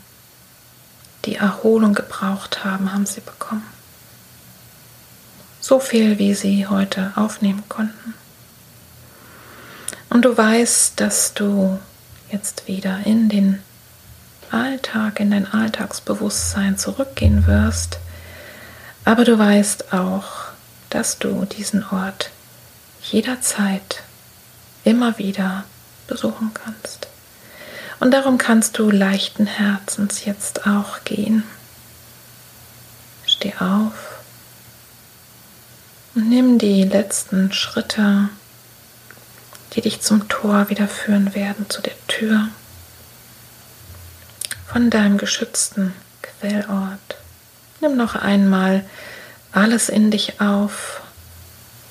die 1.24 1.36
Erholung 1.36 1.94
gebraucht 1.94 2.64
haben, 2.64 2.92
haben 2.92 3.06
sie 3.06 3.20
bekommen. 3.20 3.66
So 5.60 5.78
viel, 5.78 6.18
wie 6.18 6.34
sie 6.34 6.66
heute 6.66 7.12
aufnehmen 7.14 7.62
konnten. 7.68 8.14
Und 10.10 10.24
du 10.24 10.36
weißt, 10.36 10.98
dass 11.00 11.34
du 11.34 11.78
jetzt 12.30 12.66
wieder 12.66 13.00
in 13.04 13.28
den 13.28 13.62
Alltag, 14.50 15.20
in 15.20 15.30
dein 15.30 15.50
Alltagsbewusstsein 15.52 16.78
zurückgehen 16.78 17.46
wirst. 17.46 17.98
Aber 19.04 19.24
du 19.24 19.38
weißt 19.38 19.92
auch, 19.92 20.48
dass 20.90 21.18
du 21.18 21.44
diesen 21.44 21.84
Ort 21.90 22.30
jederzeit 23.02 24.02
immer 24.84 25.18
wieder 25.18 25.64
besuchen 26.06 26.52
kannst. 26.54 27.08
Und 28.00 28.12
darum 28.12 28.38
kannst 28.38 28.78
du 28.78 28.90
leichten 28.90 29.46
Herzens 29.46 30.24
jetzt 30.24 30.66
auch 30.66 31.04
gehen. 31.04 31.42
Steh 33.26 33.54
auf 33.58 34.20
und 36.14 36.28
nimm 36.28 36.58
die 36.58 36.84
letzten 36.84 37.52
Schritte, 37.52 38.30
die 39.74 39.80
dich 39.80 40.00
zum 40.00 40.28
Tor 40.28 40.68
wieder 40.68 40.88
führen 40.88 41.34
werden, 41.34 41.68
zu 41.68 41.82
der 41.82 41.94
Tür 42.06 42.48
von 44.70 44.90
deinem 44.90 45.18
geschützten 45.18 45.94
Quellort. 46.22 47.16
Nimm 47.80 47.96
noch 47.96 48.14
einmal 48.14 48.84
alles 49.52 49.88
in 49.88 50.10
dich 50.10 50.40
auf, 50.40 51.00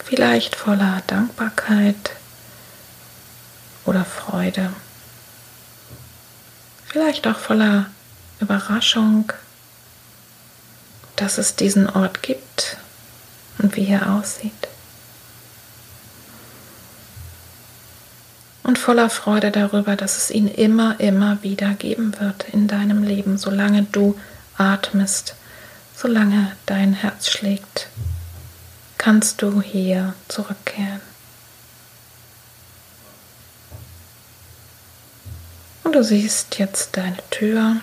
vielleicht 0.04 0.56
voller 0.56 1.02
Dankbarkeit 1.08 2.12
oder 3.86 4.06
Freude, 4.06 4.72
vielleicht 6.86 7.28
auch 7.28 7.38
voller 7.38 7.88
Überraschung, 8.40 9.32
dass 11.16 11.38
es 11.38 11.56
diesen 11.56 11.90
Ort 11.90 12.22
gibt 12.22 12.78
und 13.58 13.76
wie 13.76 13.88
er 13.88 14.14
aussieht. 14.14 14.67
Und 18.68 18.78
voller 18.78 19.10
Freude 19.10 19.50
darüber, 19.50 19.96
dass 19.96 20.18
es 20.18 20.30
ihn 20.30 20.50
immer, 20.50 21.00
immer 21.00 21.42
wieder 21.42 21.74
geben 21.74 22.20
wird 22.20 22.50
in 22.52 22.68
deinem 22.68 23.02
Leben, 23.02 23.38
solange 23.38 23.84
du 23.84 24.20
atmest, 24.58 25.36
solange 25.96 26.52
dein 26.66 26.92
Herz 26.92 27.30
schlägt, 27.30 27.88
kannst 28.98 29.42
du 29.42 29.62
hier 29.62 30.14
zurückkehren. 30.28 31.00
Und 35.86 35.96
du 35.96 36.04
siehst 36.04 36.60
jetzt 36.60 36.98
deine 36.98 37.18
Tür, 37.30 37.78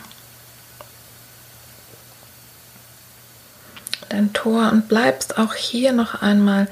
dein 4.11 4.35
Tor 4.35 4.70
und 4.70 4.87
bleibst 4.89 5.39
auch 5.39 5.55
hier 5.55 5.95
noch 5.95 6.20
einmal 6.20 6.68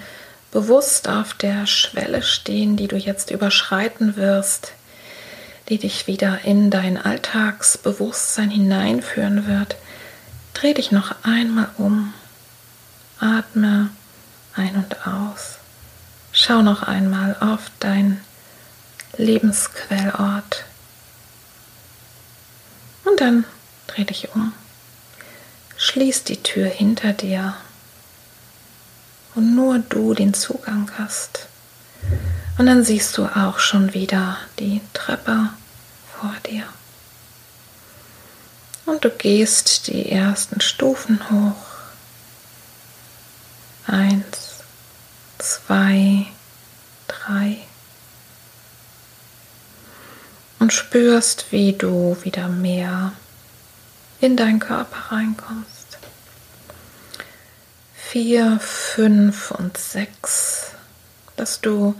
bewusst 0.52 1.08
auf 1.08 1.34
der 1.34 1.66
Schwelle 1.66 2.22
stehen, 2.22 2.76
die 2.76 2.86
du 2.86 2.96
jetzt 2.96 3.30
überschreiten 3.32 4.16
wirst, 4.16 4.72
die 5.68 5.78
dich 5.78 6.06
wieder 6.06 6.44
in 6.44 6.70
dein 6.70 6.98
Alltagsbewusstsein 6.98 8.50
hineinführen 8.50 9.48
wird. 9.48 9.76
Dreh 10.54 10.74
dich 10.74 10.92
noch 10.92 11.14
einmal 11.24 11.70
um, 11.78 12.12
atme 13.18 13.90
ein 14.54 14.76
und 14.76 15.06
aus. 15.06 15.56
Schau 16.32 16.62
noch 16.62 16.82
einmal 16.82 17.36
auf 17.40 17.70
dein 17.80 18.20
Lebensquellort. 19.16 20.64
Und 23.04 23.20
dann 23.20 23.44
dreh 23.86 24.04
dich 24.04 24.34
um. 24.34 24.52
Schließ 25.78 26.24
die 26.24 26.42
Tür 26.42 26.68
hinter 26.68 27.12
dir 27.12 27.56
und 29.34 29.54
nur 29.54 29.78
du 29.78 30.14
den 30.14 30.34
Zugang 30.34 30.90
hast. 30.98 31.46
Und 32.58 32.66
dann 32.66 32.84
siehst 32.84 33.16
du 33.16 33.24
auch 33.24 33.58
schon 33.58 33.94
wieder 33.94 34.38
die 34.58 34.80
Treppe 34.92 35.48
vor 36.12 36.34
dir. 36.46 36.64
Und 38.84 39.04
du 39.04 39.10
gehst 39.10 39.88
die 39.88 40.10
ersten 40.10 40.60
Stufen 40.60 41.20
hoch. 41.30 41.56
Eins, 43.86 44.62
zwei, 45.38 46.26
drei. 47.08 47.58
Und 50.58 50.72
spürst, 50.72 51.46
wie 51.50 51.72
du 51.72 52.16
wieder 52.22 52.48
mehr 52.48 53.12
in 54.20 54.36
deinen 54.36 54.60
Körper 54.60 55.12
reinkommst 55.16 55.71
vier, 58.12 58.58
fünf 58.60 59.52
und 59.52 59.78
sechs, 59.78 60.72
dass 61.36 61.62
du 61.62 61.94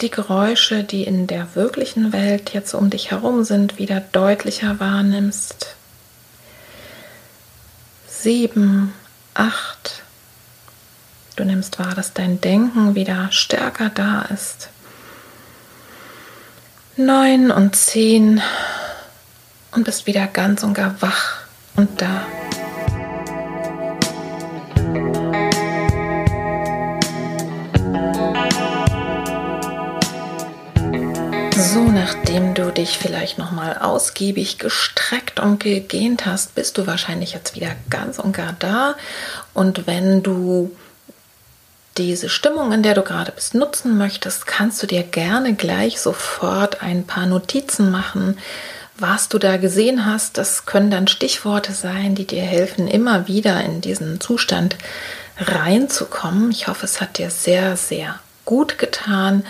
die 0.00 0.08
Geräusche, 0.08 0.84
die 0.84 1.02
in 1.02 1.26
der 1.26 1.56
wirklichen 1.56 2.12
Welt 2.12 2.54
jetzt 2.54 2.74
um 2.74 2.90
dich 2.90 3.10
herum 3.10 3.42
sind, 3.42 3.76
wieder 3.76 3.98
deutlicher 3.98 4.78
wahrnimmst. 4.78 5.74
Sieben, 8.06 8.94
acht. 9.34 10.04
Du 11.34 11.42
nimmst 11.42 11.80
wahr, 11.80 11.96
dass 11.96 12.12
dein 12.12 12.40
Denken 12.40 12.94
wieder 12.94 13.26
stärker 13.32 13.90
da 13.90 14.22
ist. 14.22 14.68
Neun 16.96 17.50
und 17.50 17.74
zehn 17.74 18.40
und 19.72 19.82
bist 19.82 20.06
wieder 20.06 20.28
ganz 20.28 20.62
und 20.62 20.74
gar 20.74 21.02
wach 21.02 21.40
und 21.74 22.00
da. 22.00 22.24
Nachdem 32.02 32.54
du 32.54 32.72
dich 32.72 32.98
vielleicht 32.98 33.38
noch 33.38 33.52
mal 33.52 33.78
ausgiebig 33.78 34.58
gestreckt 34.58 35.38
und 35.38 35.60
gegähnt 35.60 36.26
hast, 36.26 36.56
bist 36.56 36.76
du 36.76 36.88
wahrscheinlich 36.88 37.32
jetzt 37.32 37.54
wieder 37.54 37.76
ganz 37.90 38.18
und 38.18 38.32
gar 38.32 38.56
da. 38.58 38.96
Und 39.54 39.86
wenn 39.86 40.20
du 40.24 40.74
diese 41.96 42.28
Stimmung, 42.28 42.72
in 42.72 42.82
der 42.82 42.94
du 42.94 43.02
gerade 43.02 43.30
bist, 43.30 43.54
nutzen 43.54 43.96
möchtest, 43.98 44.48
kannst 44.48 44.82
du 44.82 44.88
dir 44.88 45.04
gerne 45.04 45.54
gleich 45.54 46.00
sofort 46.00 46.82
ein 46.82 47.06
paar 47.06 47.26
Notizen 47.26 47.92
machen, 47.92 48.36
was 48.98 49.28
du 49.28 49.38
da 49.38 49.56
gesehen 49.56 50.04
hast. 50.04 50.38
Das 50.38 50.66
können 50.66 50.90
dann 50.90 51.06
Stichworte 51.06 51.72
sein, 51.72 52.16
die 52.16 52.26
dir 52.26 52.42
helfen, 52.42 52.88
immer 52.88 53.28
wieder 53.28 53.62
in 53.62 53.80
diesen 53.80 54.20
Zustand 54.20 54.76
reinzukommen. 55.38 56.50
Ich 56.50 56.66
hoffe, 56.66 56.84
es 56.84 57.00
hat 57.00 57.18
dir 57.18 57.30
sehr, 57.30 57.76
sehr 57.76 58.18
gut 58.44 58.78
getan. 58.78 59.44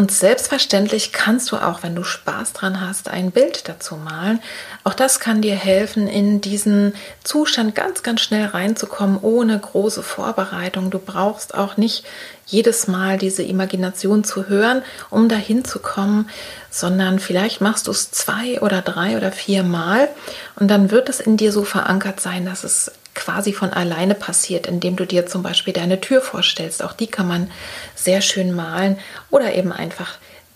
Und 0.00 0.10
selbstverständlich 0.10 1.12
kannst 1.12 1.52
du 1.52 1.56
auch, 1.56 1.82
wenn 1.82 1.94
du 1.94 2.04
Spaß 2.04 2.54
dran 2.54 2.80
hast, 2.80 3.10
ein 3.10 3.32
Bild 3.32 3.68
dazu 3.68 3.96
malen. 3.96 4.40
Auch 4.82 4.94
das 4.94 5.20
kann 5.20 5.42
dir 5.42 5.54
helfen, 5.54 6.08
in 6.08 6.40
diesen 6.40 6.94
Zustand 7.22 7.74
ganz, 7.74 8.02
ganz 8.02 8.22
schnell 8.22 8.46
reinzukommen, 8.46 9.18
ohne 9.20 9.58
große 9.58 10.02
Vorbereitung. 10.02 10.90
Du 10.90 10.98
brauchst 10.98 11.54
auch 11.54 11.76
nicht 11.76 12.06
jedes 12.46 12.88
Mal 12.88 13.18
diese 13.18 13.42
Imagination 13.42 14.24
zu 14.24 14.48
hören, 14.48 14.80
um 15.10 15.28
dahin 15.28 15.66
zu 15.66 15.80
kommen, 15.80 16.30
sondern 16.70 17.18
vielleicht 17.18 17.60
machst 17.60 17.86
du 17.86 17.90
es 17.90 18.10
zwei 18.10 18.58
oder 18.62 18.80
drei 18.80 19.18
oder 19.18 19.32
vier 19.32 19.64
Mal 19.64 20.08
und 20.56 20.68
dann 20.68 20.90
wird 20.90 21.10
es 21.10 21.20
in 21.20 21.36
dir 21.36 21.52
so 21.52 21.62
verankert 21.62 22.20
sein, 22.20 22.46
dass 22.46 22.64
es 22.64 22.90
quasi 23.20 23.52
von 23.52 23.70
alleine 23.70 24.14
passiert, 24.14 24.66
indem 24.66 24.96
du 24.96 25.04
dir 25.04 25.26
zum 25.26 25.42
Beispiel 25.42 25.74
deine 25.74 26.00
Tür 26.00 26.22
vorstellst. 26.22 26.82
Auch 26.82 26.94
die 26.94 27.06
kann 27.06 27.28
man 27.28 27.50
sehr 27.94 28.22
schön 28.22 28.52
malen 28.52 28.98
oder 29.30 29.54
eben 29.54 29.72
einfach 29.72 30.14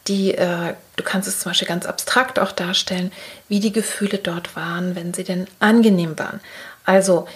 die, 0.09 0.35
äh, 0.35 0.75
du 0.97 1.05
kannst 1.05 1.29
es 1.29 1.41
zum 1.41 1.51
Beispiel 1.51 1.69
ganz 1.69 1.87
abstrakt 1.87 2.39
auch 2.39 2.53
darstellen, 2.53 3.13
wie 3.49 3.61
die 3.61 3.73
Gefühle 3.73 4.19
dort 4.19 4.57
waren, 4.57 4.97
wenn 4.97 5.15
sie 5.15 5.25
denn 5.25 5.47
angenehm 5.61 6.19
waren. 6.19 6.41
Also 6.85 7.27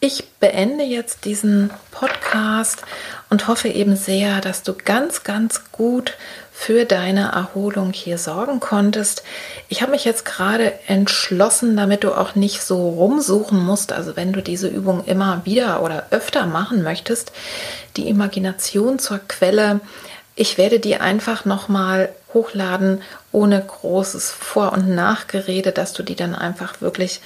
ich 0.00 0.24
beende 0.38 0.84
jetzt 0.84 1.24
diesen 1.24 1.70
Podcast 1.90 2.82
und 3.30 3.48
hoffe 3.48 3.68
eben 3.68 3.96
sehr, 3.96 4.40
dass 4.40 4.62
du 4.62 4.74
ganz, 4.74 5.24
ganz 5.24 5.72
gut 5.72 6.14
für 6.52 6.84
deine 6.84 7.32
Erholung 7.32 7.92
hier 7.92 8.18
sorgen 8.18 8.60
konntest. 8.60 9.22
Ich 9.68 9.82
habe 9.82 9.92
mich 9.92 10.04
jetzt 10.04 10.24
gerade 10.24 10.72
entschlossen, 10.86 11.76
damit 11.76 12.04
du 12.04 12.12
auch 12.12 12.36
nicht 12.36 12.62
so 12.62 12.90
rumsuchen 12.90 13.64
musst, 13.64 13.92
also 13.92 14.16
wenn 14.16 14.32
du 14.32 14.40
diese 14.40 14.68
Übung 14.68 15.04
immer 15.04 15.42
wieder 15.44 15.82
oder 15.82 16.06
öfter 16.10 16.46
machen 16.46 16.82
möchtest, 16.82 17.32
die 17.96 18.08
Imagination 18.08 18.98
zur 18.98 19.18
Quelle. 19.18 19.80
Ich 20.36 20.58
werde 20.58 20.78
die 20.78 20.96
einfach 20.96 21.44
nochmal 21.44 22.10
hochladen, 22.32 23.02
ohne 23.32 23.60
großes 23.60 24.30
Vor- 24.30 24.72
und 24.72 24.88
Nachgerede, 24.88 25.72
dass 25.72 25.92
du 25.92 26.04
die 26.04 26.14
dann 26.14 26.36
einfach 26.36 26.80
wirklich 26.80 27.20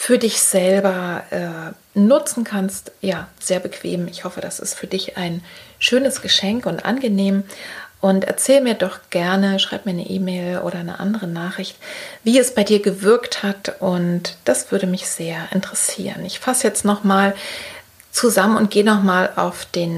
für 0.00 0.16
dich 0.16 0.40
selber 0.40 1.24
äh, 1.30 1.98
nutzen 1.98 2.44
kannst. 2.44 2.92
Ja, 3.00 3.26
sehr 3.40 3.58
bequem. 3.58 4.06
Ich 4.06 4.22
hoffe, 4.22 4.40
das 4.40 4.60
ist 4.60 4.74
für 4.74 4.86
dich 4.86 5.16
ein 5.16 5.42
schönes 5.80 6.22
Geschenk 6.22 6.66
und 6.66 6.84
angenehm. 6.84 7.42
Und 8.00 8.22
erzähl 8.22 8.60
mir 8.60 8.74
doch 8.74 9.00
gerne, 9.10 9.58
schreib 9.58 9.86
mir 9.86 9.90
eine 9.90 10.08
E-Mail 10.08 10.58
oder 10.58 10.78
eine 10.78 11.00
andere 11.00 11.26
Nachricht, 11.26 11.76
wie 12.22 12.38
es 12.38 12.54
bei 12.54 12.62
dir 12.62 12.80
gewirkt 12.80 13.42
hat. 13.42 13.80
Und 13.80 14.36
das 14.44 14.70
würde 14.70 14.86
mich 14.86 15.08
sehr 15.08 15.48
interessieren. 15.50 16.24
Ich 16.24 16.38
fasse 16.38 16.68
jetzt 16.68 16.84
nochmal 16.84 17.34
zusammen 18.12 18.56
und 18.56 18.70
gehe 18.70 18.84
nochmal 18.84 19.32
auf, 19.34 19.66
äh, 19.74 19.88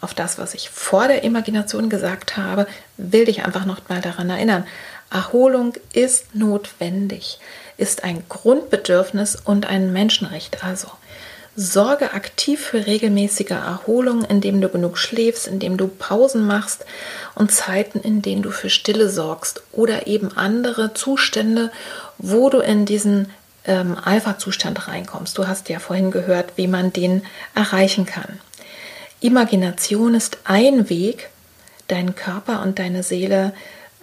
auf 0.00 0.14
das, 0.14 0.38
was 0.38 0.54
ich 0.54 0.70
vor 0.70 1.08
der 1.08 1.24
Imagination 1.24 1.90
gesagt 1.90 2.38
habe. 2.38 2.66
Will 2.96 3.26
dich 3.26 3.44
einfach 3.44 3.66
nochmal 3.66 4.00
daran 4.00 4.30
erinnern. 4.30 4.66
Erholung 5.10 5.74
ist 5.92 6.34
notwendig, 6.34 7.38
ist 7.80 8.04
ein 8.04 8.22
Grundbedürfnis 8.28 9.36
und 9.36 9.66
ein 9.66 9.92
Menschenrecht. 9.92 10.62
Also 10.62 10.88
Sorge 11.56 12.12
aktiv 12.12 12.60
für 12.60 12.86
regelmäßige 12.86 13.50
Erholung, 13.50 14.24
indem 14.24 14.60
du 14.60 14.68
genug 14.68 14.98
schläfst, 14.98 15.48
indem 15.48 15.76
du 15.76 15.88
Pausen 15.88 16.46
machst 16.46 16.84
und 17.34 17.50
Zeiten, 17.50 18.00
in 18.00 18.22
denen 18.22 18.42
du 18.42 18.50
für 18.50 18.70
Stille 18.70 19.08
sorgst 19.08 19.62
oder 19.72 20.06
eben 20.06 20.36
andere 20.36 20.94
Zustände, 20.94 21.72
wo 22.18 22.50
du 22.50 22.60
in 22.60 22.86
diesen 22.86 23.30
ähm, 23.66 23.96
Alpha-Zustand 24.02 24.88
reinkommst. 24.88 25.36
Du 25.36 25.48
hast 25.48 25.68
ja 25.68 25.80
vorhin 25.80 26.10
gehört, 26.10 26.52
wie 26.56 26.68
man 26.68 26.92
den 26.92 27.22
erreichen 27.54 28.06
kann. 28.06 28.38
Imagination 29.20 30.14
ist 30.14 30.38
ein 30.44 30.88
Weg, 30.88 31.30
deinen 31.88 32.14
Körper 32.14 32.62
und 32.62 32.78
deine 32.78 33.02
Seele 33.02 33.52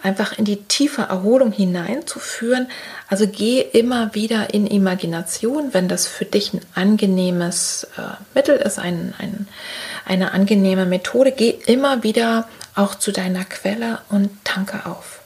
einfach 0.02 0.38
in 0.38 0.44
die 0.44 0.62
tiefe 0.64 1.02
Erholung 1.02 1.52
hineinzuführen. 1.52 2.68
Also 3.08 3.26
geh 3.26 3.60
immer 3.60 4.14
wieder 4.14 4.54
in 4.54 4.66
Imagination, 4.66 5.72
wenn 5.72 5.88
das 5.88 6.06
für 6.06 6.24
dich 6.24 6.52
ein 6.52 6.60
angenehmes 6.74 7.88
äh, 7.96 8.02
Mittel 8.34 8.56
ist, 8.56 8.78
ein, 8.78 9.14
ein, 9.18 9.48
eine 10.04 10.32
angenehme 10.32 10.86
Methode. 10.86 11.32
Geh 11.32 11.50
immer 11.66 12.02
wieder 12.02 12.48
auch 12.74 12.94
zu 12.94 13.12
deiner 13.12 13.44
Quelle 13.44 13.98
und 14.08 14.30
tanke 14.44 14.86
auf. 14.86 15.20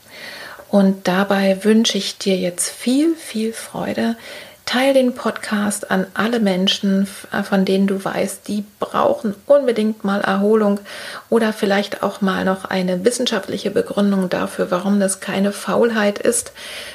Und 0.70 1.06
dabei 1.06 1.64
wünsche 1.64 1.98
ich 1.98 2.16
dir 2.16 2.36
jetzt 2.36 2.70
viel, 2.70 3.14
viel 3.14 3.52
Freude 3.52 4.16
Teil 4.64 4.94
den 4.94 5.14
Podcast 5.14 5.90
an 5.90 6.06
alle 6.14 6.40
Menschen, 6.40 7.06
von 7.06 7.64
denen 7.64 7.86
du 7.86 8.02
weißt, 8.02 8.46
die 8.48 8.64
brauchen 8.78 9.34
unbedingt 9.46 10.04
mal 10.04 10.20
Erholung 10.20 10.80
oder 11.28 11.52
vielleicht 11.52 12.02
auch 12.02 12.20
mal 12.20 12.44
noch 12.44 12.64
eine 12.64 13.04
wissenschaftliche 13.04 13.70
Begründung 13.70 14.28
dafür, 14.28 14.70
warum 14.70 15.00
das 15.00 15.20
keine 15.20 15.52
Faulheit 15.52 16.18
ist, 16.18 16.52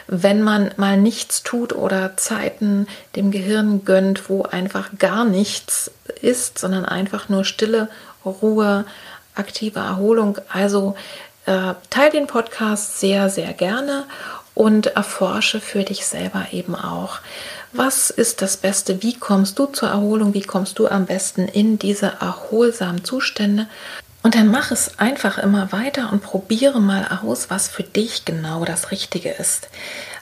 wenn 0.08 0.42
man 0.42 0.72
mal 0.78 0.98
nichts 0.98 1.44
tut 1.44 1.74
oder 1.74 2.18
Zeiten 2.18 2.88
dem 3.16 3.32
Gehirn 3.32 3.84
gönnt, 3.86 4.30
wo 4.30 4.44
einfach 4.44 4.90
gar 4.98 5.26
nichts 5.26 5.92
ist, 6.22 6.58
sondern 6.58 6.86
einfach 6.86 7.30
nur 7.30 7.44
Stille, 7.44 7.90
Ruhe, 8.26 8.86
aktive 9.36 9.80
Erholung. 9.80 10.38
Also 10.52 10.96
äh, 11.46 11.74
teile 11.90 12.12
den 12.12 12.28
Podcast 12.28 13.00
sehr, 13.00 13.30
sehr 13.30 13.54
gerne 13.54 14.06
und 14.58 14.88
erforsche 14.88 15.62
für 15.62 15.84
dich 15.84 16.08
selber 16.08 16.48
eben 16.52 16.74
auch, 16.74 17.20
was 17.74 18.10
ist 18.10 18.42
das 18.42 18.58
Beste, 18.58 19.04
wie 19.04 19.14
kommst 19.14 19.60
du 19.60 19.68
zur 19.68 19.90
Erholung, 19.90 20.34
wie 20.34 20.42
kommst 20.42 20.80
du 20.80 20.88
am 20.88 21.06
besten 21.06 21.48
in 21.48 21.78
diese 21.78 22.14
erholsamen 22.22 23.04
Zustände. 23.04 23.68
Und 24.24 24.34
dann 24.34 24.50
mach 24.50 24.72
es 24.72 24.98
einfach 24.98 25.38
immer 25.38 25.72
weiter 25.72 26.12
und 26.12 26.24
probiere 26.24 26.82
mal 26.82 27.20
aus, 27.24 27.52
was 27.52 27.68
für 27.68 27.84
dich 27.84 28.26
genau 28.26 28.66
das 28.66 28.90
Richtige 28.90 29.30
ist. 29.30 29.70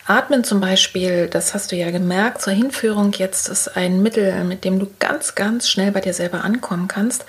Atmen 0.07 0.43
zum 0.43 0.59
Beispiel, 0.59 1.27
das 1.27 1.55
hast 1.55 1.71
du 1.71 1.75
ja 1.75 1.89
gemerkt, 1.89 2.39
zur 2.39 2.53
Hinführung 2.53 3.11
jetzt 3.13 3.49
ist 3.49 3.75
ein 3.75 4.03
Mittel, 4.03 4.43
mit 4.43 4.63
dem 4.63 4.77
du 4.77 4.87
ganz, 4.99 5.33
ganz 5.33 5.67
schnell 5.67 5.91
bei 5.91 5.99
dir 5.99 6.13
selber 6.13 6.43
ankommen 6.43 6.87
kannst. 6.87 7.25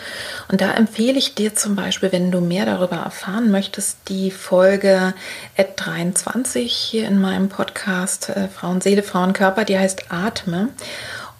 Und 0.49 0.61
da 0.61 0.73
empfehle 0.73 1.17
ich 1.17 1.35
dir 1.35 1.55
zum 1.55 1.75
Beispiel, 1.75 2.13
wenn 2.13 2.31
du 2.31 2.43
mehr 2.43 2.67
darüber 2.67 2.97
erfahren 2.97 3.51
möchtest, 3.51 3.97
die 4.09 4.31
Folge 4.31 5.15
Ad 5.57 5.71
23 5.77 6.71
hier 6.71 7.09
in 7.09 7.19
meinem 7.19 7.49
Podcast 7.49 8.29
äh, 8.29 8.49
Frauen 8.49 8.83
Seele, 8.83 9.03
Frauen 9.03 9.33
Körper, 9.33 9.65
die 9.65 9.79
heißt 9.79 10.13
Atme. 10.13 10.69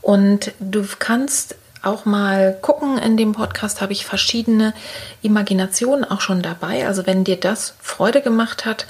Und 0.01 0.53
du 0.59 0.87
kannst 0.99 1.57
auch 1.83 2.05
mal 2.07 2.57
gucken. 2.63 2.99
In 2.99 3.19
dem 3.19 3.33
Podcast 3.33 3.81
habe 3.81 3.93
ich 3.93 4.07
verschiedene 4.07 4.73
Imaginationen 5.23 6.05
auch 6.05 6.21
schon 6.21 6.41
dabei. 6.41 6.87
Also 6.87 7.07
wenn 7.07 7.25
dir 7.25 7.37
das 7.37 7.75
Freude 7.81 8.23
gemacht 8.23 8.65
hat, 8.65 8.87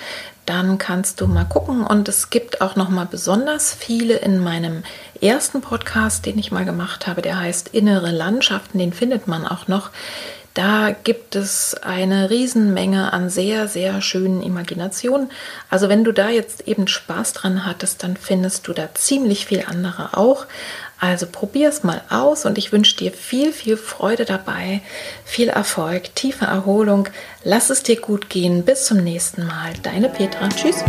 dann 0.46 0.78
kannst 0.78 1.20
du 1.20 1.26
mal 1.26 1.44
gucken. 1.44 1.84
Und 1.84 2.08
es 2.08 2.30
gibt 2.30 2.60
auch 2.60 2.76
noch 2.76 2.88
mal 2.88 3.06
besonders 3.06 3.74
viele 3.74 4.14
in 4.14 4.42
meinem 4.42 4.84
ersten 5.20 5.60
Podcast, 5.60 6.24
den 6.24 6.38
ich 6.38 6.52
mal 6.52 6.64
gemacht 6.64 7.06
habe. 7.06 7.22
Der 7.22 7.38
heißt 7.38 7.68
Innere 7.68 8.10
Landschaften. 8.10 8.78
Den 8.78 8.92
findet 8.92 9.26
man 9.26 9.46
auch 9.46 9.68
noch. 9.68 9.90
Da 10.56 10.96
gibt 11.04 11.36
es 11.36 11.74
eine 11.82 12.30
Riesenmenge 12.30 13.12
an 13.12 13.28
sehr, 13.28 13.68
sehr 13.68 14.00
schönen 14.00 14.42
Imaginationen. 14.42 15.30
Also 15.68 15.90
wenn 15.90 16.02
du 16.02 16.12
da 16.12 16.30
jetzt 16.30 16.66
eben 16.66 16.88
Spaß 16.88 17.34
dran 17.34 17.66
hattest, 17.66 18.02
dann 18.02 18.16
findest 18.16 18.66
du 18.66 18.72
da 18.72 18.88
ziemlich 18.94 19.44
viel 19.44 19.64
andere 19.66 20.16
auch. 20.16 20.46
Also 20.98 21.26
probier 21.30 21.68
es 21.68 21.82
mal 21.82 22.00
aus 22.08 22.46
und 22.46 22.56
ich 22.56 22.72
wünsche 22.72 22.96
dir 22.96 23.12
viel, 23.12 23.52
viel 23.52 23.76
Freude 23.76 24.24
dabei, 24.24 24.80
viel 25.26 25.50
Erfolg, 25.50 26.14
tiefe 26.14 26.46
Erholung. 26.46 27.10
Lass 27.44 27.68
es 27.68 27.82
dir 27.82 28.00
gut 28.00 28.30
gehen. 28.30 28.64
Bis 28.64 28.86
zum 28.86 29.04
nächsten 29.04 29.46
Mal. 29.46 29.74
Deine 29.82 30.08
Petra. 30.08 30.48
Tschüss. 30.48 30.82